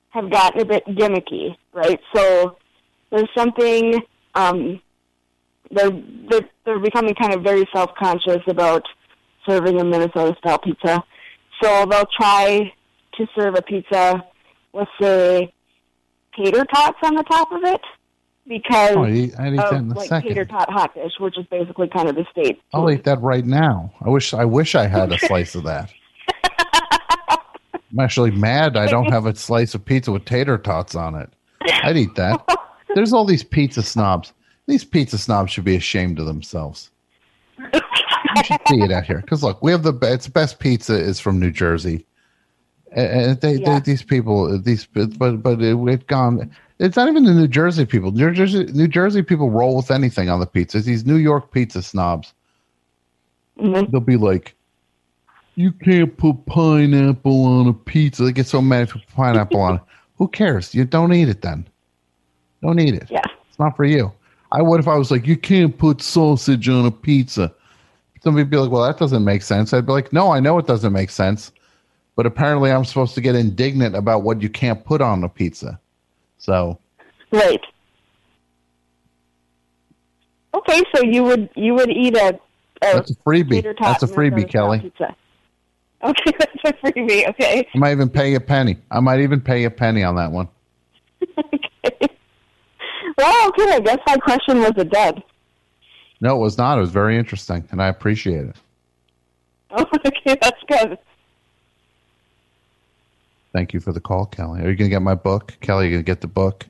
[0.09, 1.99] have gotten a bit gimmicky, right?
[2.15, 2.57] So
[3.11, 3.95] there's something
[4.35, 4.81] um
[5.71, 5.91] they're
[6.29, 8.83] they're, they're becoming kind of very self conscious about
[9.47, 11.03] serving a Minnesota style pizza.
[11.61, 12.71] So they'll try
[13.17, 14.23] to serve a pizza
[14.73, 15.53] with say
[16.35, 17.81] tater tots on the top of it
[18.47, 20.29] because Oh, I'd eat, I'd eat that in of a like second.
[20.29, 22.61] tater tot hot dish, which is basically kind of the state.
[22.73, 23.93] I'll eat that right now.
[24.05, 25.91] I wish, I wish I had a slice of that.
[27.29, 31.29] I'm actually mad I don't have a slice of pizza with tater tots on it.
[31.83, 32.43] I'd eat that.
[32.95, 34.33] There's all these pizza snobs.
[34.67, 36.91] These pizza snobs should be ashamed of themselves.
[37.59, 39.19] you should see it out here.
[39.21, 42.05] Because look, we have the be- it's best pizza is from New Jersey,
[42.91, 43.79] and they, Yeah.
[43.79, 46.51] they these people these but but it, it gone.
[46.79, 48.11] It's not even the New Jersey people.
[48.11, 50.77] New Jersey New Jersey people roll with anything on the pizza.
[50.77, 52.33] It's these New York pizza snobs.
[53.59, 53.91] Mm-hmm.
[53.91, 54.55] They'll be like,
[55.55, 59.59] "You can't put pineapple on a pizza." They get so mad if you put pineapple
[59.59, 59.81] on it.
[60.17, 60.73] Who cares?
[60.75, 61.67] You don't eat it then.
[62.61, 63.07] Don't eat it.
[63.09, 63.21] Yeah.
[63.49, 64.11] It's not for you.
[64.51, 67.53] I would if I was like, you can't put sausage on a pizza.
[68.21, 69.73] Somebody'd be like, well, that doesn't make sense.
[69.73, 71.51] I'd be like, no, I know it doesn't make sense.
[72.15, 75.79] But apparently I'm supposed to get indignant about what you can't put on a pizza.
[76.37, 76.77] So
[77.31, 77.61] Right.
[80.53, 82.39] Okay, so you would you would eat a, a
[82.81, 83.63] that's a freebie.
[83.79, 84.79] That's a freebie, Kelly.
[84.79, 85.15] pizza.
[86.03, 87.29] Okay, that's a freebie.
[87.29, 87.67] Okay.
[87.73, 88.77] I might even pay a penny.
[88.89, 90.49] I might even pay a penny on that one.
[91.37, 92.07] Okay.
[93.17, 93.75] Well, okay.
[93.75, 95.23] I guess my question was a dud.
[96.19, 96.77] No, it was not.
[96.77, 98.55] It was very interesting, and I appreciate it.
[99.71, 100.97] Oh, okay, that's good.
[103.53, 104.61] Thank you for the call, Kelly.
[104.61, 105.57] Are you going to get my book?
[105.61, 106.65] Kelly, are you going to get the book?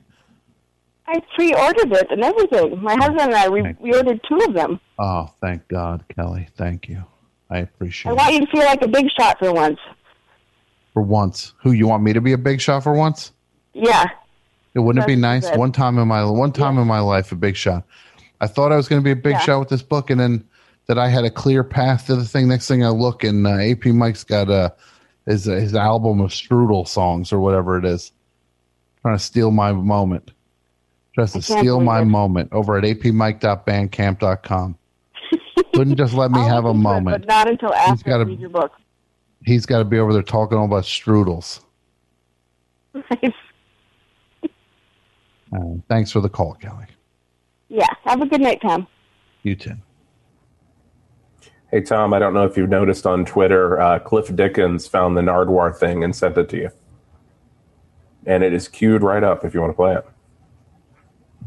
[1.06, 2.82] I pre-ordered it and everything.
[2.82, 4.80] My husband and I we, we ordered two of them.
[4.98, 6.48] Oh, thank God, Kelly.
[6.56, 7.04] Thank you.
[7.50, 8.18] I appreciate I it.
[8.18, 9.78] I want you to feel like a big shot for once.
[10.94, 11.52] For once.
[11.62, 13.32] Who, you want me to be a big shot for once?
[13.74, 14.06] Yeah.
[14.74, 15.48] It wouldn't it be nice?
[15.48, 15.58] good.
[15.58, 17.84] One time in my one time in my life, a big shot.
[18.40, 19.40] I thought I was going to be a big Yeah.
[19.40, 20.44] shot with this book, and then
[20.86, 22.48] that I had a clear path to the thing.
[22.48, 24.70] Next thing I look, and uh, AP Mike's got uh,
[25.26, 28.12] his his album of strudel songs or whatever it is,
[29.02, 30.32] trying to steal my moment.
[31.14, 32.06] Tries to steal my it.
[32.06, 34.78] moment over at apmike.bandcamp.com.
[35.74, 37.20] Couldn't just let me have a moment.
[37.22, 38.72] but not until He's after I gotta- read your book.
[39.44, 41.60] He's got to be over there talking all about strudels.
[45.52, 46.86] Uh, thanks for the call, Kelly.
[47.68, 47.86] yeah.
[48.04, 48.86] Have a good night, Tom.
[49.42, 49.74] You too.
[51.72, 55.22] Hey Tom, I don't know if you've noticed on Twitter, uh, Cliff Dickens found the
[55.22, 56.70] Nardwuar thing and sent it to you,
[58.26, 60.06] and it is queued right up if you want to play it.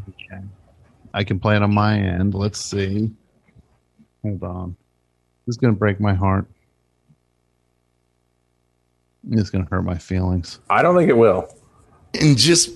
[0.10, 0.42] Okay.
[1.14, 2.34] I can play it on my end.
[2.34, 3.12] Let's see.
[4.24, 4.76] Hold on.
[5.46, 6.48] This is going to break my heart.
[9.30, 10.60] It's going to hurt my feelings.
[10.72, 11.48] I don't think it will.
[12.20, 12.72] And just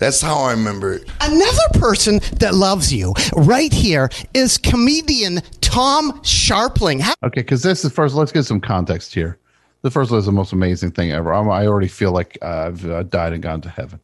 [0.00, 1.08] that's how I remember it.
[1.20, 7.00] Another person that loves you right here is comedian Tom Scharpling.
[7.00, 8.14] How- Okay, because this is first.
[8.16, 9.38] Let's get some context here.
[9.82, 11.32] The first one is the most amazing thing ever.
[11.32, 14.00] I'm, I already feel like uh, I've uh, died and gone to heaven.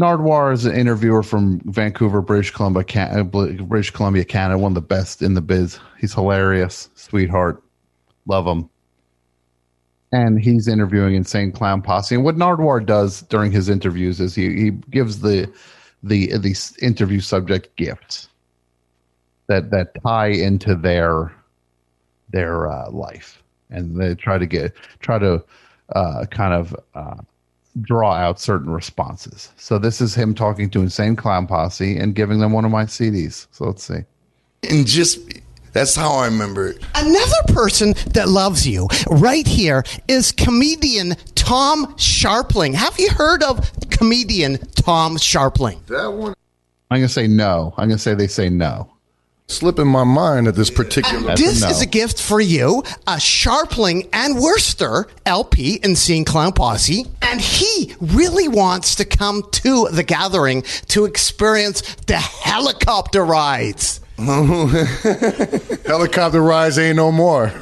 [0.00, 4.58] Nardwuar is an interviewer from Vancouver, British Columbia, Can- uh, British Columbia, Canada.
[4.58, 5.78] One of the best in the biz.
[6.00, 7.62] He's hilarious, sweetheart,
[8.26, 8.68] love him.
[10.14, 12.14] And he's interviewing Insane Clown Posse.
[12.14, 15.50] And what Nardwuar does during his interviews is he, he gives the
[16.02, 18.28] the the interview subject gifts
[19.46, 21.32] that that tie into their
[22.30, 25.42] their uh, life, and they try to get try to
[25.94, 27.16] uh, kind of uh,
[27.80, 29.52] draw out certain responses.
[29.56, 32.84] So this is him talking to Insane Clown Posse and giving them one of my
[32.84, 33.46] CDs.
[33.50, 34.04] So let's see.
[34.68, 35.18] And just
[35.74, 36.78] that's how I remember it.
[36.94, 42.74] Another person that loves you right here is comedian Tom Scharpling.
[42.74, 45.84] Have you heard of comedian Tom Scharpling?
[45.86, 46.34] That one
[46.90, 47.74] I'm gonna say no.
[47.76, 48.88] I'm gonna say they say no.
[49.48, 51.20] slip in my mind at this particular.
[51.26, 51.68] That's a this no.
[51.68, 57.04] is a gift for you, a Scharpling and Wurster LP Insane Clown Posse.
[57.20, 64.00] And he really wants to come to the gathering to experience the helicopter rides.
[65.86, 67.52] Helicopter rides ain't no more.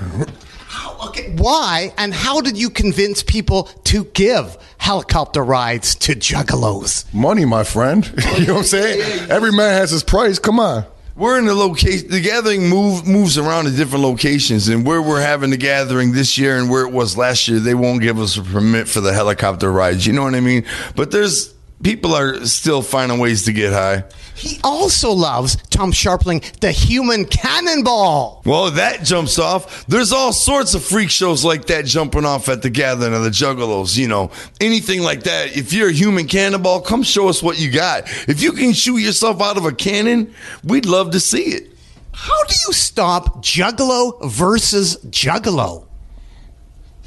[1.07, 7.13] Okay, why and how did you convince people to give helicopter rides to juggalos?
[7.13, 8.07] Money, my friend.
[8.39, 9.31] you know what I'm saying?
[9.31, 10.39] Every man has his price.
[10.39, 10.85] Come on.
[11.17, 12.09] We're in the location.
[12.09, 16.39] The gathering move moves around to different locations, and where we're having the gathering this
[16.39, 19.13] year and where it was last year, they won't give us a permit for the
[19.13, 20.07] helicopter rides.
[20.07, 20.65] You know what I mean?
[20.97, 21.52] But there's
[21.83, 24.05] people are still finding ways to get high.
[24.35, 28.43] He also loves Tom Scharpling, the human cannonball.
[28.45, 29.87] Well, that jumps off.
[29.87, 33.31] There's all sorts of freak shows like that jumping off at the gathering of the
[33.31, 33.97] Juggalos.
[33.97, 34.31] You know,
[34.61, 35.57] anything like that.
[35.57, 38.05] If you're a human cannonball, come show us what you got.
[38.29, 40.35] If you can shoot yourself out of a cannon,
[40.65, 41.69] we'd love to see it.
[42.13, 45.87] How do you stop juggalo versus juggalo?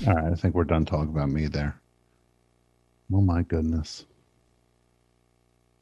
[0.08, 1.76] All right, I think we're done talking about me there.
[3.14, 4.06] Oh my goodness.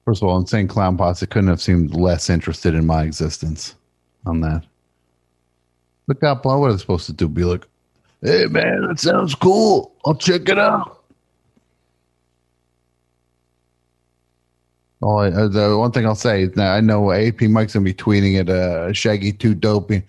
[0.06, 3.76] First of all, Insane Clown Posse couldn't have seemed less interested in my existence
[4.26, 4.64] on that.
[6.08, 7.30] But God, what are they supposed to do?
[7.30, 7.66] Be like,
[8.22, 9.94] hey man, that sounds cool.
[10.06, 11.00] I'll check it out.
[15.02, 18.40] Oh, the one thing I'll say is that I know AP Mike's gonna be tweeting
[18.40, 20.04] at uh, Shaggy Too Dopey.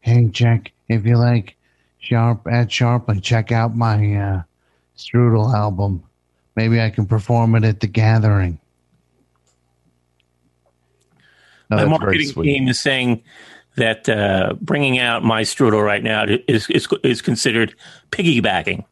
[0.00, 1.56] Hey Jack, if you like
[1.98, 4.42] Sharp at Sharply, check out my uh,
[4.96, 6.02] Strudel album.
[6.56, 8.58] Maybe I can perform it at the Gathering.
[11.70, 13.22] No, my marketing team is saying
[13.76, 17.74] that uh, bringing out my strudel right now is is, is considered
[18.10, 18.84] piggybacking.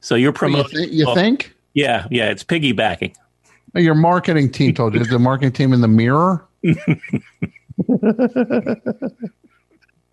[0.00, 0.88] So you're promoting.
[0.88, 1.54] thi- you think?
[1.74, 3.14] Yeah, yeah, it's piggybacking.
[3.74, 5.00] Your marketing team told you.
[5.00, 6.44] Is the marketing team in the mirror?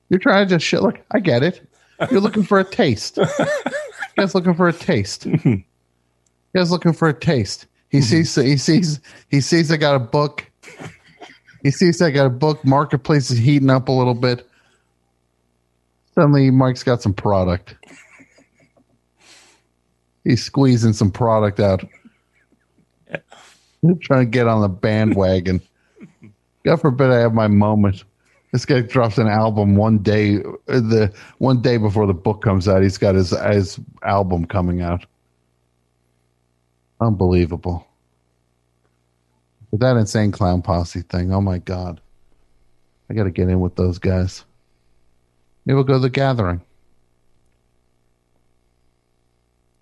[0.09, 0.81] You're trying to just shit.
[0.81, 1.61] Look, I get it.
[2.11, 3.17] You're looking for a taste.
[3.17, 3.25] You
[4.17, 5.27] guys looking for a taste.
[6.53, 7.67] You guys looking for a taste.
[7.89, 8.33] He sees.
[8.33, 9.01] He sees.
[9.29, 9.69] He sees.
[9.69, 10.49] I got a book.
[11.67, 12.01] He sees.
[12.01, 12.63] I got a book.
[12.63, 14.49] Marketplace is heating up a little bit.
[16.15, 17.75] Suddenly, Mike's got some product.
[20.23, 21.83] He's squeezing some product out.
[23.99, 25.59] trying to get on the bandwagon.
[26.63, 28.05] God forbid I have my moment.
[28.53, 32.69] This guy drops an album one day, uh, the one day before the book comes
[32.69, 32.81] out.
[32.81, 35.05] He's got his his album coming out.
[37.01, 37.85] Unbelievable.
[39.71, 41.33] But that insane clown posse thing.
[41.33, 41.99] Oh my god!
[43.09, 44.45] I got to get in with those guys.
[45.65, 46.61] Maybe we'll go to the gathering.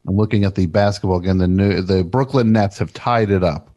[0.08, 1.38] I'm looking at the basketball again.
[1.38, 3.70] The new the Brooklyn Nets have tied it up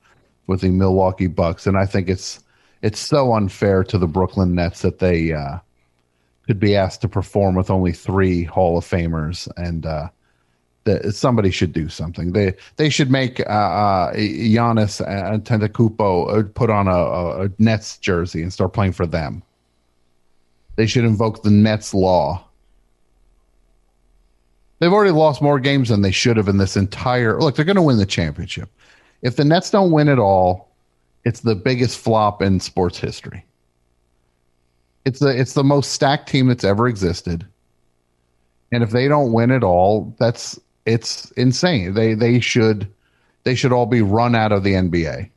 [0.47, 2.43] with the Milwaukee Bucks, and I think it's
[2.83, 5.59] it's so unfair to the Brooklyn Nets that they uh,
[6.47, 10.09] could be asked to perform with only three Hall of Famers, and uh,
[10.89, 12.33] that somebody should do something.
[12.33, 18.43] They they should make uh, uh, Giannis Antetokounmpo uh, put on a, a, Nets jersey
[18.43, 19.43] and start playing for them.
[20.77, 22.45] They should invoke the Nets law.
[24.79, 27.41] They've already lost more games than they should have in this entire.
[27.41, 28.71] Look, they're going to win the championship.
[29.23, 30.71] If the Nets don't win it all,
[31.25, 33.45] it's the biggest flop in sports history.
[35.05, 37.47] It's the it's the most stacked team that's ever existed.
[38.71, 40.59] And if they don't win it all, that's
[40.89, 41.95] it's insane.
[41.95, 42.89] They they should
[43.45, 45.31] they should all be run out of the NBA.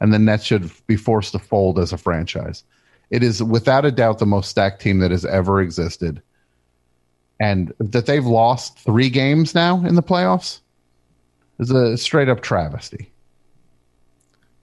[0.00, 2.64] And the Nets should be forced to fold as a franchise.
[3.10, 6.20] It is without a doubt the most stacked team that has ever existed.
[7.38, 10.60] And that they've lost three games now in the playoffs
[11.58, 13.10] is a straight up travesty.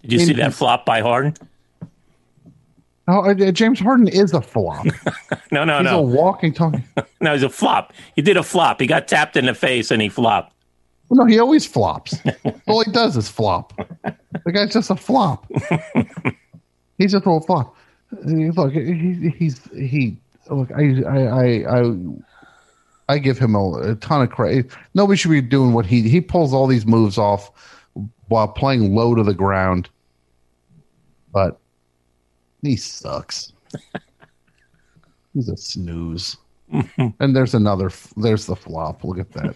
[0.01, 1.35] Did you mean see that flop by Harden?
[3.11, 4.85] Oh, uh, James Harden is a flop.
[5.53, 6.05] No, no, He's no.
[6.05, 6.81] He's a walking, talking.
[7.19, 7.91] No, he's a flop.
[8.15, 8.79] He did a flop.
[8.79, 10.53] He got tapped in the face and he flopped.
[11.09, 12.15] No, he always flops.
[12.67, 13.73] All he does is flop.
[14.45, 15.45] The guy's just a flop.
[16.97, 17.75] he's just a little flop.
[18.23, 20.17] Look, he, he's he.
[20.49, 21.95] Look, I I I I,
[23.09, 24.71] I give him a, a ton of credit.
[24.93, 27.51] Nobody should be doing what he he pulls all these moves off
[28.29, 29.89] while playing low to the ground.
[31.33, 31.60] But
[32.61, 33.53] he sucks.
[35.33, 36.37] He's a snooze.
[37.19, 37.91] and there's another.
[38.17, 39.03] There's the flop.
[39.03, 39.55] Look at that.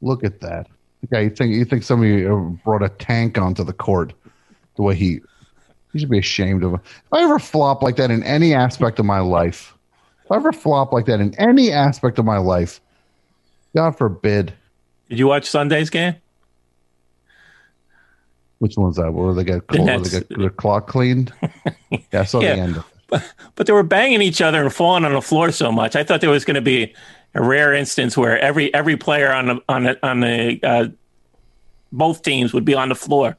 [0.00, 0.68] Look at that.
[1.10, 1.20] Guy.
[1.20, 2.34] You think you think somebody uh,
[2.64, 4.12] brought a tank onto the court?
[4.76, 5.20] The way he.
[5.92, 6.74] He should be ashamed of.
[6.74, 6.80] If
[7.12, 9.74] I ever flop like that in any aspect of my life,
[10.24, 12.80] if I ever flop like that in any aspect of my life,
[13.74, 14.52] God forbid.
[15.08, 16.16] Did you watch Sunday's game?
[18.58, 19.12] Which one's that?
[19.12, 21.32] Where they got, The where they get their clock cleaned?
[21.90, 22.56] yeah, I saw Yeah.
[22.56, 22.76] the end.
[22.78, 23.22] of it.
[23.54, 25.96] But they were banging each other and falling on the floor so much.
[25.96, 26.94] I thought there was going to be
[27.34, 30.88] a rare instance where every every player on the on the on the uh,
[31.90, 33.38] both teams would be on the floor.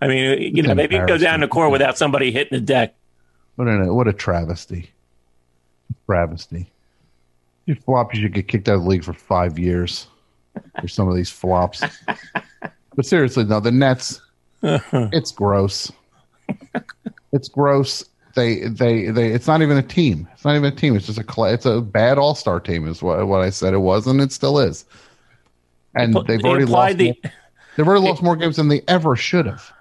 [0.00, 2.94] I mean, you know, maybe you go down the court without somebody hitting the deck.
[3.56, 4.90] What a what a travesty!
[6.06, 6.70] Travesty.
[7.66, 10.06] You flop, you should get kicked out of the league for five years
[10.80, 11.82] for some of these flops.
[12.98, 14.20] but seriously, though, the Nets.
[14.92, 15.92] It's gross.
[17.32, 18.04] It's gross.
[18.34, 19.30] They they they.
[19.30, 20.26] It's not even a team.
[20.34, 20.96] It's not even a team.
[20.96, 22.88] It's just a it's a bad all star team.
[22.88, 24.84] Is what what I said it was, and it still is.
[25.94, 26.98] And They they've already lost.
[26.98, 27.32] the- more,
[27.76, 29.72] they've already lost more games than they ever should have.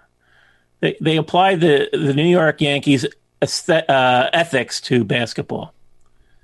[0.81, 3.03] They they applied the the New York Yankees
[3.41, 5.73] uh, ethics to basketball.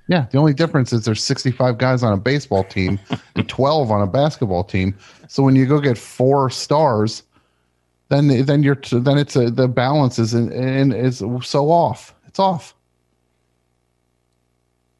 [0.06, 2.98] Yeah, the only difference is there's 65 guys on a baseball team
[3.36, 4.96] and 12 on a basketball team.
[5.28, 7.22] So when you go get four stars,
[8.08, 12.14] then then you're then it's a, the balance is in, in, is so off.
[12.26, 12.74] It's off.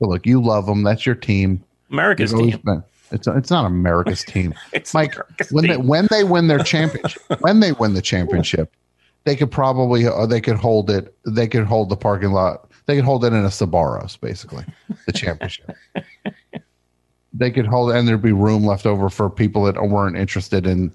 [0.01, 0.82] But look, you love them.
[0.82, 1.62] That's your team.
[1.90, 2.60] America's team.
[2.64, 4.55] been- it's it's not America's team.
[4.72, 8.72] It's Mike, America's when they when they win their championship, when they win the championship,
[9.24, 11.14] they could probably uh, they could hold it.
[11.26, 12.70] They could hold the parking lot.
[12.86, 14.65] They could hold it in a Sbarro's, basically,
[15.06, 15.74] the championship.
[17.32, 20.66] they could hold, it, and there'd be room left over for people that weren't interested
[20.66, 20.93] in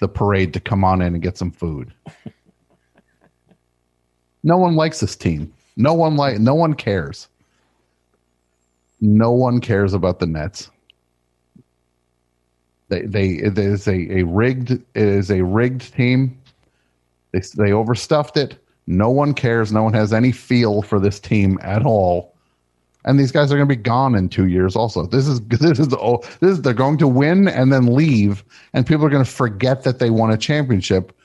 [0.00, 1.92] the parade to come on in and get some food.
[4.42, 5.52] No one likes this team.
[5.76, 6.38] No one like.
[6.38, 7.28] No one cares.
[9.00, 10.70] No one cares about the Nets.
[12.88, 16.38] They they it is a, a rigged it is a rigged team.
[17.32, 18.58] They they overstuffed it.
[18.86, 19.72] No one cares.
[19.72, 22.34] No one has any feel for this team at all.
[23.04, 24.76] And these guys are going to be gone in two years.
[24.76, 28.44] Also, this is this is oh, this is they're going to win and then leave,
[28.74, 31.16] and people are going to forget that they won a championship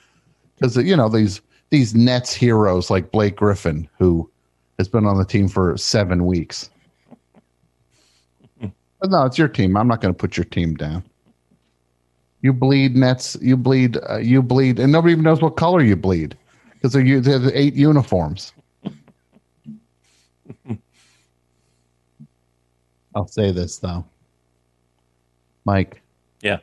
[0.54, 4.30] because you know these these Nets heroes like Blake Griffin, who
[4.78, 6.70] has been on the team for seven weeks.
[8.60, 9.76] But no, it's your team.
[9.76, 11.02] I'm not going to put your team down.
[12.40, 13.36] You bleed Nets.
[13.42, 13.98] You bleed.
[14.08, 16.36] Uh, you bleed, and nobody even knows what color you bleed
[16.86, 18.52] because they're, they're the eight uniforms.
[23.14, 24.04] I'll say this though,
[25.64, 26.02] Mike.
[26.42, 26.58] Yeah.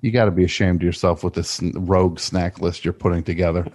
[0.00, 3.66] You got to be ashamed of yourself with this rogue snack list you're putting together.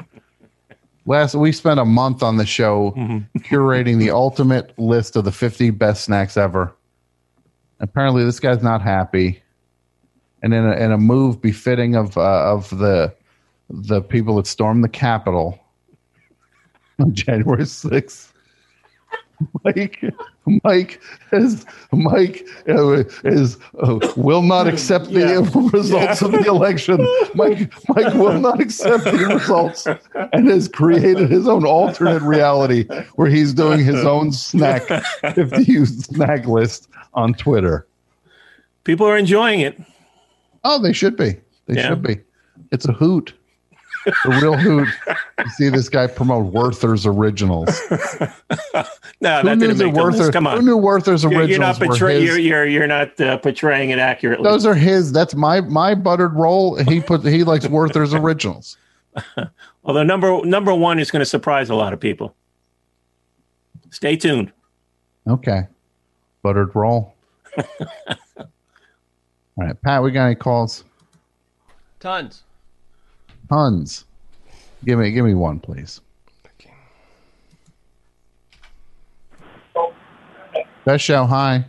[1.05, 2.91] Last we spent a month on the show
[3.37, 6.73] curating the ultimate list of the 50 best snacks ever.
[7.79, 9.43] Apparently, this guy's not happy,
[10.41, 13.13] and in a, in a move befitting of uh, of the
[13.69, 15.59] the people that stormed the Capitol
[16.99, 18.31] on January 6th.
[19.65, 20.01] Mike,
[20.63, 21.01] Mike
[21.33, 25.41] is Mike uh, is uh, will not accept the
[25.73, 27.05] results of the election.
[27.35, 29.87] Mike, Mike will not accept the results,
[30.31, 32.85] and has created his own alternate reality
[33.15, 34.83] where he's doing his own snack
[35.33, 37.85] fifty snack list on Twitter.
[38.85, 39.77] People are enjoying it.
[40.63, 41.35] Oh, they should be.
[41.65, 41.89] They Yeah.
[41.89, 42.19] should be.
[42.71, 43.33] It's a hoot.
[44.05, 44.87] A real hoot.
[45.39, 47.69] You see this guy promote Werther's Originals.
[49.21, 49.95] No, Who that knew didn't make.
[49.95, 50.57] Werther- Come on.
[50.57, 52.23] who knew Werther's You're- You're Originals not were his?
[52.23, 54.43] You're, you're you're not uh, portraying it accurately.
[54.43, 55.11] Those are his.
[55.13, 56.75] That's my my buttered roll.
[56.75, 58.77] He put he likes Werther's Originals.
[59.85, 62.35] Although number number one is going to surprise a lot of people.
[63.89, 64.51] Stay tuned.
[65.27, 65.61] Okay,
[66.43, 67.15] buttered roll.
[67.57, 67.65] All
[69.57, 70.03] right, Pat.
[70.03, 70.83] We got any calls?
[72.01, 72.43] Tons.
[73.49, 74.05] Tons.
[74.83, 76.01] Give me give me one, please.
[80.85, 81.25] Best show.
[81.25, 81.65] Hi.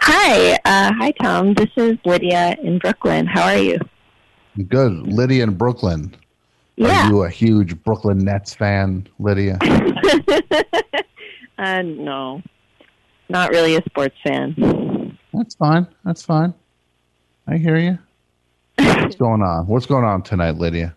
[0.00, 1.54] Hi, uh, hi Tom.
[1.54, 3.26] This is Lydia in Brooklyn.
[3.26, 3.78] How are you?
[4.68, 6.14] Good, Lydia in Brooklyn.
[6.76, 7.06] Yeah.
[7.06, 9.58] Are you a huge Brooklyn Nets fan, Lydia?
[11.58, 12.42] uh, no,
[13.28, 15.16] not really a sports fan.
[15.34, 15.86] That's fine.
[16.04, 16.54] That's fine.
[17.46, 17.98] I hear you.
[18.76, 19.66] What's going on?
[19.66, 20.94] What's going on tonight, Lydia?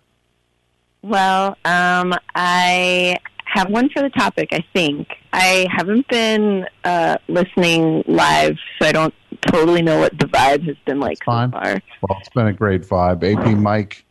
[1.02, 4.50] Well, um, I have one for the topic.
[4.52, 10.26] I think I haven't been uh, listening live, so I don't totally know what the
[10.26, 11.50] vibe has been like so far.
[11.52, 13.24] Well, it's been a great vibe.
[13.24, 14.04] AP Mike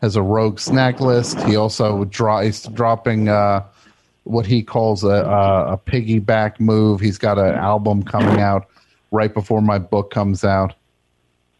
[0.00, 1.40] has a rogue snack list.
[1.42, 3.64] He also draw, he's dropping uh,
[4.24, 7.00] what he calls a, a, a piggyback move.
[7.00, 8.66] He's got an album coming out
[9.10, 10.74] right before my book comes out.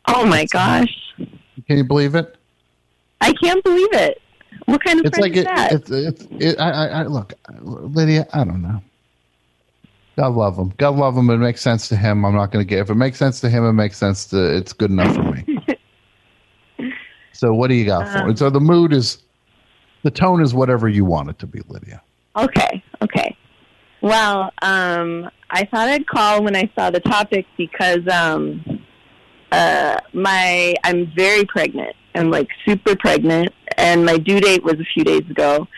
[0.09, 0.93] Oh my gosh,
[1.73, 2.36] Can you believe it?
[3.23, 4.20] I can't believe it.
[4.66, 5.73] What kind of It's friend like is it, that?
[5.73, 7.32] it's it's it, I, I, I look,
[7.62, 8.27] Lydia.
[8.35, 8.82] I don't know.
[10.19, 10.74] God love him.
[10.77, 11.31] God love him.
[11.31, 12.27] It makes sense to him.
[12.27, 12.81] I'm not going to get.
[12.81, 14.55] If it makes sense to him, it makes sense to.
[14.55, 15.65] It's good enough for me.
[17.32, 18.39] so what do you got for Um, it?
[18.39, 19.23] So the mood is,
[20.03, 22.03] the tone is whatever you want it to be, Lydia.
[22.36, 23.35] Okay, okay.
[24.03, 28.62] Well, um, I thought I'd call when I saw the topic because um,
[29.53, 31.95] uh, my I'm very pregnant.
[32.15, 35.69] I'm like super pregnant, and my due date was a few days ago.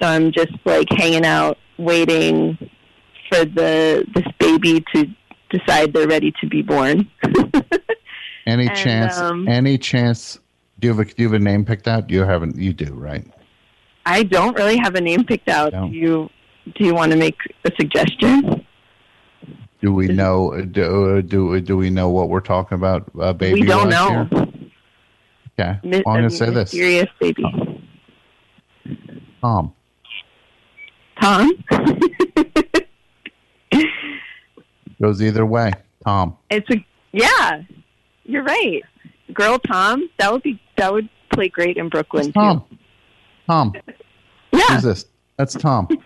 [0.00, 2.58] So I'm just like hanging out, waiting
[3.28, 5.06] for the this baby to
[5.50, 7.08] decide they're ready to be born.
[8.46, 9.16] Any And, chance?
[9.18, 10.40] um, any chance?
[10.80, 12.10] Do you have a do you have a name picked out?
[12.10, 12.56] You haven't.
[12.56, 13.24] You do, right?
[14.04, 15.72] I don't really have a name picked out.
[15.72, 16.28] Do you
[16.74, 18.66] do you want to make a suggestion?
[19.82, 20.60] Do we know?
[20.64, 23.10] Do do do we know what we're talking about?
[23.20, 23.60] Uh, baby.
[23.62, 24.28] we don't know.
[25.58, 25.78] Okay.
[25.82, 26.72] Mi- Well, I'm going to say this.
[26.72, 27.44] mysterious baby.
[29.42, 29.74] Tom.
[31.20, 31.50] Tom?
[35.00, 35.72] Goes either way.
[36.06, 36.36] Tom.
[36.48, 36.76] It's a
[37.12, 37.62] yeah.
[38.24, 38.82] You're right.
[39.34, 42.64] Girl Tom, that would be that would play great in Brooklyn Tom.
[43.48, 43.72] Tom.
[44.52, 44.60] Yeah.
[44.68, 45.06] Who's this?
[45.38, 45.88] That's Tom.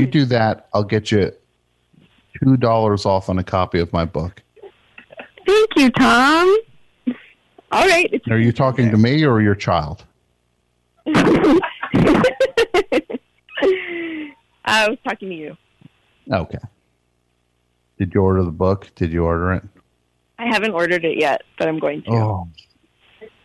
[0.00, 1.32] you do that, I'll get you
[2.42, 4.42] two dollars off on a copy of my book.
[5.46, 6.56] Thank you, Tom.
[7.72, 8.22] All right.
[8.30, 10.04] Are you talking to me or your child?
[14.64, 15.56] I was talking to you.
[16.32, 16.58] Okay.
[17.98, 18.90] Did you order the book?
[18.94, 19.62] Did you order it?
[20.38, 22.10] I haven't ordered it yet, but I'm going to.
[22.10, 22.48] Oh.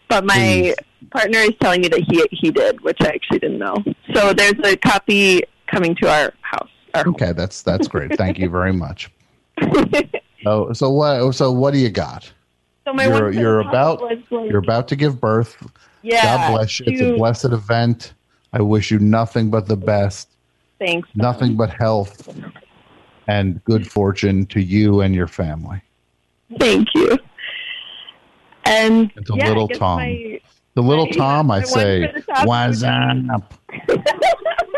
[0.10, 0.74] but my
[1.12, 3.78] partner is telling me that he he did, which I actually didn't know.
[4.14, 6.70] So there's a copy coming to our house.
[6.94, 8.18] Our Okay, that's that's great.
[8.18, 9.10] Thank you very much.
[10.44, 12.32] So so what so what do you got?
[12.84, 15.56] So my you're you're about like- you're about to give birth.
[16.02, 16.86] Yeah, God bless you.
[16.88, 18.14] It's a blessed event.
[18.52, 20.30] I wish you nothing but the best.
[20.80, 21.08] Thanks.
[21.14, 22.28] Nothing but health
[23.28, 25.80] and good fortune to you and your family.
[26.58, 27.20] Thank you.
[28.66, 30.00] And to yeah, I little Tom.
[30.00, 30.42] my-
[30.74, 33.54] The little my- Tom, I one say, the topic up?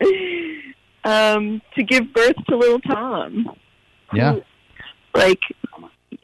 [1.04, 3.50] um, to give birth to little Tom.
[4.12, 4.36] Yeah.
[5.14, 5.40] Like,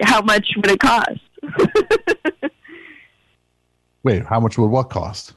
[0.01, 1.21] how much would it cost
[4.03, 5.35] Wait, how much would what cost?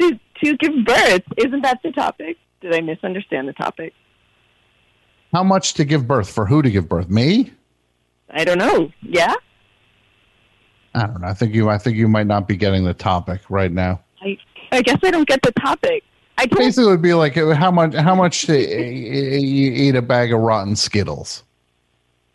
[0.00, 1.22] to to give birth?
[1.36, 2.36] Isn't that the topic?
[2.60, 3.92] Did I misunderstand the topic?
[5.32, 6.30] How much to give birth?
[6.30, 7.08] For who to give birth?
[7.08, 7.52] Me?
[8.30, 8.90] I don't know.
[9.02, 9.34] Yeah,
[10.94, 11.28] I don't know.
[11.28, 11.68] I think you.
[11.68, 14.00] I think you might not be getting the topic right now.
[14.22, 14.36] I
[14.72, 16.04] I guess I don't get the topic.
[16.36, 17.94] I told Basically, it would be like how much.
[17.94, 21.42] How much to e- eat a bag of rotten Skittles?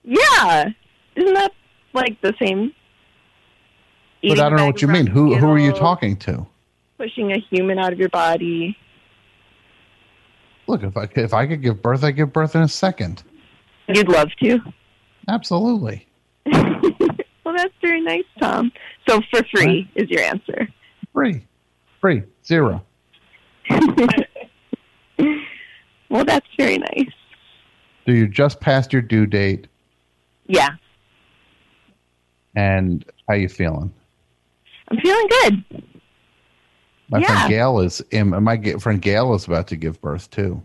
[0.03, 0.69] yeah.
[1.15, 1.51] Isn't that
[1.93, 2.73] like the same?
[4.23, 5.05] But I don't know what you mean.
[5.07, 6.45] Who Who are you talking to?
[6.97, 8.77] Pushing a human out of your body.
[10.67, 13.23] Look, if I could- if I could give birth, I give birth in a second.
[13.87, 14.59] You'd love to.
[15.27, 16.07] Absolutely.
[17.45, 18.71] Well, that's very nice, Tom.
[19.07, 20.67] So for free is your answer.
[21.13, 21.43] Free.
[21.99, 22.21] Free.
[22.45, 22.85] Zero.
[26.09, 27.11] Well, that's very nice.
[28.05, 29.67] So you just passed your due date?
[30.47, 30.69] Yeah,
[32.55, 33.93] And how you feeling?
[34.89, 35.83] I'm feeling good.
[37.11, 37.27] My Yeah.
[37.27, 38.01] friend Gail is.
[38.11, 40.59] My friend Gail is about to give birth too.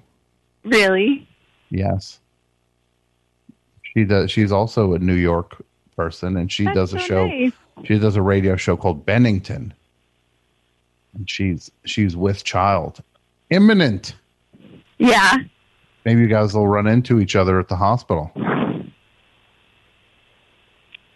[0.65, 1.29] Really?
[1.69, 2.21] Yes.
[3.83, 4.31] She does.
[4.31, 5.63] She's also a New York
[5.97, 7.27] person, and she That's does a so show.
[7.27, 7.53] nice.
[7.85, 9.75] She does a radio show called Bennington,
[11.27, 13.03] she's she's with child,
[13.51, 14.15] imminent.
[14.99, 15.37] Yeah.
[16.05, 18.31] Maybe you guys will run into each other at the hospital.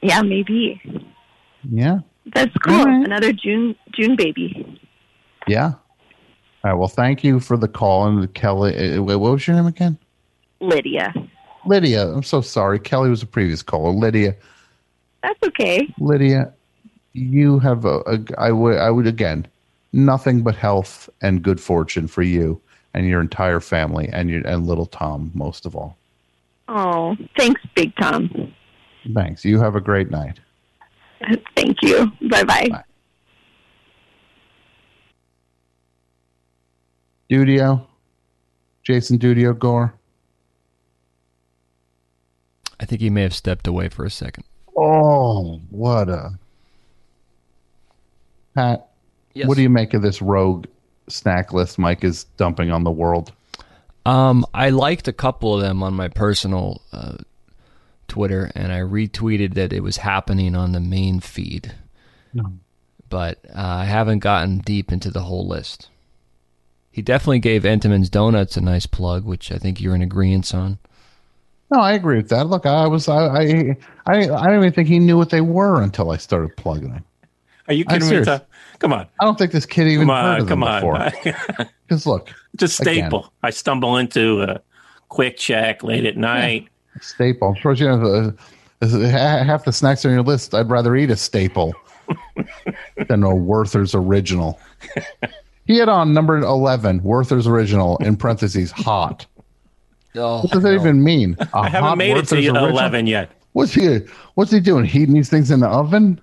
[0.03, 0.81] Yeah, maybe.
[1.71, 1.99] Yeah,
[2.35, 2.87] That's cool.
[2.87, 4.81] Another June June baby.
[5.47, 5.73] yeah.
[6.65, 6.75] All right.
[6.75, 8.95] Well, thank you for the call, and Kelly.
[8.97, 9.99] uh, Wait, what was your name again?
[10.61, 11.13] Lydia.
[11.67, 12.09] Lydia.
[12.09, 12.79] I'm so sorry.
[12.81, 13.91] Kelly was a previous caller.
[13.91, 14.35] Lydia.
[15.23, 15.93] That's okay.
[15.99, 16.53] Lydia,
[17.13, 19.47] you have a, a I would I would again
[19.93, 22.61] nothing but health and good fortune for you
[22.95, 25.97] and your entire family and your and little Tom most of all.
[26.69, 28.53] Oh, thanks, Big Tom.
[29.15, 29.45] Thanks.
[29.45, 30.41] You have a great night.
[31.57, 32.13] Thank you.
[32.31, 32.85] Bye bye.
[37.31, 37.87] Dudio,
[38.83, 39.95] Jason Dudio Gore.
[42.81, 44.45] I think he may have stepped away for a second.
[44.77, 46.39] Oh, what a
[48.55, 48.88] Pat.
[49.47, 50.67] What do you make of this rogue
[51.09, 53.33] snack list Mike is dumping on the world?
[54.07, 57.19] Um, I liked a couple of them on my personal uh,
[58.09, 61.75] Twitter, and I retweeted that it was happening on the main feed.
[62.33, 62.53] No.
[63.11, 65.89] But uh, I haven't gotten deep into the whole list.
[66.91, 70.79] He definitely gave Entenmann's Donuts a nice plug, which I think you're in agreement on.
[71.71, 72.47] No, I agree with that.
[72.47, 75.83] Look, I was I I I, I don't even think he knew what they were
[75.83, 77.05] until I started plugging them.
[77.69, 78.25] Are you I'm kidding me?
[78.25, 78.41] serious.
[78.79, 79.07] Come on.
[79.21, 80.41] I don't think this kid even Come heard on.
[80.41, 81.11] of them Come on.
[81.13, 81.69] before.
[81.89, 83.33] Because look, Just again, staple.
[83.43, 84.61] I stumble into a
[85.09, 86.69] Quick Chek late at night.
[87.01, 87.49] staple.
[87.49, 88.35] I'm sure you know
[89.09, 90.55] half the snacks on your list.
[90.55, 91.73] I'd rather eat a staple
[93.09, 94.61] than a Werther's original.
[95.67, 99.25] He had on number eleven, Werther's original in parentheses hot.
[100.15, 101.37] Oh, what does that even mean?
[101.41, 102.67] A I haven't hot made it to original?
[102.67, 103.31] 11 yet.
[103.53, 104.01] What's he?
[104.35, 104.85] What's he doing?
[104.85, 106.21] Heating these things in the oven?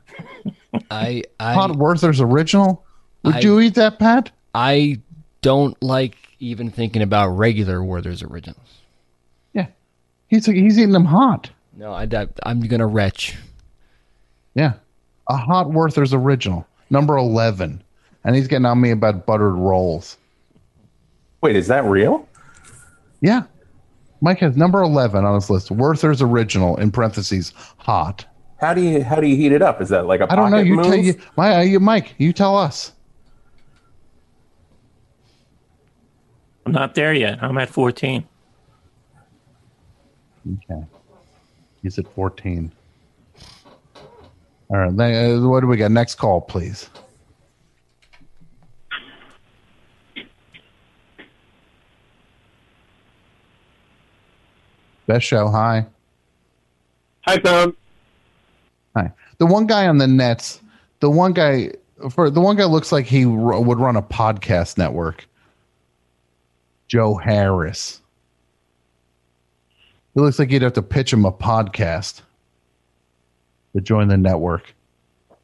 [0.91, 2.83] I, I hot Werther's original.
[3.23, 4.31] Would I- you eat that, Pat?
[4.53, 4.99] I
[5.41, 8.79] don't like even thinking about regular Werther's originals.
[9.53, 9.67] Yeah,
[10.27, 11.49] he's he's eating them hot.
[11.75, 12.07] No, I,
[12.43, 13.35] I'm gonna retch.
[14.53, 14.73] Yeah,
[15.29, 17.83] a hot Werther's original, number eleven,
[18.23, 20.17] and he's getting on me about buttered rolls.
[21.41, 22.27] Wait, is that real?
[23.21, 23.43] Yeah,
[24.21, 25.69] Mike has number eleven on his list.
[25.71, 28.25] Werther's original in parentheses hot.
[28.65, 29.79] How do you how do you heat it up?
[29.79, 30.57] Is that like a I don't know.
[30.57, 30.87] You move?
[30.87, 32.15] tell you, my, uh, you, Mike.
[32.17, 32.93] You tell us.
[36.65, 37.43] I'm not there yet.
[37.43, 38.27] I'm at 14.
[40.55, 40.83] Okay,
[41.83, 42.71] he's at fourteen.
[44.69, 45.91] All right, then, uh, what do we got?
[45.91, 46.89] Next call, please.
[55.05, 55.49] Best show.
[55.49, 55.85] Hi.
[57.27, 57.77] Hi, Tom.
[59.37, 60.61] The one guy on the Nets
[60.99, 61.71] the one guy
[62.09, 65.27] for the one guy looks like he r- would run a podcast network.
[66.87, 68.01] Joe Harris.
[70.15, 72.21] It looks like you'd have to pitch him a podcast
[73.75, 74.73] to join the network.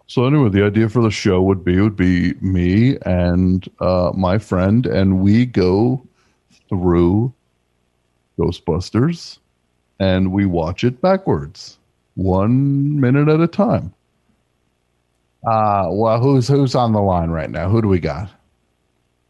[0.07, 4.37] So anyway, the idea for the show would be would be me and uh, my
[4.37, 6.01] friend, and we go
[6.69, 7.33] through
[8.39, 9.37] Ghostbusters,
[9.99, 11.77] and we watch it backwards,
[12.15, 13.93] one minute at a time.
[15.45, 17.69] Uh, well, who's who's on the line right now?
[17.69, 18.29] Who do we got?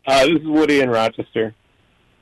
[0.05, 1.53] Uh, this is Woody in Rochester.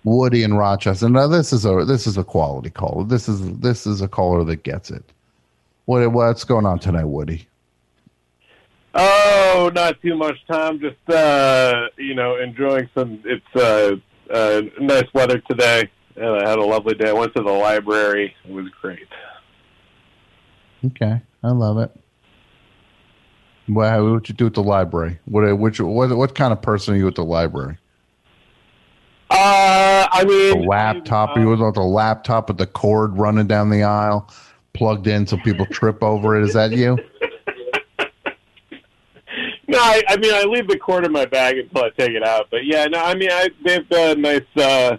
[0.03, 1.10] Woody in Rochester.
[1.10, 3.03] Now this is a this is a quality caller.
[3.03, 5.03] This is this is a caller that gets it.
[5.86, 7.48] What what's going on tonight, Woody?
[8.94, 10.80] Oh, not too much time.
[10.80, 13.22] Just uh, you know, enjoying some.
[13.26, 13.95] It's uh,
[14.31, 17.10] uh, nice weather today, and I had a lovely day.
[17.10, 18.36] I went to the library.
[18.45, 19.07] It was great.
[20.85, 21.91] Okay, I love it.
[23.68, 25.19] What what you do at the library?
[25.26, 27.77] What which what what kind of person are you at the library?
[29.30, 31.38] Uh, I mean, The laptop.
[31.38, 34.27] You on the laptop with the cord running down the aisle,
[34.73, 36.43] plugged in so people trip over it?
[36.43, 36.97] Is that you?
[39.69, 42.23] No, I, I mean I leave the cord in my bag until I take it
[42.23, 42.47] out.
[42.49, 44.97] But yeah, no, I mean I they've got a nice, uh,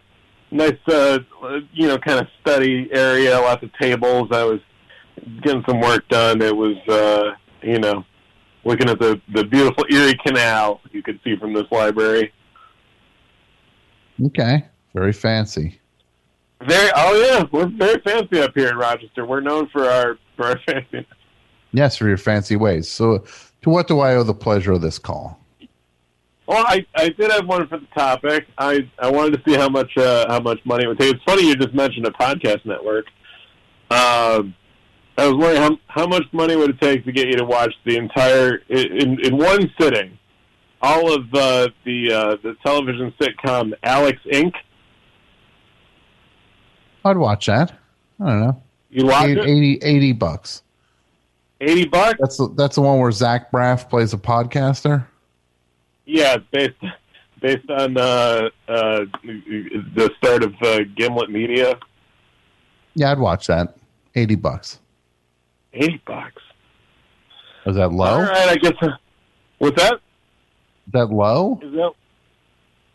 [0.53, 1.19] nice, uh,
[1.73, 4.29] you know, kind of study area, lots of tables.
[4.31, 4.61] I was
[5.43, 6.41] getting some work done.
[6.43, 8.05] It was, uh, you know,
[8.65, 12.33] looking at the the beautiful Erie Canal you could see from this library.
[14.27, 15.81] Okay, very fancy.
[16.63, 19.25] Very, oh yeah, we're very fancy up here in Rochester.
[19.25, 21.07] We're known for our for our fancy.
[21.73, 22.89] Yes, for your fancy ways.
[22.89, 23.25] So,
[23.63, 25.39] to what do I owe the pleasure of this call?
[26.47, 28.49] Well, I, I did have one for the topic.
[28.59, 31.15] I, I wanted to see how much uh, how much money it would take.
[31.15, 33.07] It's funny you just mentioned a podcast network.
[33.91, 34.55] Um,
[35.21, 37.75] I was wondering how how much money would it take to get you to watch
[37.85, 40.19] the entire in in one sitting,
[40.81, 44.53] all of uh, the uh, the television sitcom Alex Inc.
[47.05, 47.73] I'd watch that.
[48.21, 48.63] I don't know.
[48.91, 49.45] You watch Eight- it?
[49.47, 50.63] 80, 80 bucks.
[51.63, 52.17] Eighty bucks.
[52.19, 55.05] That's the, that's the one where Zach Braff plays a podcaster.
[56.07, 56.95] Yeah, it's based
[57.43, 61.79] based on uh, uh, the start of uh, Gimlet Media.
[62.95, 63.77] Yeah, I'd watch that.
[64.15, 64.79] Eighty bucks.
[65.73, 66.43] Eighty bucks.
[67.67, 68.07] Is that low?
[68.07, 68.73] All right, I guess.
[68.83, 68.89] uh,
[69.59, 69.95] What's that?
[69.95, 71.59] Is that low?
[71.63, 71.93] Is that?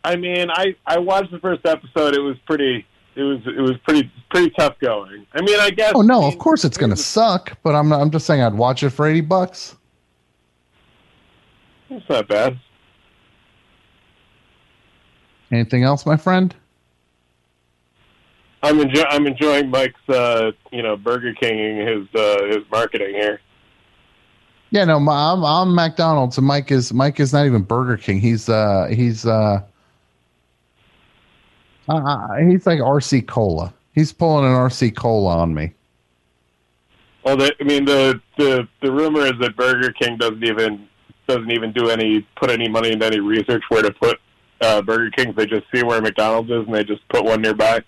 [0.04, 2.14] I mean, I I watched the first episode.
[2.14, 2.86] It was pretty.
[3.14, 5.26] It was it was pretty pretty tough going.
[5.32, 5.92] I mean, I guess.
[5.94, 7.56] Oh no, of course it's gonna suck.
[7.62, 9.76] But I'm I'm just saying I'd watch it for eighty bucks.
[11.88, 12.58] It's not bad.
[15.52, 16.54] Anything else, my friend?
[18.66, 23.40] I'm enjoy I'm enjoying Mike's uh you know Burger Kinging his uh his marketing here.
[24.70, 28.18] Yeah, no, I'm I'm McDonald's, and Mike is Mike is not even Burger King.
[28.18, 29.62] He's uh he's uh,
[31.88, 33.72] uh he's like RC Cola.
[33.94, 35.72] He's pulling an RC Cola on me.
[37.24, 40.88] Well, the, I mean the the the rumor is that Burger King doesn't even
[41.28, 44.18] doesn't even do any put any money into any research where to put
[44.60, 45.36] uh, Burger Kings.
[45.36, 47.82] They just see where McDonald's is and they just put one nearby.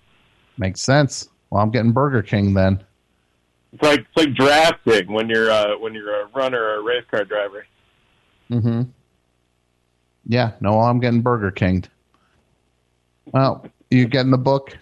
[0.59, 1.29] Makes sense.
[1.49, 2.83] Well, I'm getting Burger King then.
[3.71, 7.05] It's like it's like drafting when you're uh, when you're a runner or a race
[7.09, 7.65] car driver.
[8.51, 8.81] Mm-hmm.
[10.27, 11.85] Yeah, no, I'm getting Burger King.
[13.31, 14.77] Well, you getting the book?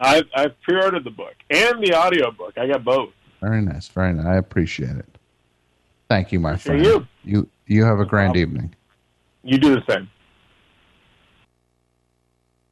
[0.00, 2.56] I've I've pre-ordered the book and the audio book.
[2.56, 3.10] I got both.
[3.40, 4.26] Very nice, very nice.
[4.26, 5.18] I appreciate it.
[6.08, 6.84] Thank you, my friend.
[6.84, 7.06] you.
[7.24, 8.74] you you have a grand evening.
[9.42, 10.08] You do the same.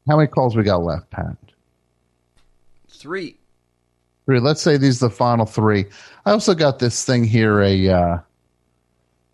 [0.07, 1.37] How many calls we got left, Pat?
[3.01, 3.39] Three.
[4.27, 4.41] Three.
[4.41, 5.87] Let's say these are the final three.
[6.27, 7.63] I also got this thing here.
[7.63, 8.19] A uh,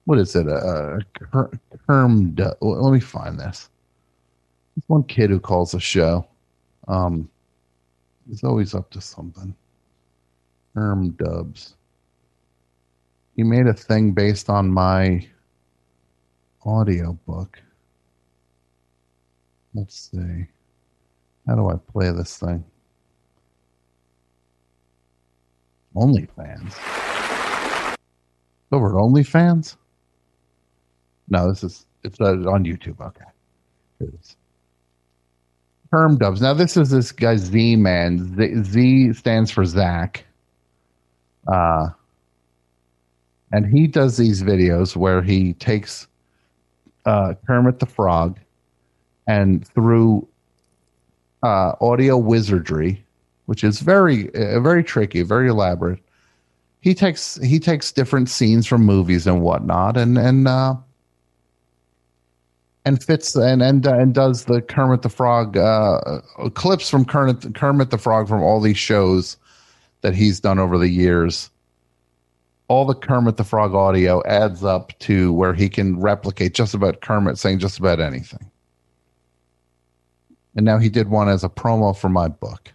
[0.05, 0.47] what is it?
[0.47, 1.01] A,
[1.33, 1.49] a
[1.89, 3.69] well, Let me find this.
[4.77, 6.29] There's one kid who calls the show.
[6.87, 7.29] Um,
[8.29, 9.53] he's always up to something.
[10.77, 11.75] Herm Dubs.
[13.35, 15.27] He made a thing based on my
[16.65, 17.61] audio book.
[19.75, 20.47] Let's see.
[21.49, 22.65] How do I play this thing?
[25.97, 26.75] OnlyFans.
[28.73, 29.77] Over at OnlyFans?
[31.29, 33.01] No, this is it's uh, on YouTube.
[33.01, 33.25] Okay,
[34.01, 34.37] it is.
[35.91, 36.41] Herm Dubs.
[36.41, 38.37] Now this is this guy Z Man.
[38.37, 40.25] Z, Z stands for Zach.
[41.47, 41.89] Uh,
[43.53, 46.09] and he does these videos where he takes
[47.07, 48.39] uh, Kermit the Frog
[49.29, 50.27] and through
[51.43, 53.05] uh, audio wizardry,
[53.47, 55.99] which is very uh, very tricky, very elaborate.
[56.81, 60.77] he takes he takes different scenes from movies and whatnot, and and uh,
[62.85, 66.21] and fits and and uh, and does the Kermit the Frog uh,
[66.55, 69.37] clips from Kermit Kermit the Frog from all these shows
[70.03, 71.51] that he's done over the years.
[72.69, 77.01] All the Kermit the Frog audio adds up to where he can replicate just about
[77.01, 78.51] Kermit saying just about anything.
[80.57, 82.73] And now he did one as a promo for my book.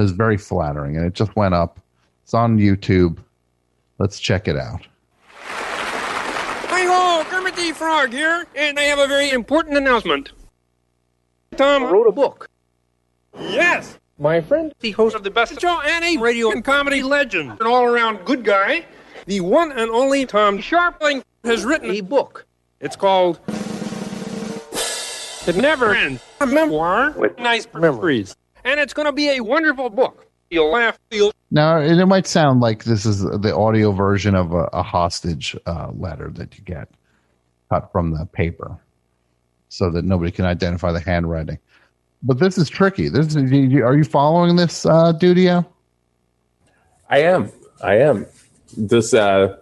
[0.00, 1.78] It was very flattering, and it just went up.
[2.22, 3.18] It's on YouTube.
[3.98, 4.80] Let's check it out.
[5.34, 10.30] Hi ho, Kermit the Frog here, and I have a very important announcement.
[11.54, 12.48] Tom wrote a book.
[13.38, 17.58] Yes, my friend, the host of the best show and a radio and comedy legend,
[17.60, 18.86] an all-around good guy,
[19.26, 22.46] the one and only Tom Scharpling, has written a book.
[22.80, 23.38] It's called
[25.46, 28.34] It Never Ends, a memoir with nice memories.
[28.64, 30.26] And it's going to be a wonderful book.
[30.50, 34.52] You'll laugh, you'll Now, it it might sound like this is the audio version of
[34.52, 36.88] a, a hostage uh, letter that you get
[37.68, 38.76] cut from the paper
[39.68, 41.58] so that nobody can identify the handwriting.
[42.22, 43.08] But this is tricky.
[43.08, 45.64] This is, are you following this, uh, Dudio?
[47.08, 47.50] I am.
[47.82, 48.26] I am.
[48.76, 49.56] This uh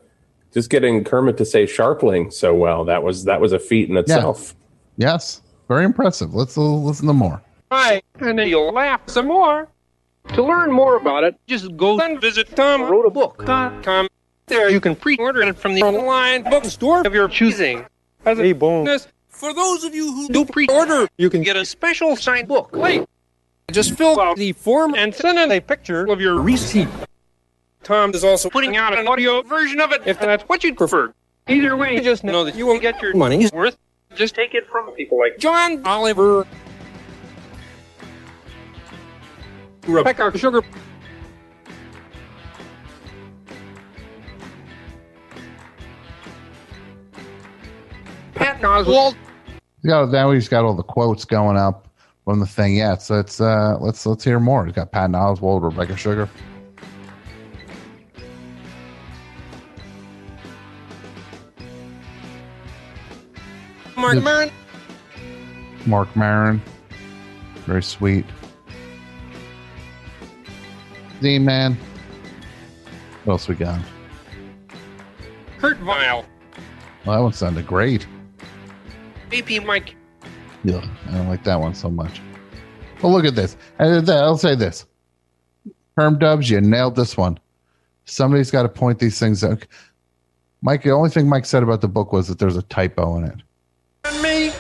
[0.53, 3.97] just getting Kermit to say Scharpling so well, that was that was a feat in
[3.97, 4.55] itself.
[4.97, 5.43] Yes.
[5.69, 6.35] Very impressive.
[6.35, 7.43] Let's uh, listen to more.
[7.71, 9.69] Right, and then you'll laugh some more.
[10.35, 14.09] To learn more about it, just go and visit TomWroteABook.com.
[14.47, 17.85] There you can pre-order it from the online bookstore of your choosing.
[18.25, 22.17] As a bonus, for those of you who do pre-order, you can get a special
[22.17, 22.73] signed book.
[22.73, 23.07] Wait,
[23.71, 26.89] just fill out the form and send in a picture of your receipt.
[27.83, 31.13] Tom is also putting out an audio version of it if that's what you'd prefer.
[31.47, 33.79] Either way, just know that you will get your money's worth.
[34.15, 36.47] Just take it from people like John Oliver,
[39.89, 40.63] Rebecca Sugar,
[48.35, 49.17] Pat Oswalt,
[49.83, 51.89] Yeah, now he's got all the quotes going up
[52.25, 52.77] from the thing.
[52.77, 54.67] Yeah, so it's uh, let's let's hear more.
[54.67, 56.29] He's got Patton Oswalt, Rebecca Sugar.
[63.97, 64.23] Mark Yep.
[64.25, 64.51] Maron,
[65.87, 66.63] Mark Maron,
[67.67, 68.25] very sweet.
[71.23, 71.77] Z Man.
[73.25, 73.81] What else we got?
[75.59, 76.25] Kurt Vile,
[77.05, 78.07] Well, that one sounded great.
[79.33, 79.97] AP Mike,
[80.65, 82.21] Yeah, I don't like that one so much.
[83.03, 83.57] Well, look at this.
[83.79, 84.87] I'll say this.
[85.97, 87.39] Herm Dubs, you nailed this one.
[88.05, 89.67] Somebody's got to point these things out.
[90.63, 93.25] Mike, the only thing Mike said about the book was that there's a typo in
[93.25, 93.37] it.
[94.05, 94.53] and me.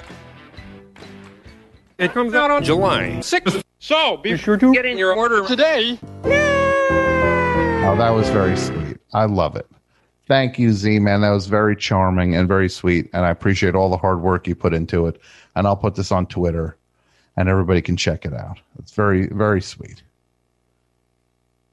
[1.98, 5.98] It comes out on July 6th, so be sure to get in your order today.
[7.84, 8.98] Oh, that was very sweet.
[9.14, 9.66] I love it.
[10.26, 11.22] Thank you, Z man.
[11.22, 13.08] That was very charming and very sweet.
[13.14, 15.20] And I appreciate all the hard work you put into it.
[15.56, 16.76] And I'll put this on Twitter
[17.36, 18.58] and everybody can check it out.
[18.78, 20.02] It's very, very sweet.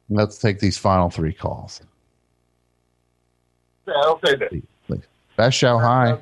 [0.09, 1.81] Let's take these final three calls.
[3.87, 4.53] Yeah, I'll say this.
[5.35, 6.17] Best show, hi.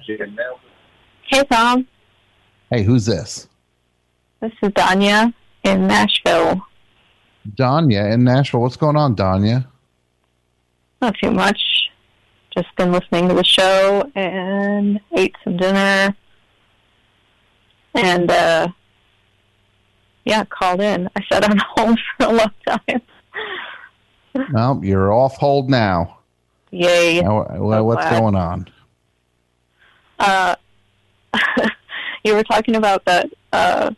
[1.27, 1.87] Hey, Tom.
[2.71, 3.47] Hey, who's this?
[4.39, 5.31] This is Danya
[5.63, 6.61] in Nashville.
[7.55, 8.61] Danya in Nashville.
[8.61, 9.65] What's going on, Danya?
[11.01, 11.59] Not too much.
[12.55, 16.15] Just been listening to the show and ate some dinner.
[17.95, 18.67] And, uh,
[20.25, 21.09] yeah, called in.
[21.15, 23.01] I sat on hold for a long time.
[24.53, 26.19] Well, you're off hold now.
[26.71, 27.21] Yay.
[27.21, 28.19] Now, wha- what's glad.
[28.19, 28.67] going on?
[30.17, 30.55] Uh,
[32.23, 33.91] you were talking about that, uh,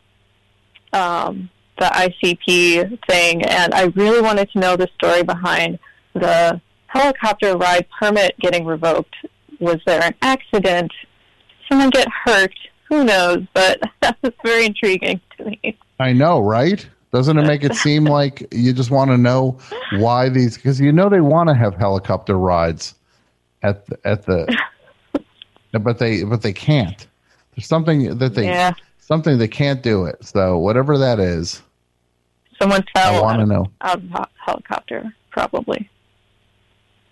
[0.91, 5.79] um, the ICP thing, and I really wanted to know the story behind
[6.13, 9.15] the helicopter ride permit getting revoked.
[9.59, 10.91] Was there an accident?
[10.91, 12.53] Did someone get hurt?
[12.89, 13.45] Who knows?
[13.53, 15.77] But that was very intriguing to me.
[15.99, 16.87] I know, right?
[17.11, 19.57] Doesn't it make it seem like you just want to know
[19.93, 20.55] why these?
[20.55, 22.95] Because you know they want to have helicopter rides
[23.63, 24.57] at the, at the,
[25.79, 27.07] but they but they can't.
[27.55, 28.73] There's something that they Yeah.
[29.05, 30.23] Something they can't do it.
[30.25, 31.61] So whatever that is,
[32.59, 33.71] Someone I fell want out to of, know.
[33.81, 35.89] out of a helicopter, probably.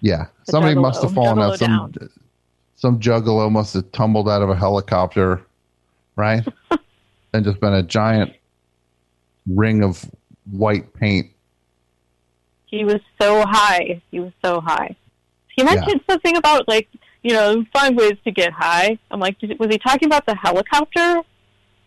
[0.02, 1.16] Yeah, The somebody must have juggalo.
[1.16, 1.60] fallen out.
[1.60, 2.10] Juggalo Some
[2.76, 5.42] some juggalo must have tumbled out of a helicopter,
[6.16, 6.46] right?
[7.34, 8.34] and just been a giant
[9.48, 10.04] ring of
[10.52, 11.30] white paint.
[12.66, 14.02] He was so high.
[14.12, 14.96] He was so high.
[15.56, 16.88] He mentioned something about like
[17.22, 18.98] you know find ways to get high.
[19.12, 21.22] I'm like, was he talking about the helicopter,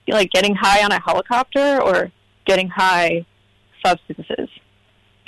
[0.08, 2.10] like getting high on a helicopter, or
[2.44, 3.24] getting high
[3.84, 4.48] substances?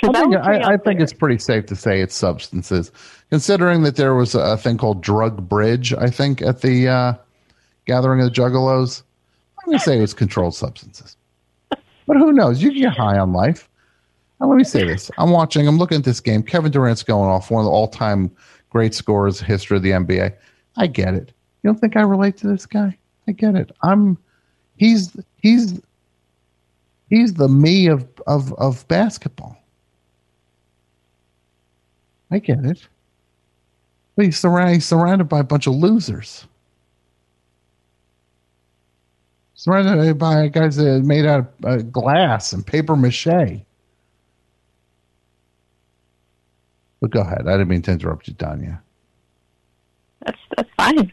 [0.02, 2.92] I think, I, I think it's pretty safe to say it's substances,
[3.30, 5.92] considering that there was a thing called drug bridge.
[5.92, 7.14] I think at the uh,
[7.84, 9.02] gathering of the Juggalos,
[9.58, 11.16] I'm going to say it was controlled substances.
[11.68, 12.62] But who knows?
[12.62, 13.68] You can get high on life.
[14.40, 15.66] Now, let me say this: I'm watching.
[15.66, 16.42] I'm looking at this game.
[16.42, 18.30] Kevin Durant's going off one of the all-time
[18.70, 20.34] great scorers history of the NBA.
[20.76, 21.32] I get it.
[21.62, 22.96] You don't think I relate to this guy?
[23.26, 23.72] I get it.
[23.82, 24.16] I'm.
[24.78, 25.80] He's he's
[27.10, 29.56] he's the me of of of basketball.
[32.30, 32.86] I get it.
[34.16, 36.46] But he's surrounded, he's surrounded by a bunch of losers.
[39.54, 43.64] Surrounded by guys that are made out of uh, glass and paper mache.
[47.00, 47.46] But go ahead.
[47.46, 48.80] I didn't mean to interrupt you, Danya.
[50.24, 51.12] That's that's fine.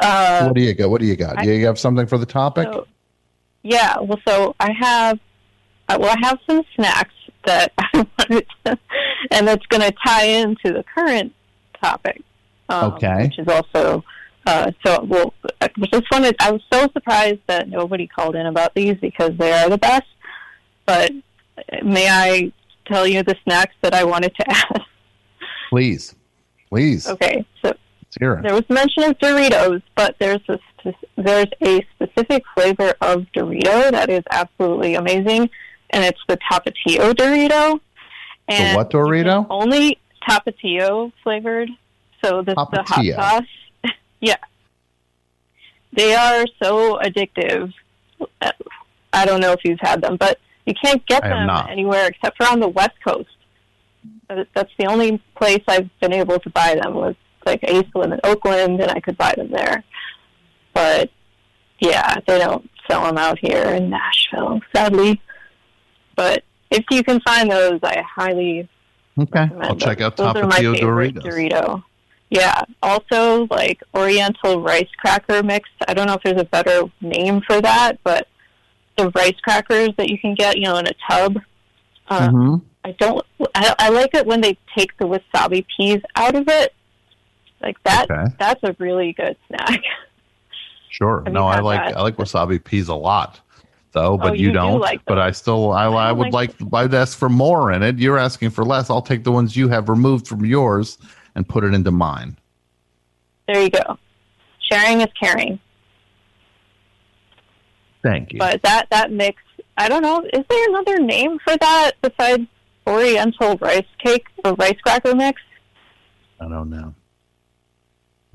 [0.00, 0.90] Uh, what do you got?
[0.90, 1.38] What do you got?
[1.38, 2.68] I- you have something for the topic?
[2.72, 2.86] So,
[3.62, 5.18] yeah, well, so I have,
[5.88, 7.14] uh, well, I have some snacks
[7.44, 8.78] that I wanted to,
[9.30, 11.32] and that's going to tie into the current
[11.82, 12.22] topic.
[12.68, 13.24] Um, Okay.
[13.24, 14.04] Which is also,
[14.46, 18.74] uh, so, well, I just wanted, I was so surprised that nobody called in about
[18.74, 20.06] these because they are the best,
[20.86, 21.10] but
[21.84, 22.52] may I
[22.86, 24.80] tell you the snacks that I wanted to add?
[25.68, 26.14] Please.
[26.70, 27.06] Please.
[27.08, 27.74] Okay, so
[28.10, 28.42] Let's hear it.
[28.42, 30.58] there was mention of Doritos, but there's a
[31.16, 35.48] there's a specific flavor of Dorito that is absolutely amazing,
[35.90, 37.78] and it's the Tapatio Dorito.
[38.48, 39.46] And what Dorito?
[39.48, 41.70] Only Tapatio flavored.
[42.24, 43.92] So this the hot sauce.
[44.20, 44.36] yeah,
[45.92, 47.72] they are so addictive.
[49.12, 51.70] I don't know if you've had them, but you can't get them not.
[51.70, 53.28] anywhere except for on the West Coast.
[54.28, 57.14] That's the only place I've been able to buy them was
[57.46, 59.82] like I used to live in Oakland, and I could buy them there.
[60.74, 61.10] But
[61.80, 65.20] yeah, they don't sell them out here in Nashville, sadly.
[66.16, 68.68] But if you can find those, I highly
[69.18, 69.40] Okay.
[69.40, 70.06] recommend I'll check those.
[70.06, 71.22] out Those are my Tapatio favorite Doritos.
[71.50, 71.84] Dorito.
[72.30, 72.62] Yeah.
[72.82, 75.68] Also, like Oriental rice cracker mix.
[75.88, 78.28] I don't know if there's a better name for that, but
[78.96, 81.38] the rice crackers that you can get, you know, in a tub.
[82.08, 82.62] Uh, Mhm.
[82.84, 83.24] I don't.
[83.54, 86.72] I, I like it when they take the wasabi peas out of it.
[87.62, 88.10] Like that.
[88.10, 88.34] Okay.
[88.38, 89.80] That's a really good snack.
[90.92, 91.22] Sure.
[91.30, 91.96] No, I like that?
[91.96, 93.40] I like wasabi peas a lot,
[93.92, 94.18] though.
[94.18, 94.80] But Oh, you, you do don't.
[94.80, 97.96] like but I still I, I, would like, I'd ask for more in it.
[98.00, 98.90] You're asking for less.
[98.90, 100.98] I'll take the ones you have removed from yours
[101.36, 102.36] and put it into mine.
[103.46, 103.98] There you go.
[104.68, 105.60] Sharing is caring.
[108.02, 108.40] Thank you.
[108.40, 109.40] But that that mix,
[109.76, 110.22] I don't know.
[110.32, 112.42] Is there another name for that besides
[112.86, 115.40] Oriental rice cake or rice cracker mix?
[116.40, 116.94] I don't know.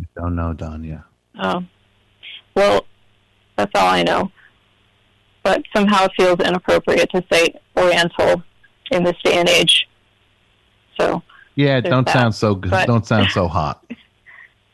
[0.01, 1.03] I don't know, Danya.
[1.39, 1.63] Oh,
[2.55, 2.85] well,
[3.57, 4.31] that's all I know.
[5.43, 8.43] But somehow it feels inappropriate to say Oriental
[8.91, 9.87] in this day and age.
[10.99, 11.21] So
[11.55, 12.71] Yeah, don't that, sound so good.
[12.71, 13.83] but- Don't sound so hot.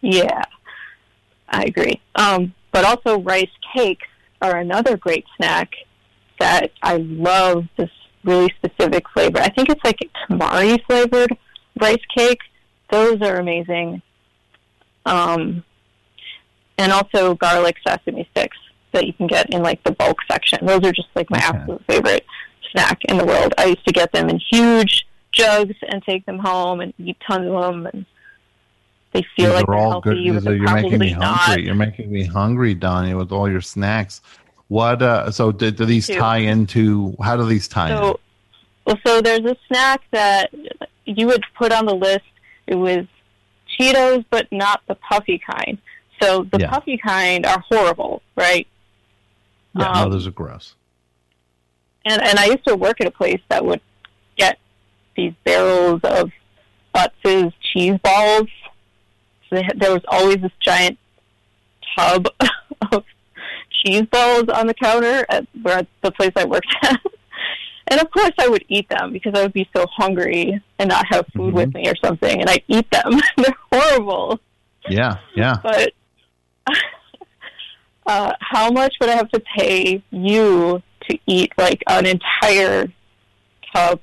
[0.02, 0.42] Yeah,
[1.50, 2.02] I agree.
[2.16, 4.08] Um, but also rice cakes
[4.42, 5.72] are another great snack
[6.40, 7.66] that I love.
[7.78, 7.90] This
[8.24, 9.40] really specific flavor.
[9.40, 10.00] I think it's like
[10.30, 11.36] tamari flavored
[11.80, 12.40] rice cake.
[12.90, 14.02] Those are amazing.
[15.06, 15.64] Um,
[16.78, 18.58] and also garlic sesame sticks
[18.92, 20.66] that you can get in like the bulk section.
[20.66, 22.26] Those are just like my absolute favorite
[22.72, 23.54] snack in the world.
[23.58, 27.48] I used to get them in huge jugs and take them home and eat tons
[27.48, 28.06] of them and
[29.14, 30.44] they feel These like they're all healthy, good.
[30.44, 31.38] They're you're making me probably not.
[31.38, 31.66] hungry.
[31.66, 34.22] You're making me hungry, Danya, with all your snacks.
[34.70, 35.02] What?
[35.02, 37.14] Uh, so do, do these tie into?
[37.22, 37.98] How do these tie in?
[37.98, 38.20] So,
[38.86, 40.54] well, so there's a snack that
[41.06, 42.24] you would put on the list.
[42.68, 43.06] It was
[43.80, 45.78] Cheetos, but not the puffy kind.
[46.22, 46.70] So the Yeah.
[46.70, 48.68] puffy kind are horrible, right?
[49.78, 50.76] Yeah, no, um, those are gross.
[52.06, 53.82] And and I used to work at a place that would
[54.38, 54.58] get
[55.16, 56.32] these barrels of
[56.96, 58.48] Utz's cheese balls.
[59.50, 60.98] So had, there was always this giant
[61.98, 62.28] tub
[62.92, 63.04] of
[63.84, 67.00] cheese balls on the counter at where the place I worked at.
[67.92, 71.06] And of course, I would eat them because I would be so hungry and not
[71.10, 73.20] have food with me or something, and I'd eat them.
[73.38, 74.40] They're horrible.
[74.90, 75.58] Yeah, yeah.
[75.62, 75.92] But
[78.06, 82.88] uh, how much would I have to pay you to eat like an entire
[83.76, 84.00] tub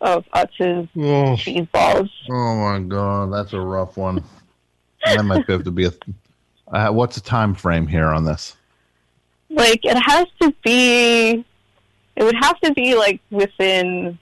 [0.00, 1.36] of Utz's Oh.
[1.36, 2.10] cheese balls?
[2.30, 4.22] Oh my god, that's a rough one.
[5.04, 5.92] that might have to be a.
[6.72, 8.56] Uh, what's the time frame here on this?
[9.48, 11.44] Like it has to be.
[12.18, 14.18] It would have to be like within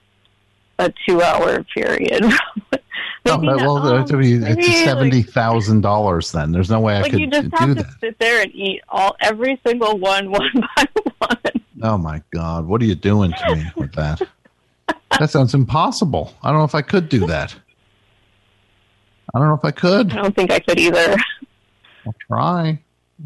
[0.78, 2.22] a two-hour period.
[3.28, 6.30] Oh, Maybe that- not- well, it's, um, maybe, it's like- seventy thousand dollars.
[6.30, 7.82] Then there's no way I like could you just do have that.
[7.82, 10.86] to sit there and eat all every single one one by
[11.18, 11.38] one.
[11.82, 14.22] Oh my god, what are you doing to me with that?
[15.18, 16.34] that sounds impossible.
[16.44, 17.52] I don't know if I could do that.
[19.34, 20.12] I don't know if I could.
[20.12, 21.16] I don't think I could either.
[22.06, 22.78] I'll try.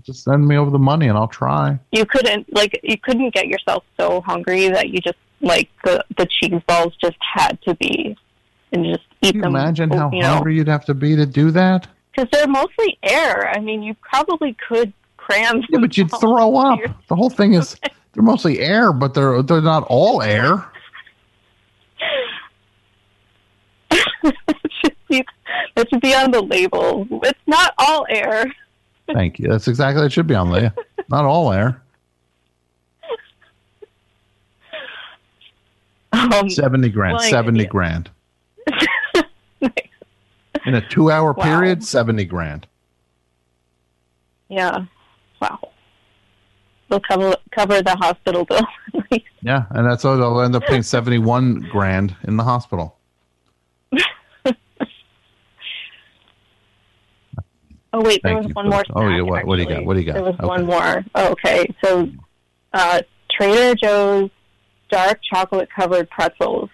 [0.03, 1.79] Just send me over the money and I'll try.
[1.93, 6.27] You couldn't like you couldn't get yourself so hungry that you just like the the
[6.27, 8.17] cheese balls just had to be
[8.73, 9.57] and just eat Can you them.
[9.57, 11.89] imagine how you know, hungry you'd have to be to do that?
[12.15, 13.49] because they're mostly air.
[13.51, 15.63] I mean, you probably could cram.
[15.71, 16.81] Yeah, but you'd throw up.
[17.09, 17.77] The whole thing is
[18.13, 20.71] they're mostly air, but they're they're not all air.
[24.23, 27.07] that should be on the label.
[27.25, 28.45] It's not all air.
[29.13, 29.49] Thank you.
[29.49, 30.73] That's exactly it should be on there.
[31.09, 31.83] Not all air.
[36.13, 37.17] Um, Seventy grand.
[37.19, 38.11] well, Seventy grand.
[40.67, 41.43] In a two-hour Wow.
[41.45, 42.67] period, seventy grand.
[44.49, 44.85] Yeah.
[45.41, 45.59] Wow.
[46.89, 48.67] They'll cover cover the hospital bill.
[49.43, 50.19] Yeah, and that's all.
[50.19, 52.99] They'll end up paying seventy-one grand in the hospital.
[57.93, 58.85] Oh wait, there Thank was you one more.
[58.95, 59.85] oh, yeah, what- what do you got?
[59.85, 60.15] What do you got?
[60.15, 60.47] There was Okay.
[60.47, 61.05] one more.
[61.15, 62.09] Oh, okay, so
[62.73, 63.01] uh,
[63.31, 64.31] Trader Joe's
[64.91, 66.71] dark chocolate covered pretzels.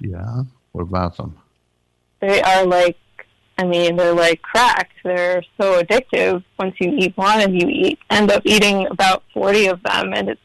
[0.00, 0.42] Yeah.
[0.72, 1.36] What about them?
[2.20, 2.96] They are like,
[3.58, 4.90] I mean, they're like crack.
[5.04, 6.44] They're so addictive.
[6.58, 10.30] Once you eat one, and you eat end up eating about forty of them, and
[10.30, 10.40] it's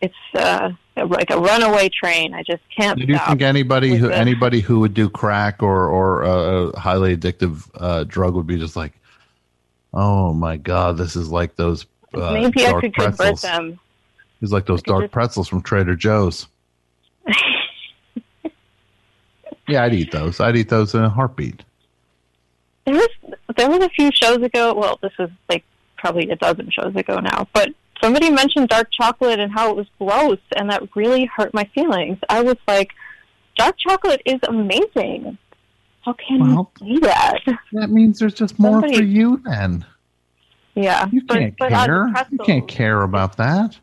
[0.00, 0.70] it's uh,
[1.06, 2.34] like a runaway train.
[2.34, 6.22] I just can't Do you think anybody who anybody who would do crack or or
[6.22, 8.92] a highly addictive uh, drug would be just like,
[9.94, 13.42] oh my god, this is like those uh, Maybe I could convert pretzels.
[13.42, 13.78] them.
[14.40, 16.46] It's like those dark pretzels from Trader Joe's.
[19.68, 20.40] yeah, I'd eat those.
[20.40, 21.64] I'd eat those in a heartbeat.
[22.86, 23.08] There was
[23.56, 24.74] there was a few shows ago.
[24.74, 25.64] Well, this was like
[25.96, 27.48] probably a dozen shows ago now.
[27.52, 27.70] But
[28.02, 32.18] somebody mentioned dark chocolate and how it was gross, and that really hurt my feelings.
[32.28, 32.90] I was like,
[33.56, 35.38] dark chocolate is amazing.
[36.02, 37.40] How can Well, you say that?
[37.72, 39.84] That means there's just more Somebody- for you then.
[40.74, 42.06] Yeah, You but, can't but care.
[42.30, 43.76] You can't care about that.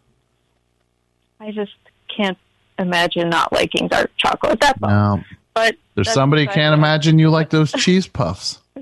[1.41, 1.73] I just
[2.15, 2.37] can't
[2.79, 4.59] imagine not liking dark chocolate.
[4.61, 5.21] That's all.
[5.53, 8.59] But There's somebody can't imagine you like those cheese puffs.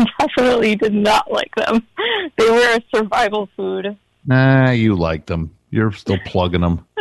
[0.00, 1.86] I definitely did not like them.
[2.38, 3.96] They were a survival food.
[4.26, 5.54] Nah, you like them.
[5.70, 6.86] You're still plugging them.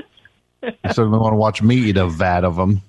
[0.62, 2.82] You certainly want to watch me eat a vat of them.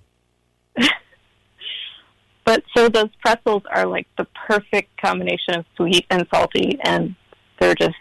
[2.44, 7.14] But so those pretzels are like the perfect combination of sweet and salty, and
[7.60, 7.94] they're just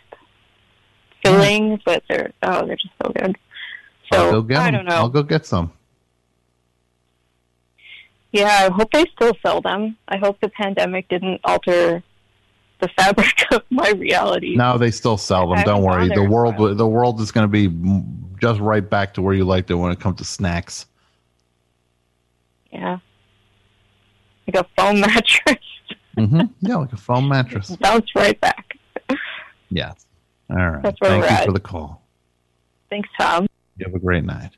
[1.24, 1.82] filling, mm.
[1.86, 3.38] but they're oh, they're just so good.
[4.12, 4.74] I'll So go get I 'em.
[4.74, 4.96] don't know.
[4.96, 5.72] I'll go get some.
[8.32, 9.98] Yeah, I hope they still sell them.
[10.08, 12.04] I hope the pandemic didn't alter
[12.80, 14.56] the fabric of my reality.
[14.56, 15.60] No, they still sell them.
[15.60, 16.10] I Don't worry.
[16.10, 17.68] The world, the world is going to be
[18.40, 20.86] just right back to where you liked it when it comes to snacks.
[22.72, 23.00] Yeah,
[24.48, 25.58] like a foam mattress
[26.20, 27.76] hmm Yeah, like a foam mattress.
[27.80, 28.78] bounce right back.
[29.70, 29.94] Yeah.
[30.50, 30.84] All right.
[30.84, 31.46] That's where Thank we're you at.
[31.46, 32.04] for the call.
[32.90, 33.48] Thanks, Tom.
[33.78, 34.52] You have a great night.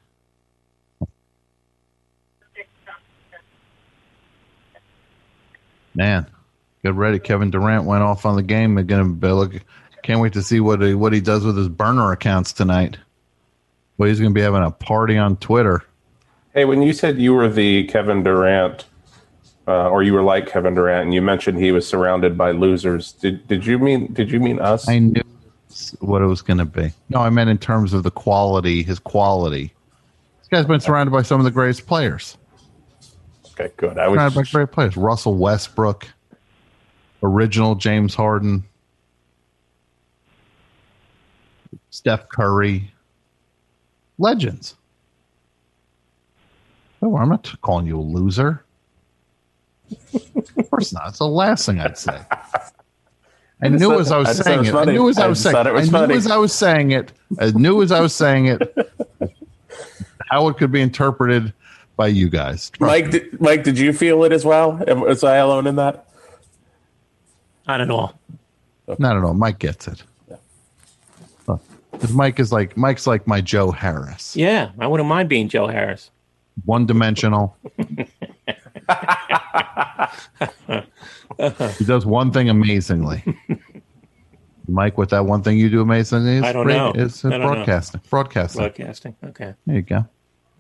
[5.95, 6.25] Man,
[6.83, 7.19] get ready.
[7.19, 8.75] Kevin Durant went off on the game.
[8.75, 9.53] Be look.
[10.03, 12.97] Can't wait to see what he, what he does with his burner accounts tonight.
[13.97, 15.83] Well, he's gonna be having a party on Twitter.
[16.53, 18.85] Hey, when you said you were the Kevin Durant,
[19.67, 23.11] uh, or you were like Kevin Durant, and you mentioned he was surrounded by losers,
[23.13, 24.87] did did you mean did you mean us?
[24.89, 25.21] I knew
[25.99, 26.91] what it was going to be.
[27.09, 29.73] No, I meant in terms of the quality, his quality.
[30.39, 32.37] This guy's been surrounded by some of the greatest players.
[33.53, 33.97] Okay, good.
[33.97, 34.97] I was by great players.
[34.97, 36.07] Russell Westbrook,
[37.21, 38.63] original James Harden,
[41.89, 42.91] Steph Curry,
[44.17, 44.75] legends.
[47.01, 48.63] Oh, I'm not calling you a loser.
[49.91, 51.09] of course not.
[51.09, 52.21] It's the last thing I'd say.
[53.61, 54.73] I I knew as I was I saying it.
[54.73, 55.55] I knew as I was saying.
[55.55, 57.11] it I knew as I was saying it.
[57.39, 58.91] I knew as I was saying it
[60.29, 61.53] how it could be interpreted
[62.01, 62.71] by you guys.
[62.79, 63.11] Mike.
[63.11, 64.81] Did, Mike, did you feel it as well?
[64.87, 66.07] Am- Was I alone in that?
[67.67, 68.19] Not at all.
[68.97, 69.35] Not at all.
[69.35, 70.01] Mike gets it.
[71.91, 75.67] Because Mike is like Mike's like my Joe Harris, Yeah, I wouldn't mind being Joe
[75.67, 76.09] Harris.
[76.65, 77.55] one dimensional.
[81.77, 83.23] he does one thing amazingly.
[84.67, 86.93] Mike, what that one thing you do amazingly is I don't know.
[86.93, 87.47] Is uh, I don't know.
[87.53, 88.01] broadcasting.
[88.09, 88.61] Broadcasting.
[88.61, 89.15] Broadcasting.
[89.25, 90.05] Okay, There you go.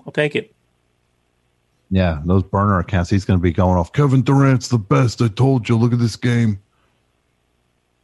[0.05, 0.53] I'll take it.
[1.91, 3.09] Yeah, those burner accounts.
[3.09, 3.91] He's going to be going off.
[3.91, 5.21] Kevin Durant's the best.
[5.21, 5.75] I told you.
[5.75, 6.59] Look at this game.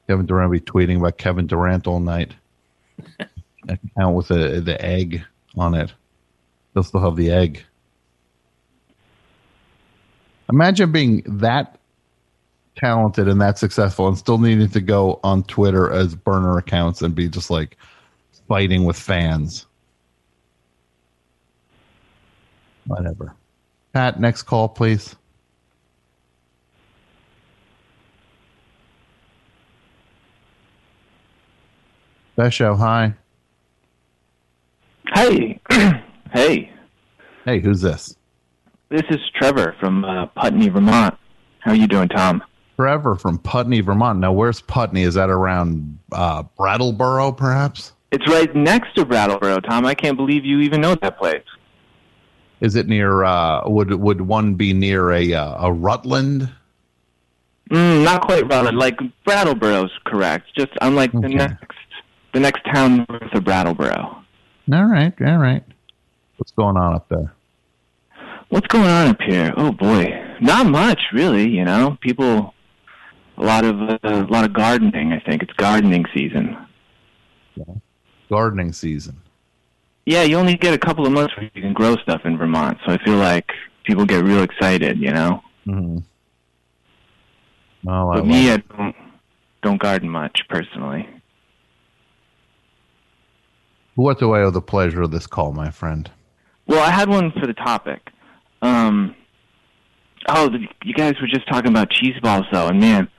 [0.08, 2.36] Kevin Durant will be tweeting about Kevin Durant all night.
[3.70, 5.24] Account with the the egg
[5.58, 5.94] on it.
[6.74, 7.64] They'll still have the egg.
[10.50, 11.78] Imagine being that
[12.76, 17.16] talented and that successful and still needing to go on Twitter as burner accounts and
[17.16, 17.78] be just like
[18.48, 19.66] fighting with fans.
[22.86, 23.37] Whatever.
[23.98, 25.16] Pat, next call, please.
[32.38, 33.16] Besho, hi.
[35.16, 35.60] Hey.
[36.32, 36.72] hey.
[37.44, 38.16] Hey, who's this?
[38.90, 41.18] This is Trevor from uh, Putney, Vermont.
[41.62, 42.44] How are you doing, Tom?
[42.76, 44.20] Trevor from Putney, Vermont.
[44.20, 45.02] Now, where's Putney?
[45.02, 47.94] Is that around uh, Brattleboro, perhaps?
[48.12, 49.88] It's right next to Brattleboro, Tom.
[49.88, 51.42] I can't believe you even know that place.
[52.60, 53.24] Is it near?
[53.24, 56.50] Uh, would would one be near a uh, a Rutland?
[57.70, 58.78] Mm, not quite Rutland.
[58.78, 60.48] Like Brattleboro's correct.
[60.56, 61.78] Just unlike the next
[62.34, 64.24] the next town north of Brattleboro.
[64.74, 65.64] All right, all right.
[66.38, 67.34] What's going on up there?
[68.50, 69.54] What's going on up here?
[69.58, 71.48] Oh boy, not much really.
[71.50, 72.54] You know, people,
[73.38, 75.14] a lot of uh, a lot of gardening.
[75.14, 76.58] I think it's gardening season.
[78.30, 79.22] Gardening season.
[80.08, 82.78] Yeah, you only get a couple of months where you can grow stuff in Vermont,
[82.86, 83.52] so I feel like
[83.84, 84.98] people get real excited.
[85.00, 85.98] You know, Mm-hmm.
[87.84, 88.96] Well, I but me, I don't
[89.62, 91.10] don't garden much personally.
[93.96, 96.10] what do I owe the pleasure of this call, my friend?
[96.68, 98.00] Well, I had one for the topic.
[98.62, 99.14] Um,
[100.30, 103.10] oh, the, you guys were just talking about cheese balls, though, and man,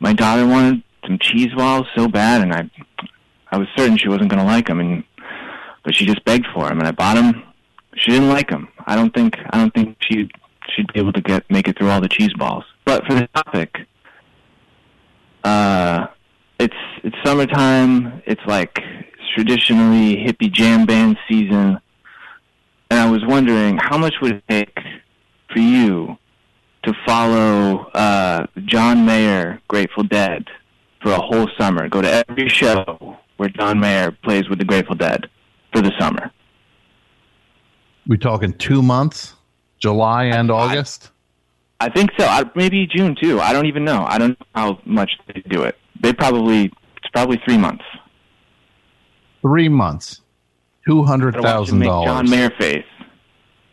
[0.00, 2.70] my daughter wanted some cheese balls so bad, and I,
[3.52, 5.04] I was certain she wasn't going to like them, and
[5.88, 7.42] but she just begged for them, and I bought them.
[7.96, 8.68] She didn't like them.
[8.86, 10.28] I don't think I don't think she
[10.76, 12.64] she'd be able to get make it through all the cheese balls.
[12.84, 13.74] But for the topic,
[15.44, 16.08] uh,
[16.58, 18.22] it's it's summertime.
[18.26, 18.82] It's like
[19.34, 21.80] traditionally hippie jam band season
[22.90, 24.78] and I was wondering how much would it take
[25.50, 26.18] for you
[26.82, 30.48] to follow uh, John Mayer, Grateful Dead,
[31.00, 31.88] for a whole summer?
[31.88, 35.30] Go to every show where John Mayer plays with the Grateful Dead
[35.72, 36.30] for the summer.
[38.06, 39.34] We talking two months,
[39.78, 41.10] July and August.
[41.80, 42.26] I think so.
[42.26, 43.40] I, maybe June too.
[43.40, 44.04] I don't even know.
[44.08, 45.76] I don't know how much they do it.
[46.00, 46.64] They probably
[46.96, 47.84] it's probably three months.
[49.42, 50.22] Three months,
[50.86, 52.06] two hundred I want you to thousand dollars.
[52.08, 52.84] John Mayer face.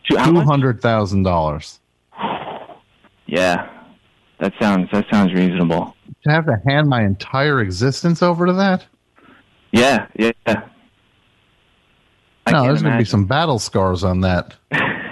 [0.09, 0.45] Two, how Two much?
[0.45, 1.80] hundred thousand dollars
[3.26, 3.67] Yeah,
[4.39, 5.95] that sounds that sounds reasonable.
[6.26, 8.85] to have to hand my entire existence over to that.
[9.72, 10.31] Yeah, yeah.
[12.56, 14.56] No, there's going to be some battle scars on that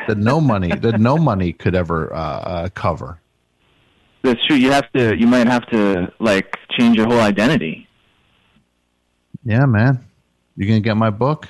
[0.08, 3.20] that no money that no money could ever uh, uh, cover.
[4.22, 4.56] That's true.
[4.56, 5.16] You have to.
[5.16, 7.88] You might have to like change your whole identity.
[9.44, 10.06] Yeah, man.
[10.56, 11.48] You gonna get my book?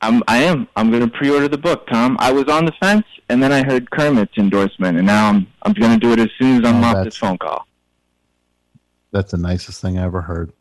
[0.00, 0.22] I'm.
[0.28, 0.68] I am.
[0.76, 2.16] I'm going to pre-order the book, Tom.
[2.20, 5.46] I was on the fence, and then I heard Kermit's endorsement, and now I'm.
[5.62, 7.66] I'm going to do it as soon as I'm Oh, off this phone call.
[9.12, 10.52] That's the nicest thing I ever heard.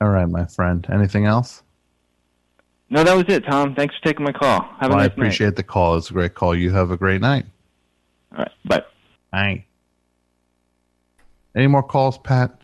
[0.00, 0.86] All right, my friend.
[0.92, 1.63] Anything else?
[2.94, 3.74] No, that was it, Tom.
[3.74, 4.62] Thanks for taking my call.
[4.78, 5.96] Have Well, a I nice I appreciate the call.
[5.96, 6.54] It's a great call.
[6.54, 7.44] You have a great night.
[8.30, 8.52] All right.
[8.64, 8.82] Bye.
[9.32, 9.64] Bye.
[11.56, 12.56] Any more calls, Pat?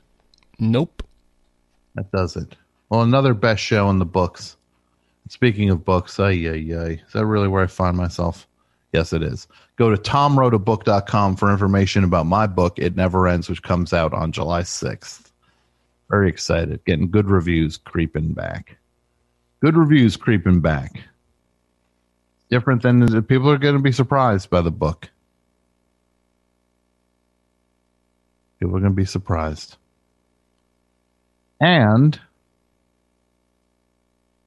[0.60, 1.02] Nope.
[1.96, 2.54] That does it.
[2.90, 4.56] Well, another best show in the books.
[5.28, 7.02] Speaking of books, ay, ay, ay.
[7.04, 8.46] Is that really where I find myself?
[8.92, 9.48] Yes, it is.
[9.74, 14.30] Go to tomwroteabook.com for information about my book, It Never Ends, which comes out on
[14.30, 15.32] July 6th.
[16.08, 16.84] Very excited.
[16.84, 18.76] Getting good reviews creeping back.
[19.60, 21.02] Good reviews creeping back.
[22.50, 25.08] Different than people are going to be surprised by the book.
[28.58, 29.76] People are going to be surprised.
[31.60, 32.18] And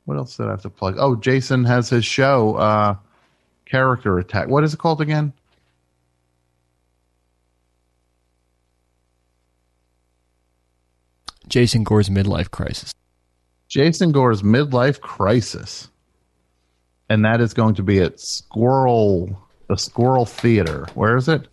[0.06, 0.96] what else did I have to plug?
[0.98, 2.96] Oh, Jason has his show, uh,
[3.66, 4.48] Character Attack.
[4.50, 5.32] What is it called again?
[11.48, 12.94] Jason Gore's midlife crisis.
[13.74, 15.90] Jason Gore's Midlife Crisis.
[17.10, 19.36] And that is going to be at Squirrel,
[19.68, 20.86] the Squirrel Theater.
[20.94, 21.48] Where is it?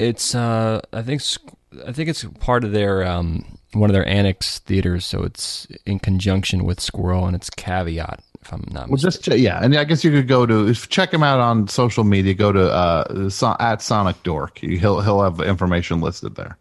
[0.00, 1.38] It's uh, I think s-
[1.86, 6.00] I think it's part of their um, one of their annex theaters, so it's in
[6.00, 9.84] conjunction with Squirrel and it's Caveat, if I'm not Well, just ch- yeah, and I
[9.84, 12.34] guess you could go to check him out on social media.
[12.34, 14.58] Go to uh, so, at Sonic Dork.
[14.58, 16.58] He'll he'll have information listed there.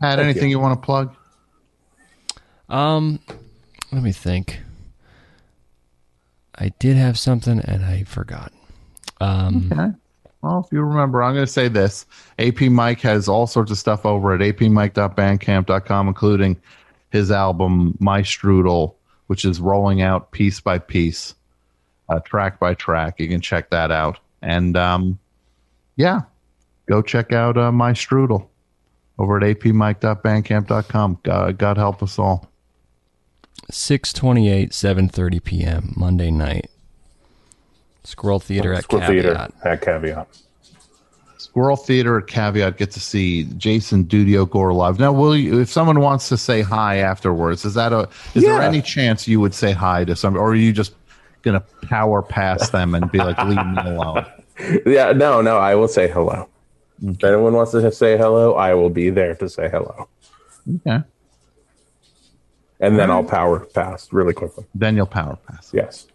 [0.00, 0.56] Pat, Thank anything you.
[0.56, 1.14] you want to plug?
[2.74, 3.20] Um,
[3.92, 4.60] let me think.
[6.56, 8.52] I did have something and I forgot.
[9.20, 9.90] Um, Okay.
[10.42, 12.04] Well, if you remember, I'm going to say this.
[12.38, 16.60] AP Mike has all sorts of stuff over at apmike.bandcamp.com, including
[17.10, 18.94] his album My Strudel,
[19.28, 21.34] which is rolling out piece by piece,
[22.10, 23.20] uh, track by track.
[23.20, 24.18] You can check that out.
[24.42, 25.18] And um,
[25.96, 26.22] yeah,
[26.86, 28.48] go check out uh, my strudel
[29.18, 31.20] over at apmike.bandcamp.com.
[31.22, 32.50] God, God help us all.
[33.70, 36.70] 628, 7.30 p.m., Monday night.
[38.04, 39.52] Squirrel Theater at Squirrel Caveat.
[39.54, 40.28] Theater at Caveat.
[41.38, 44.98] Squirrel Theater at Caveat get to see Jason Dudio Gore live.
[44.98, 48.60] Now, will you, if someone wants to say hi afterwards, is that a is there
[48.60, 50.94] any chance you would say hi to somebody, or are you just
[51.42, 54.26] gonna power past them and be like, leave me alone?
[54.86, 56.48] Yeah, no, no, I will say hello.
[57.02, 60.08] If anyone wants to say hello, I will be there to say hello.
[60.86, 61.04] Okay.
[62.80, 64.64] And then I'll power pass really quickly.
[64.74, 65.70] Then you'll power pass.
[65.72, 66.06] Yes.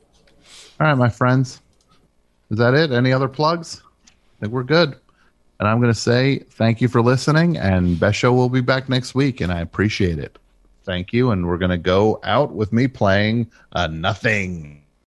[0.79, 1.61] All right, my friends.
[2.51, 2.91] Is that it?
[2.91, 3.81] Any other plugs?
[4.07, 4.11] I
[4.41, 4.95] think we're good.
[5.59, 8.87] And I'm going to say thank you for listening, and Best Show will be back
[8.87, 10.37] next week, and I appreciate it.
[10.83, 14.78] Thank you, and we're going to go out with me playing uh, Nothing.